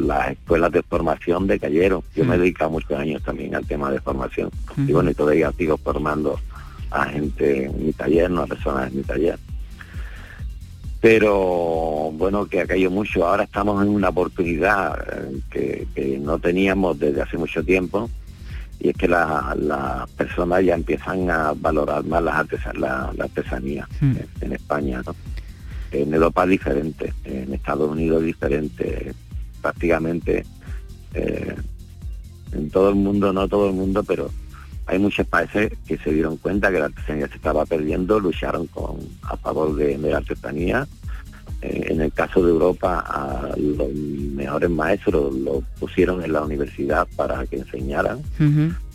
las 0.05 0.31
escuelas 0.31 0.71
de 0.71 0.81
formación 0.83 1.47
decayeron. 1.47 2.01
Yo 2.15 2.23
me 2.25 2.35
he 2.35 2.37
mm. 2.37 2.41
dedicado 2.41 2.71
muchos 2.71 2.97
años 2.97 3.21
también 3.23 3.55
al 3.55 3.65
tema 3.65 3.91
de 3.91 3.99
formación 3.99 4.49
y 4.77 4.91
bueno, 4.93 5.11
y 5.11 5.13
todavía 5.13 5.51
sigo 5.57 5.77
formando 5.77 6.39
a 6.91 7.05
gente 7.05 7.65
en 7.65 7.85
mi 7.85 7.93
taller, 7.93 8.29
no 8.31 8.41
a 8.41 8.47
personas 8.47 8.91
en 8.91 8.97
mi 8.97 9.03
taller 9.03 9.37
pero 11.01 12.11
bueno, 12.13 12.45
que 12.45 12.61
ha 12.61 12.67
caído 12.67 12.91
mucho. 12.91 13.27
Ahora 13.27 13.43
estamos 13.43 13.81
en 13.83 13.89
una 13.89 14.09
oportunidad 14.09 14.95
eh, 15.55 15.87
que, 15.95 16.19
no 16.19 16.37
teníamos 16.37 16.99
desde 16.99 17.23
hace 17.23 17.37
mucho 17.37 17.63
tiempo 17.63 18.09
y 18.79 18.89
es 18.89 18.95
que 18.95 19.07
las 19.07 20.09
personas 20.15 20.63
ya 20.63 20.75
empiezan 20.75 21.29
a 21.29 21.53
valorar 21.53 22.03
más 22.05 22.23
las 22.23 22.45
la, 22.77 23.11
artesanía 23.19 23.87
hmm. 23.99 24.15
en, 24.41 24.53
España. 24.53 25.01
En 25.91 26.13
Europa 26.13 26.45
diferente, 26.45 27.13
en 27.25 27.53
Estados 27.53 27.89
Unidos 27.89 28.23
diferente, 28.23 29.13
prácticamente 29.61 30.45
eh, 31.13 31.55
en 32.53 32.69
todo 32.69 32.89
el 32.89 32.95
mundo, 32.95 33.33
no 33.33 33.47
todo 33.47 33.69
el 33.69 33.75
mundo, 33.75 34.03
pero 34.03 34.29
hay 34.85 34.99
muchos 34.99 35.25
países 35.27 35.71
que 35.87 35.97
se 35.97 36.11
dieron 36.11 36.37
cuenta 36.37 36.71
que 36.71 36.79
la 36.79 36.85
artesanía 36.85 37.27
se 37.27 37.35
estaba 37.35 37.65
perdiendo, 37.65 38.19
lucharon 38.19 38.67
con, 38.67 38.99
a 39.23 39.37
favor 39.37 39.75
de, 39.75 39.97
la 39.97 40.17
artesanía. 40.17 40.87
Eh, 41.61 41.87
en 41.89 42.01
el 42.01 42.11
caso 42.11 42.43
de 42.43 42.49
Europa, 42.49 42.99
a 42.99 43.55
los 43.57 43.93
mejores 43.93 44.69
maestros 44.69 45.33
los 45.35 45.63
pusieron 45.79 46.23
en 46.23 46.33
la 46.33 46.41
universidad 46.41 47.07
para 47.15 47.45
que 47.45 47.57
enseñaran. 47.57 48.21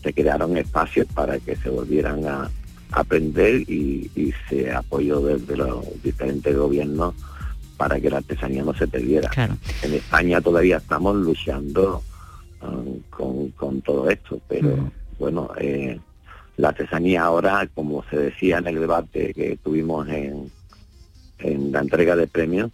Se 0.03 0.13
crearon 0.13 0.57
espacios 0.57 1.07
para 1.15 1.39
que 1.39 1.57
se 1.57 1.71
volvieran 1.71 2.27
a 2.27 2.51
aprender 2.97 3.57
y, 3.71 4.11
se 4.49 4.73
apoyó 4.73 5.21
desde 5.21 5.57
los 5.57 5.85
diferentes 6.03 6.57
gobiernos 6.57 7.15
para 7.77 8.01
que 8.01 8.09
la 8.09 8.19
artesanía 8.19 8.65
no 8.65 8.75
se 8.75 8.89
perdiera. 8.89 9.31
En 9.83 9.95
España 9.95 10.41
todavía 10.41 10.79
estamos 10.79 11.15
luchando 11.17 12.03
um, 12.63 13.01
con, 13.57 13.83
todo 13.83 14.09
esto, 14.09 14.41
pero 14.49 14.91
bueno, 15.19 15.51
eh, 15.59 16.01
la 16.57 16.69
artesanía 16.69 17.25
ahora, 17.25 17.69
como 17.75 18.03
se 18.09 18.17
decía 18.17 18.59
en 18.59 18.69
el 18.69 18.81
debate 18.81 19.35
que 19.35 19.59
tuvimos 19.63 20.09
en, 20.09 20.51
en 21.41 21.73
la 21.73 21.81
entrega 21.81 22.17
de 22.17 22.27
premios, 22.27 22.71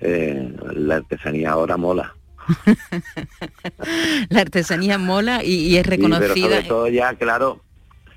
eh, 0.00 0.50
la 0.72 0.96
artesanía 0.96 1.50
ahora 1.50 1.76
mola. 1.76 2.14
la 4.30 4.40
artesanía 4.40 4.96
mola 4.98 5.44
y, 5.44 5.76
es 5.76 5.86
reconocida. 5.86 6.32
Sí, 6.34 6.42
pero 6.42 6.54
sobre 6.54 6.68
todo 6.68 6.88
ya, 6.88 7.14
claro, 7.14 7.65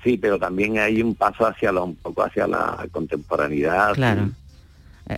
sí, 0.02 0.16
pero 0.16 0.38
también 0.38 0.78
hay 0.78 1.02
un 1.02 1.14
paso 1.14 1.46
hacia 1.46 1.72
la, 1.72 1.82
un 1.82 1.96
poco 1.96 2.22
hacia 2.22 2.46
la 2.46 2.86
contemporaneidad. 2.90 3.94
Claro. 3.94 4.30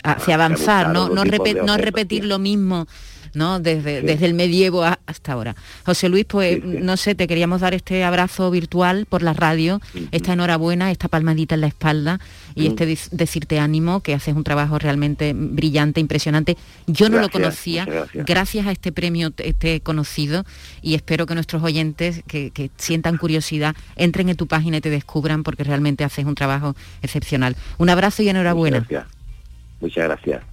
hacia 0.03 0.35
avanzar, 0.35 0.89
no, 0.89 1.09
no, 1.09 1.23
no 1.23 1.77
repetir 1.77 2.25
lo 2.25 2.39
mismo 2.39 2.87
¿no? 3.33 3.59
Desde, 3.59 4.01
desde 4.01 4.25
el 4.25 4.33
medievo 4.33 4.83
hasta 4.83 5.33
ahora. 5.33 5.55
José 5.85 6.09
Luis, 6.09 6.25
pues 6.25 6.63
no 6.63 6.97
sé, 6.97 7.15
te 7.15 7.27
queríamos 7.27 7.61
dar 7.61 7.73
este 7.73 8.03
abrazo 8.03 8.51
virtual 8.51 9.05
por 9.05 9.21
la 9.21 9.33
radio, 9.33 9.81
esta 10.11 10.33
enhorabuena, 10.33 10.91
esta 10.91 11.07
palmadita 11.07 11.55
en 11.55 11.61
la 11.61 11.67
espalda 11.67 12.19
y 12.55 12.67
este 12.67 12.97
decirte 13.11 13.59
ánimo, 13.59 14.01
que 14.01 14.13
haces 14.13 14.35
un 14.35 14.43
trabajo 14.43 14.79
realmente 14.79 15.33
brillante, 15.35 15.99
impresionante. 15.99 16.57
Yo 16.87 17.09
no 17.09 17.19
lo 17.19 17.29
conocía, 17.29 17.85
gracias. 18.13 18.67
a 18.67 18.71
este 18.71 18.91
premio 18.91 19.31
te, 19.31 19.53
he 19.61 19.79
conocido 19.81 20.45
y 20.81 20.95
espero 20.95 21.25
que 21.25 21.35
nuestros 21.35 21.63
oyentes 21.63 22.23
que, 22.27 22.51
que 22.51 22.69
sientan 22.77 23.17
curiosidad 23.17 23.75
entren 23.95 24.29
en 24.29 24.37
tu 24.37 24.47
página 24.47 24.77
y 24.77 24.81
te 24.81 24.89
descubran 24.89 25.43
porque 25.43 25.63
realmente 25.63 26.03
haces 26.03 26.25
un 26.25 26.35
trabajo 26.35 26.75
excepcional. 27.01 27.55
Un 27.77 27.89
abrazo 27.89 28.23
y 28.23 28.29
enhorabuena. 28.29 28.79
Muchas 28.79 28.89
gracias. 28.89 29.13
Muchas 29.81 30.03
gracias. 30.05 30.52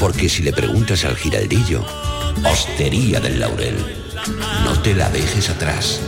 Porque 0.00 0.30
si 0.30 0.42
le 0.42 0.52
preguntas 0.52 1.04
al 1.04 1.14
giraldillo, 1.14 1.84
Hostería 2.50 3.20
del 3.20 3.38
Laurel, 3.38 3.76
no 4.64 4.80
te 4.80 4.94
la 4.94 5.10
dejes 5.10 5.50
atrás. 5.50 6.00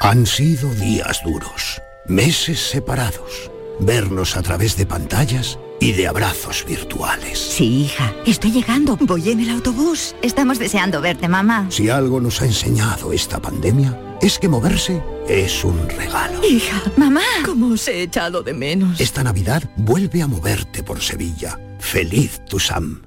Han 0.00 0.26
sido 0.26 0.68
días 0.74 1.20
duros, 1.24 1.80
meses 2.08 2.58
separados, 2.58 3.52
vernos 3.78 4.36
a 4.36 4.42
través 4.42 4.76
de 4.76 4.84
pantallas 4.84 5.58
y 5.78 5.92
de 5.92 6.08
abrazos 6.08 6.64
virtuales. 6.66 7.38
Sí, 7.38 7.82
hija, 7.84 8.12
estoy 8.26 8.50
llegando, 8.50 8.96
voy 8.96 9.30
en 9.30 9.40
el 9.40 9.50
autobús. 9.50 10.16
Estamos 10.22 10.58
deseando 10.58 11.00
verte, 11.00 11.28
mamá. 11.28 11.66
Si 11.70 11.88
algo 11.88 12.20
nos 12.20 12.42
ha 12.42 12.46
enseñado 12.46 13.12
esta 13.12 13.38
pandemia 13.38 14.09
es 14.20 14.38
que 14.38 14.48
moverse 14.48 15.02
es 15.28 15.64
un 15.64 15.88
regalo. 15.88 16.44
Hija, 16.44 16.82
mamá, 16.96 17.22
¿cómo 17.44 17.74
os 17.74 17.88
he 17.88 18.02
echado 18.02 18.42
de 18.42 18.54
menos? 18.54 19.00
Esta 19.00 19.22
Navidad 19.22 19.62
vuelve 19.76 20.22
a 20.22 20.26
moverte 20.26 20.82
por 20.82 21.00
Sevilla. 21.00 21.58
Feliz 21.78 22.40
tu 22.48 22.58
Sam. 22.58 23.02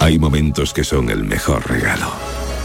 Hay 0.00 0.18
momentos 0.18 0.72
que 0.72 0.84
son 0.84 1.10
el 1.10 1.24
mejor 1.24 1.68
regalo. 1.68 2.12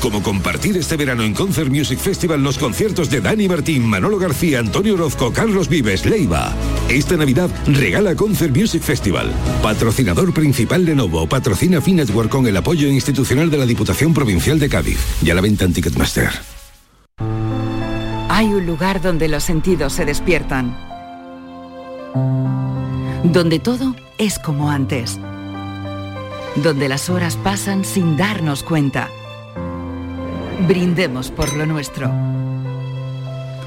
Como 0.02 0.24
compartir 0.24 0.78
este 0.78 0.96
verano 0.96 1.24
en 1.24 1.34
Concert 1.34 1.70
Music 1.70 2.00
Festival 2.00 2.42
los 2.42 2.58
conciertos 2.58 3.10
de 3.10 3.20
Dani 3.20 3.50
Martín, 3.50 3.86
Manolo 3.86 4.18
García, 4.18 4.60
Antonio 4.60 4.94
Orozco, 4.94 5.34
Carlos 5.34 5.68
Vives, 5.68 6.06
Leiva. 6.06 6.54
Esta 6.88 7.18
Navidad 7.18 7.50
regala 7.68 8.16
Concert 8.16 8.56
Music 8.56 8.82
Festival. 8.82 9.34
Patrocinador 9.62 10.34
principal 10.34 10.86
Lenovo, 10.86 11.28
patrocina 11.28 11.82
Finetwork 11.82 12.30
con 12.30 12.48
el 12.48 12.56
apoyo 12.56 12.88
institucional 12.88 13.50
de 13.50 13.58
la 13.58 13.66
Diputación 13.66 14.14
Provincial 14.14 14.58
de 14.58 14.70
Cádiz. 14.70 15.00
Y 15.22 15.32
a 15.32 15.36
la 15.36 15.42
venta 15.42 15.66
en 15.66 15.74
Ticketmaster. 15.74 16.59
Hay 18.40 18.54
un 18.54 18.66
lugar 18.66 19.02
donde 19.02 19.28
los 19.28 19.44
sentidos 19.44 19.92
se 19.92 20.06
despiertan. 20.06 20.74
Donde 23.26 23.60
todo 23.60 23.94
es 24.18 24.40
como 24.40 24.70
antes. 24.70 25.20
Donde 26.56 26.88
las 26.88 27.10
horas 27.10 27.36
pasan 27.36 27.84
sin 27.84 28.16
darnos 28.16 28.64
cuenta. 28.64 29.10
Brindemos 30.70 31.32
por 31.32 31.54
lo 31.54 31.66
nuestro. 31.66 32.10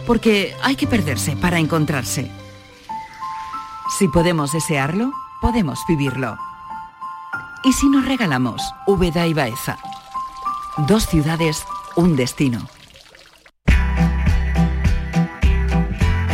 Porque 0.06 0.56
hay 0.62 0.74
que 0.74 0.86
perderse 0.86 1.36
para 1.36 1.58
encontrarse. 1.58 2.30
Si 3.98 4.08
podemos 4.08 4.52
desearlo, 4.52 5.12
podemos 5.42 5.80
vivirlo. 5.86 6.38
¿Y 7.62 7.74
si 7.74 7.90
nos 7.90 8.06
regalamos 8.06 8.62
Úbeda 8.86 9.26
y 9.26 9.34
Baeza? 9.34 9.76
Dos 10.88 11.04
ciudades, 11.04 11.62
un 11.94 12.16
destino. 12.16 12.71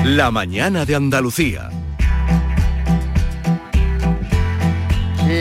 La 0.04 0.30
mañana 0.30 0.84
de 0.84 0.94
Andalucía. 0.94 1.70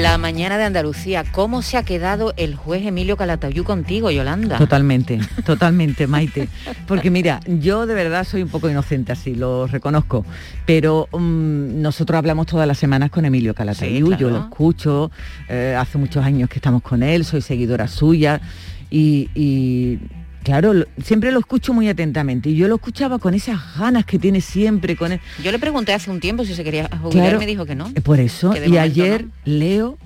La 0.02 0.18
mañana 0.18 0.58
de 0.58 0.66
Andalucía, 0.66 1.24
¿cómo 1.32 1.62
se 1.62 1.78
ha 1.78 1.84
quedado 1.84 2.34
el 2.36 2.56
juez 2.56 2.86
Emilio 2.86 3.16
Calatayú 3.16 3.64
contigo, 3.64 4.12
Yolanda? 4.12 4.58
Totalmente, 4.58 5.20
totalmente, 5.46 6.08
Maite. 6.08 6.50
Porque 6.88 7.10
mira, 7.10 7.40
yo 7.48 7.86
de 7.86 7.94
verdad 7.94 8.26
soy 8.26 8.44
un 8.44 8.50
poco 8.50 8.70
inocente 8.70 9.14
así, 9.14 9.34
lo 9.34 9.66
reconozco, 9.68 10.26
pero 10.66 11.08
um, 11.14 11.82
nosotros 11.82 12.18
hablamos 12.18 12.48
todas 12.48 12.68
las 12.68 12.78
semanas 12.78 13.10
con 13.12 13.24
Emilio 13.24 13.56
Calatayú, 13.56 14.08
Sí, 14.08 14.18
claro. 14.18 14.18
yo 14.22 14.30
lo 14.30 14.40
escucho, 14.40 15.12
eh, 15.48 15.76
hace 15.80 15.98
muchos 15.98 16.26
años 16.26 16.50
que 16.50 16.56
estamos 16.56 16.82
con 16.82 17.02
él, 17.02 17.24
soy 17.24 17.42
seguidora 17.42 17.88
suya 17.88 18.42
y, 18.90 19.30
y, 19.36 20.00
claro, 20.48 20.72
lo- 20.74 20.86
siempre 21.04 21.30
lo 21.34 21.40
escucho 21.40 21.74
muy 21.74 21.90
atentamente 21.90 22.50
y 22.50 22.56
yo 22.56 22.70
lo 22.70 22.76
escuchaba 22.76 23.20
con 23.20 23.34
esas 23.34 23.60
ganas 23.78 24.06
que 24.06 24.18
tiene 24.18 24.40
siempre 24.40 24.96
con 24.96 25.12
él. 25.12 25.20
Yo 25.44 25.52
le 25.52 25.60
pregunté 25.60 25.94
hace 25.94 26.10
un 26.10 26.22
tiempo 26.22 26.46
si 26.46 26.56
se 26.56 26.64
quería 26.64 26.90
jubilar 27.02 27.36
y 27.36 27.38
me 27.38 27.46
dijo 27.46 27.66
que 27.66 27.76
no. 27.76 27.92
Eh, 27.94 28.00
Por 28.00 28.22
eso, 28.22 28.56
y 28.56 28.60
momento 28.62 28.80
ayer 28.82 29.26
leo 29.44 29.98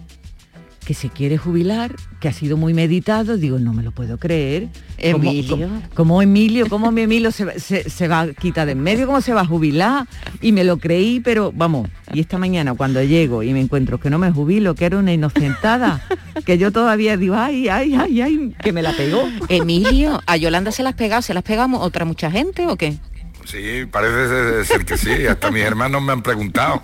que 0.91 0.95
se 0.95 1.07
quiere 1.09 1.37
jubilar, 1.37 1.95
que 2.19 2.27
ha 2.27 2.33
sido 2.33 2.57
muy 2.57 2.73
meditado, 2.73 3.37
digo, 3.37 3.59
no 3.59 3.73
me 3.73 3.81
lo 3.81 3.93
puedo 3.93 4.17
creer. 4.17 4.67
¿Cómo- 5.13 5.29
Emilio. 5.29 5.55
cómo- 5.57 5.81
¿Cómo 5.93 6.21
Emilio, 6.21 6.67
cómo 6.67 6.91
mi 6.91 7.03
Emilio 7.03 7.31
se, 7.31 7.45
va- 7.45 7.53
se- 7.57 7.89
se 7.89 8.09
va 8.09 8.19
a 8.21 8.33
quitar 8.33 8.65
de 8.65 8.73
en 8.73 8.81
medio, 8.81 9.05
cómo 9.07 9.21
se 9.21 9.33
va 9.33 9.39
a 9.39 9.45
jubilar? 9.45 10.05
Y 10.41 10.51
me 10.51 10.65
lo 10.65 10.79
creí, 10.79 11.21
pero 11.21 11.53
vamos, 11.55 11.87
y 12.13 12.19
esta 12.19 12.37
mañana 12.37 12.73
cuando 12.73 13.01
llego 13.01 13.41
y 13.41 13.53
me 13.53 13.61
encuentro 13.61 14.01
que 14.01 14.09
no 14.09 14.19
me 14.19 14.31
jubilo, 14.33 14.75
que 14.75 14.83
era 14.83 14.97
una 14.97 15.13
inocentada, 15.13 16.01
que 16.45 16.57
yo 16.57 16.73
todavía 16.73 17.15
digo, 17.15 17.35
ay, 17.35 17.69
ay, 17.69 17.93
ay, 17.95 18.21
ay, 18.21 18.55
que 18.61 18.73
me 18.73 18.81
la 18.81 18.91
pegó. 18.91 19.23
Emilio, 19.47 20.19
¿a 20.25 20.35
Yolanda 20.35 20.73
se 20.73 20.83
las 20.83 20.95
pegado? 20.95 21.21
¿Se 21.21 21.33
las 21.33 21.43
pegamos 21.43 21.81
otra 21.81 22.03
mucha 22.03 22.29
gente 22.29 22.67
o 22.67 22.75
qué? 22.75 22.97
Sí, 23.45 23.85
parece 23.91 24.65
ser- 24.65 24.85
que 24.85 24.97
sí, 24.97 25.25
hasta 25.27 25.51
mis 25.51 25.63
hermanos 25.63 26.01
me 26.01 26.11
han 26.13 26.21
preguntado. 26.21 26.81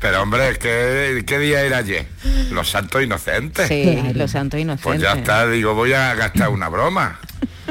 Pero 0.00 0.22
hombre, 0.22 0.56
¿qué, 0.58 1.24
qué 1.26 1.38
día 1.38 1.62
era 1.62 1.78
ayer? 1.78 2.06
Los 2.50 2.70
santos 2.70 3.02
inocentes. 3.02 3.68
Sí, 3.68 4.02
los 4.14 4.30
santos 4.30 4.60
inocentes. 4.60 4.82
Pues 4.84 5.00
ya 5.00 5.12
está, 5.12 5.46
digo, 5.48 5.74
voy 5.74 5.92
a 5.92 6.14
gastar 6.14 6.48
una 6.50 6.68
broma. 6.68 7.18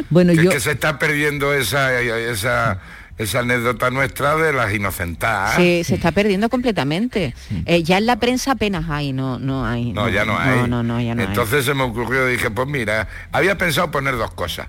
Bueno, 0.10 0.34
que 0.34 0.44
yo... 0.44 0.50
es 0.50 0.56
que 0.56 0.60
se 0.62 0.72
está 0.72 0.98
perdiendo 1.00 1.54
esa, 1.54 2.00
esa, 2.02 2.80
esa 3.18 3.40
anécdota 3.40 3.90
nuestra 3.92 4.36
de 4.36 4.54
las 4.54 4.74
inocentadas. 4.74 5.56
Se, 5.56 5.84
se 5.84 5.96
está 5.96 6.12
perdiendo 6.12 6.50
completamente. 6.50 7.34
Eh, 7.66 7.84
ya 7.84 7.98
en 8.00 8.08
la 8.08 8.16
prensa 8.18 8.52
apenas 8.54 8.86
hay, 8.90 9.14
no, 9.14 9.38
no 9.40 9.66
hay. 9.66 9.94
No, 9.94 10.10
ya 10.10 10.26
no 10.26 10.38
hay. 10.38 10.60
No, 10.62 10.68
no, 10.68 10.84
no, 10.84 11.02
ya 11.02 11.14
no 11.14 11.22
hay. 11.22 11.28
Entonces 11.28 11.66
se 11.66 11.74
me 11.74 11.84
ocurrió, 11.84 12.26
dije, 12.26 12.50
pues 12.50 12.68
mira, 12.68 13.08
había 13.32 13.58
pensado 13.58 13.92
poner 13.92 14.18
dos 14.18 14.32
cosas. 14.34 14.68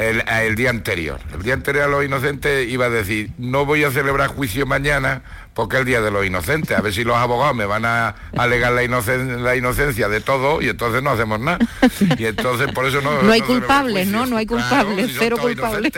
El, 0.00 0.56
día 0.56 0.70
anterior. 0.70 1.20
El 1.34 1.42
día 1.42 1.52
anterior 1.52 1.84
a 1.84 1.88
los 1.88 2.02
inocentes 2.02 2.66
iba 2.70 2.86
a 2.86 2.90
decir, 2.90 3.32
no 3.36 3.66
voy 3.66 3.84
a 3.84 3.90
celebrar 3.90 4.28
juicio 4.28 4.64
mañana 4.64 5.22
porque 5.60 5.76
es 5.76 5.80
el 5.80 5.86
día 5.86 6.00
de 6.00 6.10
los 6.10 6.24
inocentes. 6.24 6.74
A 6.74 6.80
ver 6.80 6.90
si 6.94 7.04
los 7.04 7.18
abogados 7.18 7.54
me 7.54 7.66
van 7.66 7.84
a 7.84 8.14
alegar 8.38 8.72
la, 8.72 8.82
inocen- 8.82 9.40
la 9.42 9.56
inocencia 9.56 10.08
de 10.08 10.22
todo 10.22 10.62
y 10.62 10.70
entonces 10.70 11.02
no 11.02 11.10
hacemos 11.10 11.38
nada. 11.38 11.58
Y 12.18 12.24
entonces 12.24 12.72
por 12.72 12.86
eso 12.86 13.02
no... 13.02 13.20
No 13.22 13.30
hay 13.30 13.42
culpables. 13.42 14.08
¿no? 14.08 14.24
No 14.24 14.38
hay 14.38 14.46
Claro, 14.46 14.86
culpables, 14.86 15.14
cero 15.18 15.36
todos 15.36 15.50
culpables. 15.52 15.92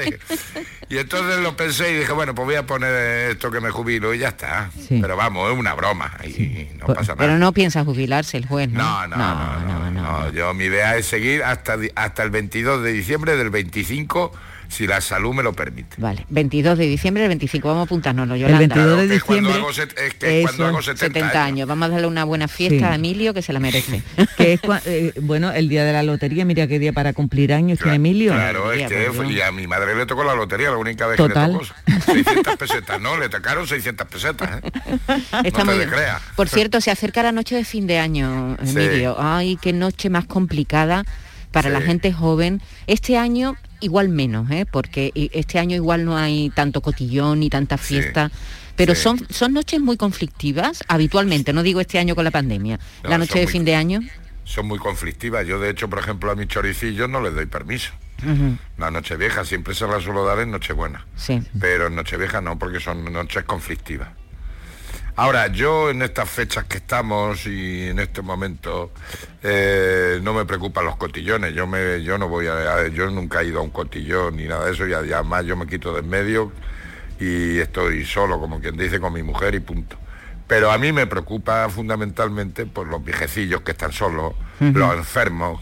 Y 0.89 0.99
entonces 0.99 1.39
lo 1.39 1.57
pensé 1.57 1.93
y 1.93 1.99
dije, 2.01 2.11
bueno, 2.13 2.35
pues 2.35 2.45
voy 2.45 2.57
a 2.57 2.67
poner 2.67 3.31
esto 3.31 3.53
que 3.53 3.61
me 3.61 3.71
jubilo 3.71 4.13
y 4.13 4.19
ya 4.19 4.29
está. 4.31 4.71
Sí. 4.77 4.99
Pero 5.01 5.17
vamos, 5.17 5.53
es 5.53 5.57
una 5.57 5.75
broma 5.75 6.13
y 6.25 6.67
no 6.81 6.87
pasa 6.89 7.13
nada. 7.13 7.15
Pero 7.19 7.39
no 7.39 7.53
piensa 7.53 7.85
jubilarse 7.85 8.37
el 8.39 8.47
juez, 8.47 8.69
¿no? 8.69 9.07
No, 9.07 9.17
no, 9.17 9.17
no, 9.17 9.91
no, 9.91 9.91
no, 9.93 10.31
Yo 10.33 10.53
mi 10.55 10.65
idea 10.65 10.97
es 10.97 11.07
seguir 11.07 11.45
hasta, 11.45 11.77
hasta 11.95 12.23
el 12.25 12.31
22 12.31 12.83
de 12.83 12.93
diciembre 12.93 13.37
del 13.37 13.51
25, 13.51 14.33
si 14.73 14.87
la 14.87 15.01
salud 15.01 15.35
me 15.35 15.43
lo 15.43 15.53
permite. 15.53 15.97
Vale, 15.99 16.25
22 16.31 16.79
de 16.79 16.87
diciembre, 16.87 17.23
el 17.25 17.29
25, 17.29 17.69
vamos 17.69 17.83
a 17.83 17.85
apuntárnoslo, 17.85 18.37
Yolanda. 18.37 18.59
22 18.75 19.01
de 19.03 19.09
Que 19.09 19.15
es 19.17 19.25
cuando 19.25 19.49
diciembre, 19.51 19.71
hago 19.93 20.07
es 20.07 20.15
que 20.15 20.41
es 20.41 20.47
cuando 20.47 20.67
hago 20.67 20.83
70, 20.83 21.07
70 21.07 21.27
años. 21.29 21.47
años. 21.47 21.69
Vamos 21.69 21.87
a 21.87 21.91
darle 21.93 22.07
una 22.07 22.25
buena 22.25 22.49
fiesta 22.49 22.79
Sí. 22.79 22.85
a 22.85 22.95
Emilio 22.95 23.35
que 23.35 23.43
se 23.43 23.53
la 23.53 23.61
merece. 23.61 24.03
Que 24.37 24.55
es 24.55 24.63
cua- 24.63 24.81
eh, 24.87 25.13
bueno, 25.21 25.53
el 25.53 25.69
día 25.69 25.85
de 25.85 25.93
la 25.93 26.03
lotería, 26.03 26.45
mira 26.45 26.67
qué 26.67 26.79
día 26.79 26.93
para 26.93 27.13
cumplir 27.13 27.53
años 27.53 27.79
tiene 27.79 27.97
Emilio. 27.97 28.33
Claro, 28.33 28.73
es 28.73 28.89
que 28.89 29.11
pues, 29.15 29.31
y 29.31 29.41
a 29.41 29.53
mi 29.53 29.67
madre 29.67 29.95
le 29.95 30.07
tocó 30.07 30.25
la 30.25 30.35
lotería, 30.35 30.71
la 30.71 30.79
única 30.79 31.07
vez 31.07 31.17
Total. 31.19 31.53
que 31.53 31.59
le 31.93 31.99
tocó. 31.99 32.13
600 32.13 32.57
pesetas, 32.57 33.01
no, 33.01 33.19
le 33.19 33.29
tocaron 33.29 33.67
600 33.67 34.07
pesetas. 34.09 34.51
¿eh? 34.63 34.71
Está 35.45 35.59
no 35.65 35.73
muy 35.73 35.79
te 35.81 35.87
bien. 35.87 35.91
Por 36.35 36.49
cierto, 36.49 36.81
se 36.81 36.91
acerca 36.91 37.23
la 37.23 37.33
noche 37.33 37.55
de 37.55 37.65
fin 37.65 37.87
de 37.87 37.99
año, 37.99 38.57
Sí. 38.65 38.71
Emilio. 38.71 39.17
Ay, 39.19 39.59
qué 39.61 39.73
noche 39.73 40.09
más 40.11 40.25
complicada 40.25 41.05
para 41.51 41.69
la 41.69 41.81
gente 41.83 42.13
joven. 42.13 42.63
Este 42.87 43.17
año 43.19 43.57
igual 43.83 44.09
menos, 44.09 44.51
¿eh? 44.51 44.65
porque 44.71 45.13
este 45.33 45.59
año 45.59 45.77
igual 45.77 46.05
no 46.05 46.17
hay 46.17 46.51
tanto 46.51 46.81
cotillón 46.81 47.41
ni 47.41 47.51
tanta 47.51 47.77
fiesta. 47.79 48.31
Pero 48.77 48.95
sí. 48.95 49.03
son, 49.03 49.27
son 49.29 49.53
noches 49.53 49.81
muy 49.81 49.97
conflictivas 49.99 50.83
habitualmente, 50.89 51.53
no 51.53 51.63
digo 51.63 51.81
este 51.81 51.99
año 51.99 52.15
con 52.15 52.25
la 52.25 52.31
pandemia. 52.31 52.79
No, 53.05 53.11
la 53.11 53.19
noche 53.19 53.39
de 53.39 53.45
muy- 53.45 53.53
fin 53.53 53.65
de 53.67 53.75
año. 53.75 54.01
Son 54.45 54.67
muy 54.67 54.79
conflictivas. 54.79 55.47
Yo, 55.47 55.61
de 55.61 55.71
hecho, 55.71 55.89
por 55.89 55.99
ejemplo, 56.01 56.31
a 56.31 56.35
mis 56.35 56.49
choricillos 56.49 57.09
no 57.09 57.21
les 57.21 57.35
doy 57.35 57.47
permiso. 57.47 57.93
La 58.79 58.91
noche 58.93 59.17
vieja 59.17 59.45
siempre 59.45 59.75
se 59.75 59.85
la 59.87 60.01
suelo 60.01 60.25
dar 60.25 60.39
en 60.39 60.53
Nochebuena. 60.53 61.07
Sí. 61.17 61.43
pero 61.61 61.89
en 61.89 61.97
Nochevieja 61.97 62.41
no, 62.41 62.57
porque 62.59 62.79
son 62.81 63.13
noches 63.13 63.43
conflictivas. 63.45 64.09
Ahora, 65.15 65.49
yo 65.49 65.91
en 65.91 66.01
estas 66.01 66.29
fechas 66.31 66.65
que 66.65 66.79
estamos 66.79 67.47
y 67.47 67.89
en 67.89 67.99
este 67.99 68.23
momento 68.23 68.93
eh, 69.43 70.19
no 70.23 70.33
me 70.33 70.47
preocupan 70.47 70.87
los 70.87 70.97
cotillones. 70.97 71.55
Yo 71.55 71.67
me, 71.67 72.03
yo 72.03 72.17
no 72.17 72.29
voy 72.29 72.47
a, 72.47 72.89
yo 72.89 73.11
nunca 73.11 73.43
he 73.43 73.49
ido 73.49 73.61
a 73.61 73.63
un 73.63 73.71
cotillón 73.71 74.37
ni 74.37 74.45
nada 74.45 74.65
de 74.65 74.73
eso 74.73 74.87
y 74.87 74.95
además 74.95 75.45
yo 75.45 75.55
me 75.55 75.67
quito 75.67 75.93
de 75.93 76.01
en 76.01 76.09
medio 76.09 76.53
y 77.21 77.59
estoy 77.59 78.05
solo, 78.07 78.41
como 78.41 78.61
quien 78.61 78.77
dice, 78.77 79.01
con 79.01 79.13
mi 79.13 79.23
mujer 79.23 79.55
y 79.55 79.61
punto. 79.61 79.97
Pero 80.49 80.71
a 80.73 80.79
mí 80.79 80.93
me 80.93 81.07
preocupa 81.07 81.69
fundamentalmente 81.69 82.67
por 82.67 82.87
los 82.87 83.05
viejecillos 83.05 83.61
que 83.61 83.73
están 83.73 83.93
solos, 83.93 84.33
los 84.61 84.95
enfermos. 84.95 85.61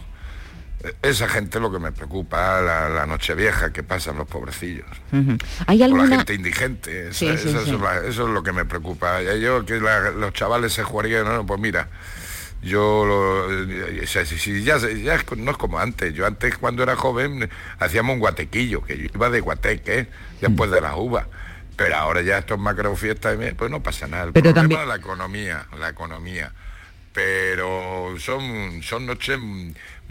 Eh, 0.83 0.93
Esa 1.03 1.27
gente 1.27 1.57
es 1.57 1.61
lo 1.61 1.71
que 1.71 1.79
me 1.79 1.91
preocupa, 1.91 2.61
la, 2.61 2.89
la 2.89 3.05
noche 3.05 3.35
vieja 3.35 3.71
que 3.73 3.83
pasan 3.83 4.17
los 4.17 4.27
pobrecillos. 4.27 4.85
¿Hay 5.67 5.77
O 5.77 5.79
la 5.79 5.85
alguna...? 5.85 6.17
gente 6.17 6.33
indigente, 6.33 7.09
eso, 7.09 7.13
Sí, 7.19 7.27
sí, 7.27 7.33
eso- 7.49 7.49
sí. 7.49 7.57
eso 7.69 7.75
es 7.75 7.81
la- 7.81 7.97
eso 8.07 8.27
es 8.27 8.33
lo 8.33 8.43
que 8.43 8.51
me 8.53 8.65
preocupa. 8.65 9.21
Ya 9.21 9.35
Yo 9.35 9.65
que 9.65 9.79
la- 9.79 10.11
los 10.11 10.33
chavales 10.33 10.73
se 10.73 10.83
jugarían, 10.83 11.25
no, 11.25 11.45
pues 11.45 11.59
mira, 11.59 11.87
yo 12.63 13.05
lo- 13.05 13.51
eh, 13.51 14.05
ya, 14.63 14.77
ya 14.77 15.23
co- 15.23 15.35
no 15.35 15.51
es 15.51 15.57
como 15.57 15.79
antes. 15.79 16.13
Yo 16.13 16.25
antes 16.25 16.57
cuando 16.57 16.83
era 16.83 16.95
joven 16.95 17.49
hacíamos 17.79 18.13
un 18.15 18.19
guatequillo, 18.19 18.83
que 18.83 18.97
yo 18.97 19.05
iba 19.13 19.29
de 19.29 19.39
guateque 19.41 20.07
después 20.41 20.69
de 20.71 20.81
las 20.81 20.93
uvas. 20.95 21.25
Pero 21.75 21.95
ahora 21.95 22.21
ya 22.21 22.37
esto 22.39 22.53
es 22.55 22.59
macro 22.59 22.95
fiesta, 22.95 23.33
pues 23.57 23.71
no 23.71 23.81
pasa 23.81 24.05
nada. 24.07 24.25
El 24.25 24.33
Pero 24.33 24.53
problema 24.53 24.61
también- 24.61 24.81
es 24.81 24.87
la 24.87 24.95
economía, 24.95 25.65
la 25.79 25.89
economía. 25.89 26.51
Pero 27.13 28.15
son, 28.19 28.81
son 28.83 29.05
noches 29.05 29.37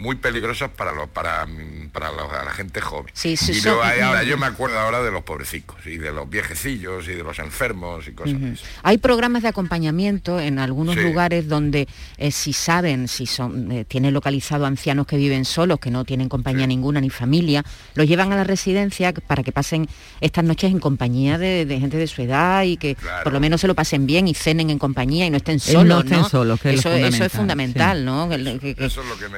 muy 0.01 0.15
peligrosas 0.15 0.71
para 0.71 0.91
los 0.91 1.07
para, 1.09 1.47
para 1.93 2.11
la 2.11 2.51
gente 2.51 2.81
joven. 2.81 3.11
Sí, 3.13 3.37
sí, 3.37 3.61
y 3.63 3.67
ahora 4.01 4.23
yo 4.23 4.37
me 4.37 4.47
acuerdo 4.47 4.79
ahora 4.79 5.03
de 5.03 5.11
los 5.11 5.23
pobrecicos 5.23 5.85
y 5.85 5.97
de 5.97 6.11
los 6.11 6.29
viejecillos 6.29 7.07
y 7.07 7.11
de 7.11 7.23
los 7.23 7.37
enfermos 7.39 8.07
y 8.07 8.11
cosas 8.13 8.35
así. 8.35 8.63
Hay 8.83 8.97
programas 8.97 9.43
de 9.43 9.49
acompañamiento 9.49 10.39
en 10.39 10.57
algunos 10.57 10.97
lugares 10.97 11.47
donde 11.47 11.87
eh, 12.17 12.31
si 12.31 12.51
saben, 12.53 13.07
si 13.07 13.27
son, 13.27 13.71
eh, 13.71 13.85
tienen 13.85 14.13
localizado 14.13 14.65
ancianos 14.65 15.05
que 15.05 15.17
viven 15.17 15.45
solos, 15.45 15.79
que 15.79 15.91
no 15.91 16.03
tienen 16.03 16.29
compañía 16.29 16.65
ninguna 16.65 16.99
ni 16.99 17.09
familia, 17.09 17.63
los 17.93 18.07
llevan 18.07 18.33
a 18.33 18.35
la 18.35 18.43
residencia 18.43 19.13
para 19.13 19.43
que 19.43 19.51
pasen 19.51 19.87
estas 20.19 20.43
noches 20.43 20.71
en 20.71 20.79
compañía 20.79 21.37
de, 21.37 21.65
gente 21.79 21.97
de 21.97 22.07
su 22.07 22.23
edad 22.23 22.63
y 22.63 22.77
que 22.77 22.97
por 23.23 23.33
lo 23.33 23.39
menos 23.39 23.61
se 23.61 23.67
lo 23.67 23.75
pasen 23.75 24.07
bien 24.07 24.27
y 24.27 24.33
cenen 24.33 24.71
en 24.71 24.79
compañía 24.79 25.27
y 25.27 25.29
no 25.29 25.37
estén 25.37 25.59
solos. 25.59 26.05
No 26.05 26.27
solos, 26.27 26.59
que 26.59 26.73
eso, 26.73 26.91
es 26.91 27.13
eso, 27.13 27.25
es 27.25 27.31
fundamental, 27.31 28.03
¿no? 28.03 28.29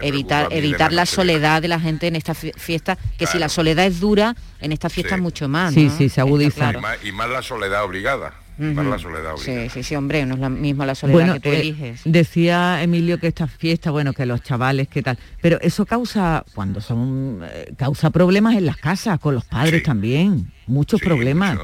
evitar 0.01 0.52
evitar 0.57 0.93
la 0.93 1.05
soledad 1.05 1.61
de 1.61 1.67
la 1.67 1.79
gente 1.79 2.07
en 2.07 2.15
esta 2.15 2.33
fiesta, 2.33 2.97
que 3.17 3.25
si 3.25 3.39
la 3.39 3.49
soledad 3.49 3.85
es 3.85 3.99
dura, 3.99 4.35
en 4.59 4.71
esta 4.71 4.89
fiesta 4.89 5.15
es 5.15 5.21
mucho 5.21 5.47
más. 5.47 5.73
Sí, 5.73 5.89
sí, 5.89 6.09
se 6.09 6.21
agudiza. 6.21 6.73
Y, 7.03 7.11
más, 7.11 7.29
la 7.29 7.41
soledad 7.41 7.83
obligada. 7.83 8.33
más 8.57 8.85
la 8.85 8.99
soledad 8.99 9.33
obligada. 9.33 9.69
Sí, 9.69 9.69
sí, 9.69 9.83
sí, 9.83 9.95
hombre, 9.95 10.25
no 10.25 10.35
es 10.35 10.39
la 10.39 10.49
misma 10.49 10.85
la 10.85 10.95
soledad 10.95 11.33
que 11.33 11.39
tú 11.39 11.49
eh, 11.49 11.59
eliges. 11.59 12.01
Decía 12.05 12.81
Emilio 12.81 13.19
que 13.19 13.27
esta 13.27 13.47
fiesta, 13.47 13.91
bueno, 13.91 14.13
que 14.13 14.25
los 14.25 14.41
chavales, 14.41 14.87
qué 14.87 15.01
tal, 15.01 15.17
pero 15.41 15.59
eso 15.61 15.85
causa, 15.85 16.43
cuando 16.53 16.81
son, 16.81 17.41
eh, 17.43 17.73
causa 17.77 18.09
problemas 18.09 18.55
en 18.55 18.65
las 18.65 18.77
casas, 18.77 19.19
con 19.19 19.35
los 19.35 19.45
padres 19.45 19.83
también, 19.83 20.51
muchos 20.67 21.01
problemas 21.01 21.57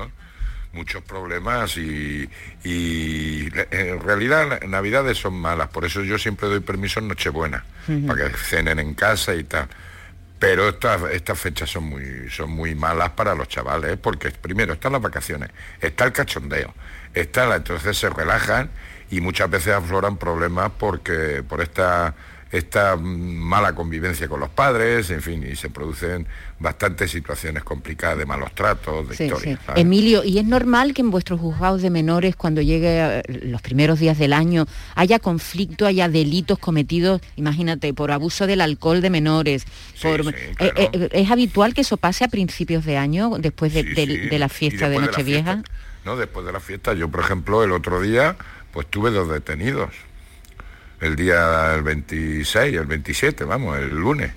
muchos 0.74 1.04
problemas 1.04 1.78
y, 1.78 2.30
en 2.64 4.00
realidad 4.02 4.62
navidades 4.68 5.18
son 5.18 5.34
malas, 5.34 5.70
por 5.70 5.86
eso 5.86 6.04
yo 6.04 6.18
siempre 6.18 6.48
doy 6.48 6.60
permiso 6.60 7.00
en 7.00 7.08
Nochebuena, 7.08 7.66
para 8.08 8.30
que 8.30 8.38
cenen 8.38 8.80
en 8.80 8.94
casa 8.94 9.36
y 9.36 9.44
tal. 9.44 9.68
Pero 10.38 10.70
estas, 10.70 11.02
estas 11.12 11.38
fechas 11.38 11.70
son 11.70 11.84
muy, 11.84 12.30
son 12.30 12.52
muy 12.52 12.74
malas 12.74 13.10
para 13.10 13.36
los 13.36 13.50
chavales, 13.50 13.98
porque 13.98 14.32
primero 14.32 14.74
están 14.74 14.94
las 14.94 15.02
vacaciones, 15.02 15.50
está 15.82 16.06
el 16.06 16.14
cachondeo, 16.14 16.74
está 17.14 17.46
la, 17.46 17.58
entonces 17.58 17.98
se 17.98 18.10
relajan 18.10 18.70
y 19.12 19.20
muchas 19.22 19.50
veces 19.50 19.74
afloran 19.74 20.18
problemas 20.18 20.72
porque 20.78 21.44
por 21.48 21.62
esta 21.62 22.16
esta 22.52 22.96
mala 22.96 23.76
convivencia 23.76 24.28
con 24.28 24.40
los 24.40 24.50
padres, 24.50 25.10
en 25.12 25.22
fin, 25.22 25.46
y 25.50 25.56
se 25.56 25.70
producen 25.70 26.26
bastantes 26.58 27.12
situaciones 27.12 27.64
complicadas 27.64 28.18
de 28.18 28.26
malos 28.26 28.54
tratos, 28.56 29.08
de 29.08 29.24
historia. 29.26 29.60
Emilio, 29.76 30.24
¿y 30.24 30.40
es 30.40 30.46
normal 30.46 30.94
que 30.94 31.02
en 31.02 31.12
vuestros 31.12 31.40
juzgados 31.40 31.82
de 31.82 31.92
menores, 31.92 32.36
cuando 32.36 32.62
llegue 32.62 33.20
eh, 33.20 33.24
los 33.44 33.62
primeros 33.62 34.00
días 34.00 34.18
del 34.18 34.34
año, 34.34 34.66
haya 34.96 35.20
conflicto, 35.20 35.86
haya 35.86 36.10
delitos 36.10 36.58
cometidos, 36.58 37.22
imagínate, 37.36 37.94
por 37.94 38.12
abuso 38.12 38.48
del 38.48 38.62
alcohol 38.62 39.02
de 39.02 39.10
menores? 39.12 39.66
Por, 40.02 40.28
eh, 40.28 40.34
eh, 40.60 41.10
¿Es 41.12 41.30
habitual 41.30 41.76
que 41.76 41.82
eso 41.82 41.98
pase 41.98 42.24
a 42.24 42.30
principios 42.30 42.84
de 42.84 42.98
año, 42.98 43.38
después 43.38 43.74
de, 43.74 43.84
la 44.40 44.50
fiesta 44.50 44.90
de 44.90 44.98
Nochevieja? 44.98 45.62
No, 46.04 46.16
después 46.16 46.46
de 46.46 46.52
la 46.52 46.60
fiesta. 46.60 46.94
Yo, 46.94 47.10
por 47.10 47.20
ejemplo, 47.20 47.64
el 47.64 47.72
otro 47.72 48.02
día, 48.02 48.38
pues 48.72 48.88
tuve 48.88 49.12
dos 49.12 49.30
detenidos 49.30 50.09
el 51.02 51.16
día 51.16 51.76
el 51.76 51.84
26, 51.84 52.76
el 52.76 52.86
27, 52.86 53.44
vamos, 53.46 53.78
el 53.78 53.90
lunes. 53.90 54.32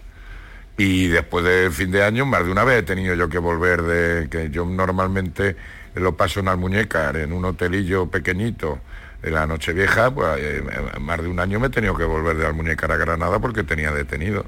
Y 0.76 1.08
después 1.08 1.44
del 1.44 1.70
fin 1.72 1.90
de 1.90 2.02
año, 2.02 2.24
más 2.24 2.44
de 2.44 2.50
una 2.50 2.64
vez 2.64 2.80
he 2.80 2.82
tenido 2.82 3.14
yo 3.14 3.28
que 3.28 3.38
volver 3.38 3.82
de 3.82 4.28
que 4.28 4.50
yo 4.50 4.64
normalmente 4.64 5.56
lo 5.94 6.16
paso 6.16 6.40
en 6.40 6.48
Almuñécar, 6.48 7.16
en 7.16 7.32
un 7.32 7.44
hotelillo 7.44 8.10
pequeñito, 8.10 8.80
en 9.22 9.34
la 9.34 9.46
Nochevieja, 9.46 10.12
pues 10.12 10.28
eh, 10.38 10.62
más 11.00 11.22
de 11.22 11.28
un 11.28 11.38
año 11.38 11.60
me 11.60 11.66
he 11.66 11.70
tenido 11.70 11.96
que 11.96 12.04
volver 12.04 12.36
de 12.36 12.46
Almuñécar 12.46 12.90
a 12.90 12.96
Granada 12.96 13.38
porque 13.38 13.62
tenía 13.62 13.92
detenidos. 13.92 14.46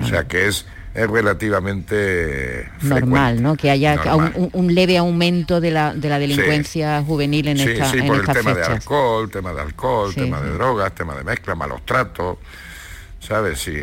O 0.00 0.06
sea 0.06 0.24
que 0.24 0.48
es 0.48 0.66
es 0.98 1.08
relativamente 1.08 2.68
normal, 2.82 3.40
¿no? 3.40 3.56
Que 3.56 3.70
haya 3.70 4.00
un, 4.52 4.74
leve 4.74 4.98
aumento 4.98 5.60
de 5.60 5.70
la, 5.70 5.94
de 5.94 6.08
la 6.08 6.18
delincuencia 6.18 7.02
juvenil 7.02 7.48
en 7.48 7.60
esta 7.60 7.90
Sí, 7.90 8.00
sí, 8.00 8.06
por 8.06 8.16
el 8.16 8.26
tema 8.26 8.54
de 8.54 8.64
alcohol, 8.64 9.30
tema 9.30 9.52
de 9.52 9.60
alcohol, 9.60 10.14
tema 10.14 10.40
de 10.40 10.50
drogas, 10.50 10.92
tema 10.94 11.14
de 11.14 11.22
mezcla, 11.22 11.54
malos 11.54 11.86
tratos, 11.86 12.38
¿sabes? 13.20 13.60
Sí. 13.60 13.76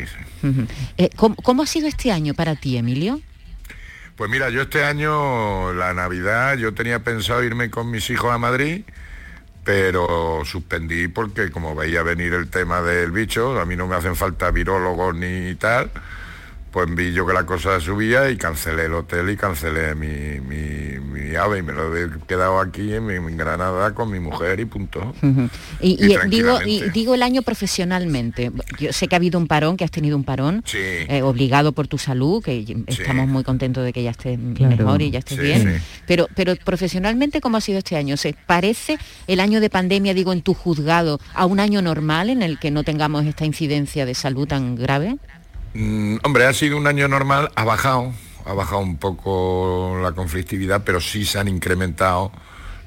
Eh, 0.97 1.09
¿cómo, 1.15 1.63
ha 1.63 1.65
sido 1.65 1.87
este 1.87 2.11
año 2.11 2.33
para 2.33 2.55
ti, 2.55 2.77
Emilio? 2.77 3.21
Pues 4.17 4.29
mira, 4.29 4.49
yo 4.49 4.63
este 4.63 4.83
año, 4.83 5.73
la 5.73 5.93
Navidad, 5.93 6.57
yo 6.57 6.73
tenía 6.73 6.99
pensado 6.99 7.43
irme 7.43 7.69
con 7.69 7.89
mis 7.89 8.09
hijos 8.09 8.33
a 8.33 8.37
Madrid, 8.37 8.83
pero 9.63 10.41
suspendí 10.43 11.07
porque 11.07 11.49
como 11.49 11.75
veía 11.75 12.03
venir 12.03 12.33
el 12.33 12.49
tema 12.49 12.81
del 12.81 13.11
bicho, 13.11 13.59
a 13.59 13.65
mí 13.65 13.77
no 13.77 13.87
me 13.87 13.95
hacen 13.95 14.17
falta 14.17 14.51
virólogos 14.51 15.15
ni 15.15 15.55
tal, 15.55 15.91
pues 16.75 16.93
vi 16.93 17.13
yo 17.13 17.25
que 17.25 17.31
la 17.31 17.45
cosa 17.45 17.79
subía 17.79 18.29
y 18.29 18.35
cancelé 18.35 18.87
el 18.87 18.95
hotel 18.95 19.29
y 19.29 19.37
cancelé 19.37 19.95
mi, 19.95 20.41
mi, 20.41 21.33
ave 21.33 21.59
y 21.59 21.61
me 21.61 21.71
lo 21.71 21.95
he 21.95 22.09
quedado 22.27 22.59
aquí 22.59 22.93
en, 22.93 23.37
Granada 23.37 23.93
con 23.93 24.11
mi 24.11 24.19
mujer 24.19 24.59
y 24.59 24.65
punto. 24.65 25.13
Y, 25.79 25.95
digo, 26.27 26.59
digo 26.93 27.15
el 27.15 27.23
año 27.23 27.43
profesionalmente. 27.43 28.51
Yo 28.77 28.91
sé 28.91 29.07
que 29.07 29.15
ha 29.15 29.19
habido 29.19 29.39
un 29.39 29.47
parón, 29.47 29.77
que 29.77 29.85
has 29.85 29.91
tenido 29.91 30.17
un 30.17 30.25
parón 30.25 30.65
eh, 30.73 31.21
obligado 31.21 31.71
por 31.71 31.87
tu 31.87 31.97
salud, 31.97 32.43
que 32.43 32.65
estamos 32.87 33.29
muy 33.29 33.45
contentos 33.45 33.85
de 33.85 33.93
que 33.93 34.03
ya 34.03 34.11
estés 34.11 34.37
mejor 34.37 35.01
y 35.01 35.11
ya 35.11 35.19
estés 35.19 35.39
bien. 35.39 35.81
Pero, 36.05 36.27
pero 36.35 36.57
profesionalmente, 36.57 37.39
¿cómo 37.39 37.55
ha 37.55 37.61
sido 37.61 37.77
este 37.77 37.95
año? 37.95 38.17
¿Se 38.17 38.35
parece 38.45 38.97
el 39.27 39.39
año 39.39 39.61
de 39.61 39.69
pandemia, 39.69 40.13
digo, 40.13 40.33
en 40.33 40.41
tu 40.41 40.53
juzgado, 40.53 41.21
a 41.33 41.45
un 41.45 41.61
año 41.61 41.81
normal 41.81 42.29
en 42.29 42.41
el 42.41 42.59
que 42.59 42.69
no 42.69 42.83
tengamos 42.83 43.25
esta 43.25 43.45
incidencia 43.45 44.05
de 44.05 44.13
salud 44.13 44.45
tan 44.45 44.75
grave? 44.75 45.17
Mm, 45.75 46.19
hombre, 46.23 46.45
ha 46.45 46.53
sido 46.53 46.77
un 46.77 46.87
año 46.87 47.09
normal, 47.09 47.51
ha 47.53 47.65
bajado, 47.65 48.13
ha 48.45 48.53
bajado 48.53 48.79
un 48.79 48.95
poco 48.95 49.99
la 50.01 50.13
conflictividad, 50.13 50.83
pero 50.85 51.01
sí 51.01 51.25
se 51.25 51.37
han 51.37 51.49
incrementado 51.49 52.31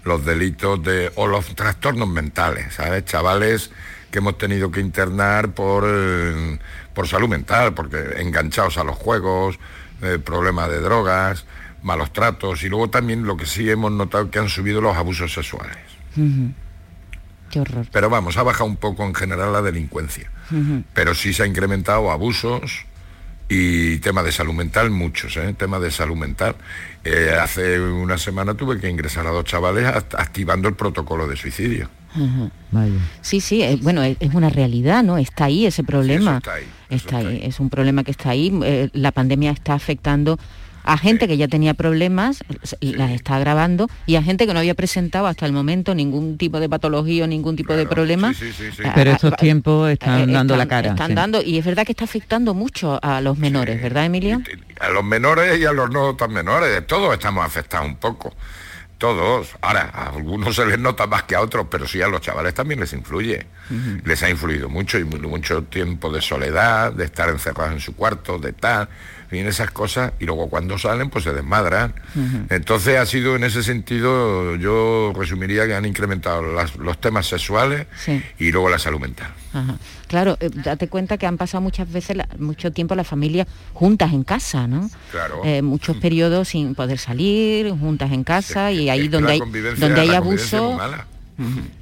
los 0.05 0.25
delitos 0.25 0.83
de, 0.83 1.13
o 1.17 1.27
los 1.27 1.55
trastornos 1.55 2.09
mentales, 2.09 2.73
¿sabes? 2.75 3.05
Chavales 3.05 3.71
que 4.11 4.21
hemos 4.21 4.39
tenido 4.39 4.71
que 4.71 4.81
internar 4.81 5.51
por, 5.51 5.85
eh, 5.87 6.59
por 6.95 7.07
salud 7.07 7.29
mental, 7.29 7.75
porque 7.75 7.99
enganchados 8.17 8.79
a 8.79 8.85
los 8.85 8.97
juegos, 8.97 9.59
eh, 10.01 10.19
problemas 10.19 10.71
de 10.71 10.81
drogas, 10.81 11.45
malos 11.83 12.11
tratos, 12.15 12.63
y 12.63 12.71
luego 12.71 12.89
también 12.89 13.25
lo 13.25 13.37
que 13.37 13.45
sí 13.45 13.69
hemos 13.69 13.93
notado 13.93 14.31
que 14.31 14.39
han 14.39 14.49
subido 14.49 14.81
los 14.81 14.97
abusos 14.97 15.31
sexuales. 15.35 15.77
Qué 17.51 17.61
horror. 17.61 17.87
Pero 17.93 18.09
vamos, 18.09 18.39
ha 18.39 18.43
bajado 18.43 18.65
un 18.65 18.77
poco 18.77 19.05
en 19.05 19.15
general 19.15 19.53
la 19.53 19.61
delincuencia. 19.61 20.31
Pero 20.95 21.15
sí 21.15 21.33
se 21.33 21.43
ha 21.43 21.47
incrementado 21.47 22.11
abusos 22.11 22.87
y 23.49 23.99
temas 23.99 24.25
de 24.25 24.33
salud 24.33 24.53
mental, 24.53 24.91
muchos, 24.91 25.37
¿eh? 25.37 25.55
temas 25.57 25.81
de 25.81 25.91
salud 25.91 26.17
mental. 26.17 26.57
Eh, 27.05 27.35
hace 27.41 27.81
una 27.81 28.19
semana 28.19 28.55
tuve 28.55 28.79
que 28.79 28.89
ingresar 28.89 29.27
a 29.27 29.31
dos 29.31 29.45
chavales 29.45 29.87
activando 29.87 30.69
el 30.69 30.75
protocolo 30.75 31.27
de 31.27 31.37
suicidio. 31.37 31.89
Sí, 33.21 33.41
sí, 33.41 33.63
eh, 33.63 33.79
bueno, 33.81 34.03
es, 34.03 34.17
una 34.35 34.51
realidad, 34.51 35.03
¿no? 35.03 35.19
Está 35.19 35.47
ahí 35.47 35.67
ese 35.67 35.85
problema. 35.85 36.41
está 36.91 37.19
ahí. 37.19 37.41
es 37.43 37.61
un 37.61 37.71
problema 37.71 38.05
que 38.05 38.11
está 38.11 38.31
ahí. 38.31 38.53
Eh, 38.65 38.91
la 38.93 39.13
pandemia 39.13 39.51
está 39.53 39.75
afectando 39.75 40.39
a 40.85 40.99
gente 40.99 41.29
que 41.29 41.37
ya 41.37 41.49
tenía 41.49 41.75
problemas, 41.75 42.45
las 42.81 43.11
está 43.11 43.37
agravando, 43.37 43.89
y 44.07 44.17
a 44.17 44.23
gente 44.23 44.47
que 44.47 44.55
no 44.55 44.61
había 44.61 44.75
presentado 44.75 45.27
hasta 45.27 45.47
el 45.47 45.53
momento 45.53 45.95
ningún 45.95 46.39
tipo 46.39 46.61
de 46.61 46.69
patología 46.69 47.25
o 47.25 47.27
ningún 47.27 47.57
tipo 47.57 47.75
de 47.75 47.87
problema. 47.87 48.33
Pero 48.95 49.11
estos 49.11 49.37
tiempos 49.37 49.91
están 49.91 50.33
dando 50.33 50.57
la 50.57 50.67
cara. 50.67 50.91
Están 50.91 51.15
dando, 51.15 51.43
y 51.43 51.59
es 51.59 51.65
verdad 51.65 51.85
que 51.85 51.93
está 51.93 52.05
afectando 52.05 52.55
mucho 52.55 52.99
a 53.03 53.21
los 53.21 53.39
menores, 53.39 53.83
¿verdad, 53.83 54.07
Emilio? 54.07 54.43
A 54.81 54.89
los 54.91 55.05
menores 55.05 55.59
y 55.59 55.65
a 55.65 55.73
los 55.73 55.91
no 55.91 56.15
tan 56.17 56.33
menores, 56.33 56.87
todos 56.87 57.13
estamos 57.13 57.45
afectados 57.45 57.87
un 57.87 57.97
poco. 57.97 58.35
Todos. 58.99 59.51
Ahora, 59.61 59.91
a 59.95 60.09
algunos 60.09 60.57
se 60.57 60.67
les 60.67 60.77
nota 60.77 61.07
más 61.07 61.23
que 61.23 61.37
a 61.37 61.41
otros, 61.41 61.69
pero 61.71 61.87
sí 61.87 62.03
a 62.03 62.09
los 62.09 62.21
chavales 62.21 62.53
también 62.53 62.81
les 62.81 62.93
influye. 62.93 63.47
Les 64.05 64.21
ha 64.25 64.29
influido 64.29 64.69
mucho 64.69 64.99
y 64.99 65.05
mucho 65.05 65.63
tiempo 65.63 66.11
de 66.11 66.21
soledad, 66.21 66.93
de 66.93 67.05
estar 67.05 67.29
encerrados 67.29 67.75
en 67.75 67.81
su 67.81 67.95
cuarto, 67.95 68.39
de 68.39 68.53
tal 68.53 68.89
en 69.31 69.47
esas 69.47 69.71
cosas, 69.71 70.13
y 70.19 70.25
luego 70.25 70.49
cuando 70.49 70.79
salen, 70.79 71.11
pues 71.11 71.25
se 71.25 71.33
desmadran. 71.33 71.95
Entonces 72.51 72.99
ha 72.99 73.07
sido 73.07 73.37
en 73.37 73.45
ese 73.45 73.63
sentido, 73.63 74.57
yo 74.57 75.13
resumiría 75.15 75.67
que 75.67 75.75
han 75.75 75.85
incrementado 75.85 76.43
los 76.43 77.01
temas 77.01 77.27
sexuales 77.27 77.87
y 78.39 78.51
luego 78.51 78.69
la 78.69 78.79
salud 78.79 79.01
mental. 79.01 79.33
Claro, 80.07 80.37
eh, 80.41 80.51
date 80.53 80.89
cuenta 80.89 81.19
que 81.19 81.27
han 81.27 81.37
pasado 81.37 81.61
muchas 81.61 81.91
veces 81.91 82.17
mucho 82.39 82.73
tiempo 82.73 82.95
las 82.95 83.07
familias 83.07 83.47
juntas 83.75 84.13
en 84.13 84.25
casa, 84.25 84.67
¿no? 84.67 84.89
Claro. 85.11 85.43
Eh, 85.45 85.63
muchos 85.63 85.97
periodos 85.97 86.49
sin 86.49 86.75
poder 86.75 86.99
salir, 86.99 87.71
juntas 87.71 88.13
en 88.13 88.25
casa, 88.25 88.73
y 88.73 88.89
ahí 88.89 89.09
donde 89.09 89.33
hay, 89.33 89.41
donde 89.41 90.01
hay 90.01 90.11
abuso. 90.11 90.79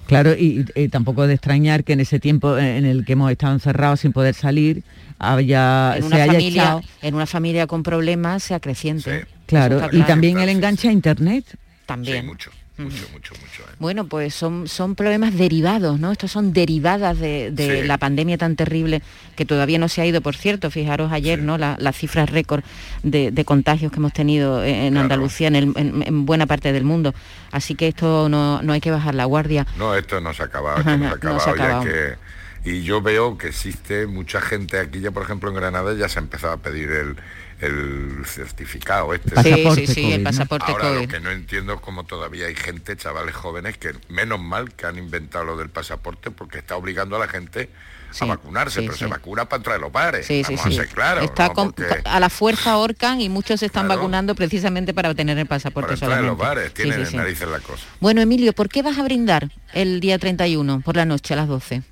Claro, 0.06 0.34
y, 0.38 0.64
tampoco 0.90 1.26
de 1.26 1.34
extrañar 1.34 1.82
que 1.82 1.94
en 1.94 2.00
ese 2.00 2.20
tiempo 2.20 2.58
en 2.58 2.84
el 2.84 3.04
que 3.04 3.14
hemos 3.14 3.30
estado 3.30 3.54
encerrados 3.54 4.00
sin 4.00 4.12
poder 4.12 4.34
salir, 4.34 4.82
haya, 5.18 5.96
en 5.96 6.04
una 6.04 6.26
familia, 6.26 6.80
En 7.02 7.14
una 7.14 7.26
familia 7.26 7.66
con 7.66 7.82
problemas 7.82 8.42
se 8.42 8.54
acreciente. 8.54 9.26
claro, 9.46 9.88
y 9.92 10.02
también 10.02 10.38
el 10.38 10.48
enganche 10.48 10.88
a 10.88 10.92
Internet. 10.92 11.44
También. 11.86 12.26
mucho, 12.26 12.50
mucho, 12.78 13.06
mucho. 13.12 13.34
¿eh? 13.62 13.74
Bueno, 13.78 14.06
pues 14.06 14.34
son, 14.34 14.68
son 14.68 14.94
problemas 14.94 15.34
derivados, 15.36 15.98
¿no? 15.98 16.12
Estos 16.12 16.30
son 16.32 16.52
derivadas 16.52 17.18
de, 17.18 17.50
de 17.50 17.82
Sí. 17.82 17.86
la 17.86 17.98
pandemia 17.98 18.36
tan 18.38 18.54
terrible 18.56 19.02
que 19.34 19.44
todavía 19.44 19.78
no 19.78 19.88
se 19.88 20.02
ha 20.02 20.06
ido, 20.06 20.20
por 20.20 20.36
cierto, 20.36 20.70
fijaros 20.70 21.12
ayer, 21.12 21.38
¿no? 21.40 21.58
La- 21.58 21.76
Las 21.80 21.96
cifras 21.96 22.28
récord 22.30 22.62
de, 23.02 23.30
de 23.30 23.44
contagios 23.44 23.90
que 23.92 23.98
hemos 23.98 24.12
tenido 24.12 24.62
en 24.64 24.96
Andalucía, 24.96 25.48
en, 25.48 25.56
el- 25.56 25.72
en- 25.76 26.02
en 26.06 26.26
buena 26.26 26.46
parte 26.46 26.72
del 26.72 26.84
mundo. 26.84 27.14
Así 27.52 27.74
que 27.74 27.88
esto 27.88 28.28
no, 28.28 28.60
no 28.62 28.72
hay 28.72 28.80
que 28.80 28.90
bajar 28.90 29.14
la 29.14 29.24
guardia. 29.24 29.66
No, 29.78 29.94
esto 29.94 30.20
no 30.20 30.34
se 30.34 30.42
ha 30.42 30.46
acabado, 30.46 30.78
esto 30.78 30.90
no 30.96 30.98
se 30.98 31.04
ha 31.06 31.08
no 31.08 31.14
acabado. 31.14 31.40
se 31.40 31.50
ha 31.50 31.56
ya 31.56 31.64
acabado. 31.64 31.84
que- 31.84 32.26
y 32.68 32.82
yo 32.82 33.00
veo 33.00 33.38
que 33.38 33.46
existe 33.46 34.08
mucha 34.08 34.40
gente 34.40 34.80
aquí, 34.80 34.98
ya 34.98 35.12
por 35.12 35.22
ejemplo 35.22 35.48
en 35.50 35.54
Granada 35.54 35.94
ya 35.94 36.08
se 36.08 36.18
ha 36.18 36.22
empezado 36.22 36.52
a 36.52 36.56
pedir 36.56 36.90
el, 36.90 37.14
el 37.60 38.24
certificado 38.26 39.14
este. 39.14 39.30
Pasaporte 39.30 39.80
Sí, 39.80 39.86
sí, 39.86 39.94
sí, 39.94 40.12
el 40.12 40.22
pasaporte 40.22 40.72
Ahora 40.72 40.90
lo 40.90 41.08
que 41.08 41.20
no 41.20 41.30
entiendo 41.30 41.74
es 41.74 41.80
cómo 41.80 42.04
todavía 42.04 42.46
hay 42.46 42.54
gente, 42.54 42.96
chavales 42.96 43.34
jóvenes, 43.34 43.78
que 43.78 43.92
menos 44.08 44.40
mal 44.40 44.72
que 44.74 44.86
han 44.86 44.98
inventado 44.98 45.44
lo 45.44 45.56
del 45.56 45.70
pasaporte 45.70 46.30
porque 46.30 46.58
está 46.58 46.76
obligando 46.76 47.16
a 47.16 47.18
la 47.20 47.28
gente 47.28 47.70
a 48.20 48.24
vacunarse, 48.24 48.80
sí, 48.80 48.86
pero 48.86 48.92
sí. 48.94 49.00
se 49.04 49.06
vacuna 49.10 49.44
para 49.46 49.58
entrar 49.58 49.76
a 49.76 49.78
los 49.78 49.92
bares. 49.92 50.26
Vamos 50.28 50.60
sí. 50.62 50.68
a 50.68 50.72
ser 50.72 50.88
claros. 50.88 51.24
Está 51.24 51.48
¿no? 51.48 51.54
con- 51.54 51.72
Porque- 51.72 52.00
a 52.04 52.18
la 52.20 52.30
fuerza 52.30 52.72
ahorcan 52.72 53.20
y 53.20 53.28
muchos 53.28 53.60
se 53.60 53.66
están 53.66 53.88
vacunando 53.88 54.34
precisamente 54.34 54.94
para 54.94 55.10
obtener 55.10 55.36
el 55.38 55.46
pasaporte 55.46 55.88
para 55.88 55.94
entrar 55.94 56.10
en 56.12 56.16
solamente. 56.26 56.42
los 56.44 56.48
bares, 56.48 56.68
Sí, 56.68 56.82
tienen 56.82 57.04
sí, 57.04 57.10
sí. 57.10 57.16
narices 57.18 57.48
la 57.48 57.60
cosa. 57.60 57.84
Bueno, 58.00 58.20
Emilio, 58.22 58.52
¿por 58.54 58.68
qué 58.70 58.82
vas 58.82 58.96
a 58.98 59.02
brindar 59.02 59.50
el 59.74 60.00
día 60.00 60.18
31 60.18 60.80
por 60.80 60.96
la 60.96 61.04
noche 61.04 61.34
a 61.34 61.36
las 61.38 61.48
12? 61.48 61.82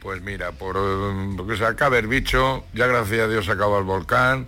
Pues 0.00 0.20
mira, 0.22 0.52
por, 0.52 0.76
eh, 0.78 1.34
porque 1.36 1.56
se 1.56 1.64
acaba 1.64 1.98
el 1.98 2.06
bicho, 2.08 2.64
ya 2.74 2.86
gracias 2.86 3.20
a 3.20 3.28
Dios 3.28 3.44
se 3.46 3.52
acaba 3.52 3.78
el 3.78 3.84
volcán 3.84 4.46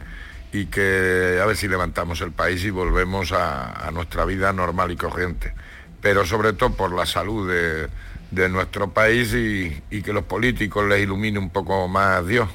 y 0.53 0.67
que 0.67 1.41
a 1.43 1.47
ver 1.47 1.57
si 1.57 1.67
levantamos 1.67 2.21
el 2.21 2.33
país 2.33 2.63
y 2.65 2.71
volvemos 2.71 3.33
a, 3.33 3.91
nuestra 3.93 4.25
vida 4.25 4.53
normal 4.53 4.91
y 4.91 4.97
corriente. 4.97 5.55
Pero 6.01 6.27
sobre 6.27 6.53
todo 6.53 6.75
por 6.75 6.93
la 6.93 7.07
salud 7.07 7.49
de, 7.51 7.89
de 8.31 8.49
nuestro 8.49 8.91
país 8.91 9.33
y, 9.35 9.83
y 9.91 10.03
que 10.03 10.13
los 10.13 10.25
políticos 10.25 10.87
les 10.87 11.03
ilumine 11.03 11.39
un 11.39 11.51
poco 11.51 11.89
más 11.89 12.27
Dios. 12.27 12.49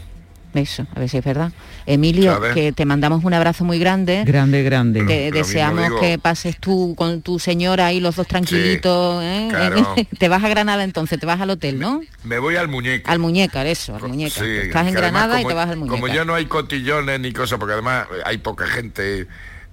Eso, 0.58 0.88
a 0.96 1.00
ver 1.00 1.08
si 1.08 1.18
es 1.18 1.24
verdad. 1.24 1.52
Emilio, 1.86 2.34
¿Sabes? 2.34 2.54
que 2.54 2.72
te 2.72 2.86
mandamos 2.86 3.24
un 3.24 3.34
abrazo 3.34 3.64
muy 3.64 3.78
grande. 3.80 4.24
Grande, 4.26 4.64
grande. 4.64 5.04
Te 5.06 5.30
Lo 5.32 5.38
deseamos 5.38 6.00
que 6.00 6.18
pases 6.18 6.58
tú 6.58 6.96
con 6.98 7.22
tu 7.22 7.38
señora 7.40 7.94
y 7.94 8.00
los 8.00 8.16
dos 8.16 8.28
tranquilitos. 8.28 9.24
¿eh? 9.24 9.48
claro. 9.50 9.96
te 10.18 10.28
vas 10.30 10.44
a 10.44 10.50
Granada 10.50 10.84
entonces, 10.84 11.20
te 11.20 11.26
vas 11.26 11.40
al 11.40 11.52
hotel, 11.52 11.80
¿no? 11.80 12.02
Me 12.24 12.40
voy 12.40 12.56
al 12.56 12.68
muñeco. 12.68 13.10
Al 13.10 13.20
muñeca, 13.20 13.64
eso, 13.66 13.96
al 13.96 14.02
muñeca. 14.08 14.36
Sí, 14.42 14.46
Estás 14.46 14.88
en 14.88 14.98
además 14.98 15.02
Granada 15.02 15.40
y 15.40 15.44
como- 15.44 15.50
te 15.50 15.54
vas 15.56 15.70
al 15.70 15.78
muñeca. 15.78 15.96
Como 16.02 16.08
ya 16.14 16.26
no 16.26 16.34
hay 16.34 16.46
cotillones 16.46 17.20
ni 17.20 17.32
cosas, 17.34 17.60
porque 17.60 17.74
además 17.74 18.08
hay 18.26 18.40
poca 18.40 18.66
gente 18.68 19.28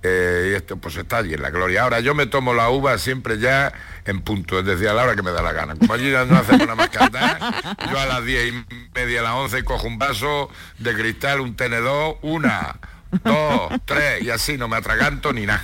eh, 0.07 0.51
y 0.53 0.55
esto 0.55 0.77
pues 0.77 0.97
está 0.97 1.17
allí 1.19 1.33
en 1.33 1.41
la 1.43 1.49
gloria. 1.51 1.83
Ahora 1.83 2.01
yo 2.01 2.15
me 2.15 2.27
tomo 2.27 2.53
la 2.53 2.69
uva 2.69 2.99
siempre 2.99 3.39
ya 3.39 3.73
en 4.05 4.21
punto, 4.21 4.59
es 4.59 4.67
decir, 4.67 4.87
a 4.89 4.93
la 4.93 5.05
hora 5.05 5.17
que 5.17 5.23
me 5.23 5.31
da 5.31 5.41
la 5.43 5.53
gana. 5.53 5.75
Como 5.77 5.95
allí 5.95 6.11
no 6.11 6.19
hacemos 6.37 6.61
nada 6.61 6.75
más 6.75 6.91
que 6.91 6.99
andar, 6.99 7.39
yo 7.91 7.99
a 7.99 8.05
las 8.07 8.25
diez 8.25 8.53
y 8.53 8.65
media, 8.95 9.21
a 9.21 9.23
las 9.25 9.33
once 9.33 9.65
cojo 9.65 9.87
un 9.87 9.99
vaso 9.99 10.51
de 10.79 10.93
cristal, 10.95 11.41
un 11.41 11.57
tenedor, 11.57 12.19
una, 12.21 12.79
dos, 13.25 13.73
tres, 13.87 14.23
y 14.23 14.29
así 14.31 14.59
no 14.59 14.69
me 14.69 14.77
atraganto 14.77 15.33
ni 15.33 15.47
nada. 15.47 15.63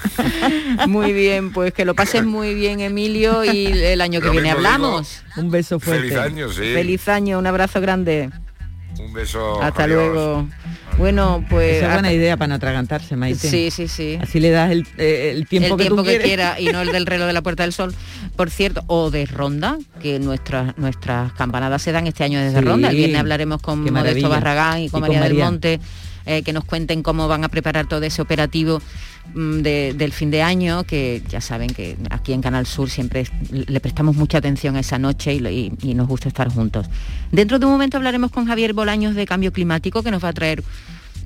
Muy 0.86 1.12
bien, 1.12 1.52
pues 1.52 1.74
que 1.74 1.84
lo 1.84 1.94
pases 1.94 2.24
muy 2.24 2.54
bien, 2.54 2.80
Emilio, 2.80 3.44
y 3.44 3.66
el 3.66 4.00
año 4.00 4.20
que 4.20 4.26
Lo 4.28 4.32
viene 4.32 4.48
digo. 4.48 4.56
hablamos. 4.58 5.22
Un 5.36 5.50
beso 5.50 5.78
fuerte. 5.78 6.04
Feliz 6.08 6.18
año, 6.18 6.48
sí. 6.48 6.72
Feliz 6.72 7.08
año, 7.08 7.38
un 7.38 7.46
abrazo 7.46 7.80
grande. 7.82 8.30
Un 9.04 9.12
beso. 9.12 9.62
Hasta 9.62 9.84
adiós. 9.84 10.12
luego. 10.12 10.48
Bueno, 10.98 11.44
pues... 11.48 11.76
Esa 11.76 11.86
es 11.86 11.92
buena 11.94 12.12
idea 12.12 12.36
para 12.36 12.48
no 12.48 12.54
atragantarse, 12.56 13.16
Maite. 13.16 13.48
Sí, 13.48 13.70
sí, 13.70 13.88
sí. 13.88 14.18
Así 14.20 14.38
le 14.40 14.50
das 14.50 14.70
el, 14.70 14.86
eh, 14.98 15.32
el 15.34 15.46
tiempo 15.46 15.74
el 15.74 15.76
que 15.76 15.84
tiempo 15.84 16.02
tú 16.02 16.08
que 16.08 16.18
quiera 16.18 16.60
y 16.60 16.66
no 16.66 16.82
el 16.82 16.92
del 16.92 17.06
reloj 17.06 17.26
de 17.26 17.32
la 17.32 17.42
Puerta 17.42 17.62
del 17.62 17.72
Sol, 17.72 17.94
por 18.36 18.50
cierto, 18.50 18.82
o 18.86 19.10
de 19.10 19.24
Ronda, 19.26 19.78
que 20.02 20.18
nuestras 20.18 20.76
nuestras 20.76 21.32
campanadas 21.32 21.80
se 21.82 21.92
dan 21.92 22.06
este 22.06 22.24
año 22.24 22.40
desde 22.40 22.58
Sí, 22.60 22.64
Ronda. 22.64 22.90
El 22.90 22.96
viernes 22.96 23.20
hablaremos 23.20 23.62
con 23.62 23.82
Modesto. 23.90 24.28
Barragán 24.28 24.80
y 24.80 24.88
con 24.88 25.00
Y 25.00 25.00
con 25.00 25.00
María, 25.00 25.20
del 25.22 25.32
María. 25.32 25.44
Monte, 25.44 25.80
eh, 26.26 26.42
que 26.42 26.52
nos 26.52 26.64
cuenten 26.64 27.02
cómo 27.02 27.28
van 27.28 27.44
a 27.44 27.48
preparar 27.48 27.86
todo 27.88 28.02
ese 28.02 28.20
operativo 28.22 28.80
mm, 29.34 29.58
de- 29.60 29.94
del 29.96 30.12
fin 30.12 30.30
de 30.30 30.42
año, 30.42 30.84
que 30.84 31.22
ya 31.28 31.40
saben 31.40 31.70
que 31.70 31.96
aquí 32.10 32.32
en 32.32 32.40
Canal 32.42 32.66
Sur 32.66 32.90
siempre 32.90 33.26
le 33.50 33.80
prestamos 33.80 34.16
mucha 34.16 34.38
atención 34.38 34.76
a 34.76 34.80
esa 34.80 34.98
noche 34.98 35.34
y, 35.34 35.94
nos 35.94 36.08
gusta 36.08 36.28
estar 36.28 36.48
juntos. 36.48 36.86
Dentro 37.32 37.58
de 37.58 37.66
un 37.66 37.72
momento 37.72 37.96
hablaremos 37.96 38.30
con 38.30 38.46
Javier 38.46 38.72
Bolaños 38.74 39.14
de 39.14 39.26
Cambio 39.26 39.52
Climático, 39.52 40.02
que 40.02 40.10
nos 40.10 40.22
va 40.24 40.28
a 40.28 40.32
traer 40.32 40.62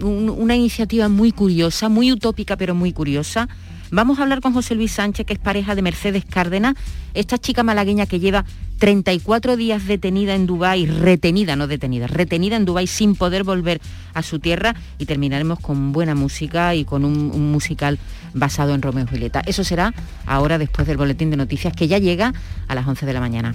un- 0.00 0.28
una 0.30 0.56
iniciativa 0.56 1.08
muy 1.08 1.32
curiosa, 1.32 1.88
muy 1.88 2.10
utópica, 2.12 2.56
pero 2.56 2.74
muy 2.74 2.92
curiosa. 2.92 3.48
Vamos 3.94 4.18
a 4.18 4.22
hablar 4.22 4.40
con 4.40 4.52
José 4.52 4.74
Luis 4.74 4.90
Sánchez, 4.90 5.24
que 5.24 5.34
es 5.34 5.38
pareja 5.38 5.76
de 5.76 5.80
Mercedes 5.80 6.24
Cárdenas, 6.24 6.74
esta 7.14 7.38
chica 7.38 7.62
malagueña 7.62 8.06
que 8.06 8.18
lleva 8.18 8.44
34 8.80 9.56
días 9.56 9.86
detenida 9.86 10.34
en 10.34 10.46
Dubái, 10.46 10.86
retenida, 10.86 11.54
no 11.54 11.68
detenida, 11.68 12.08
retenida 12.08 12.56
en 12.56 12.64
Dubái 12.64 12.88
sin 12.88 13.14
poder 13.14 13.44
volver 13.44 13.80
a 14.12 14.22
su 14.22 14.40
tierra 14.40 14.74
y 14.98 15.06
terminaremos 15.06 15.60
con 15.60 15.92
buena 15.92 16.16
música 16.16 16.74
y 16.74 16.84
con 16.84 17.04
un, 17.04 17.30
un 17.32 17.52
musical 17.52 18.00
basado 18.32 18.74
en 18.74 18.82
Romeo 18.82 19.04
y 19.04 19.10
Julieta. 19.10 19.42
Eso 19.46 19.62
será 19.62 19.94
ahora 20.26 20.58
después 20.58 20.88
del 20.88 20.96
boletín 20.96 21.30
de 21.30 21.36
noticias 21.36 21.72
que 21.72 21.86
ya 21.86 21.98
llega 21.98 22.34
a 22.66 22.74
las 22.74 22.88
11 22.88 23.06
de 23.06 23.12
la 23.12 23.20
mañana. 23.20 23.54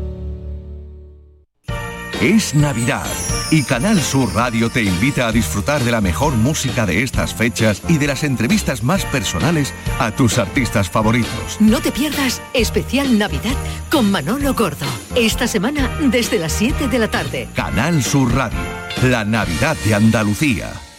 Es 2.21 2.53
Navidad 2.53 3.07
y 3.49 3.63
Canal 3.63 3.99
Sur 3.99 4.35
Radio 4.35 4.69
te 4.69 4.83
invita 4.83 5.27
a 5.27 5.31
disfrutar 5.31 5.83
de 5.83 5.89
la 5.89 6.01
mejor 6.01 6.35
música 6.35 6.85
de 6.85 7.01
estas 7.01 7.33
fechas 7.33 7.81
y 7.89 7.97
de 7.97 8.05
las 8.05 8.23
entrevistas 8.23 8.83
más 8.83 9.05
personales 9.05 9.73
a 9.97 10.11
tus 10.11 10.37
artistas 10.37 10.87
favoritos. 10.87 11.57
No 11.59 11.81
te 11.81 11.91
pierdas 11.91 12.39
especial 12.53 13.17
Navidad 13.17 13.55
con 13.89 14.11
Manolo 14.11 14.53
Gordo. 14.53 14.85
Esta 15.15 15.47
semana 15.47 15.89
desde 15.99 16.37
las 16.37 16.53
7 16.53 16.89
de 16.89 16.99
la 16.99 17.09
tarde. 17.09 17.49
Canal 17.55 18.03
Sur 18.03 18.31
Radio, 18.35 18.59
la 19.01 19.25
Navidad 19.25 19.75
de 19.83 19.95
Andalucía. 19.95 20.90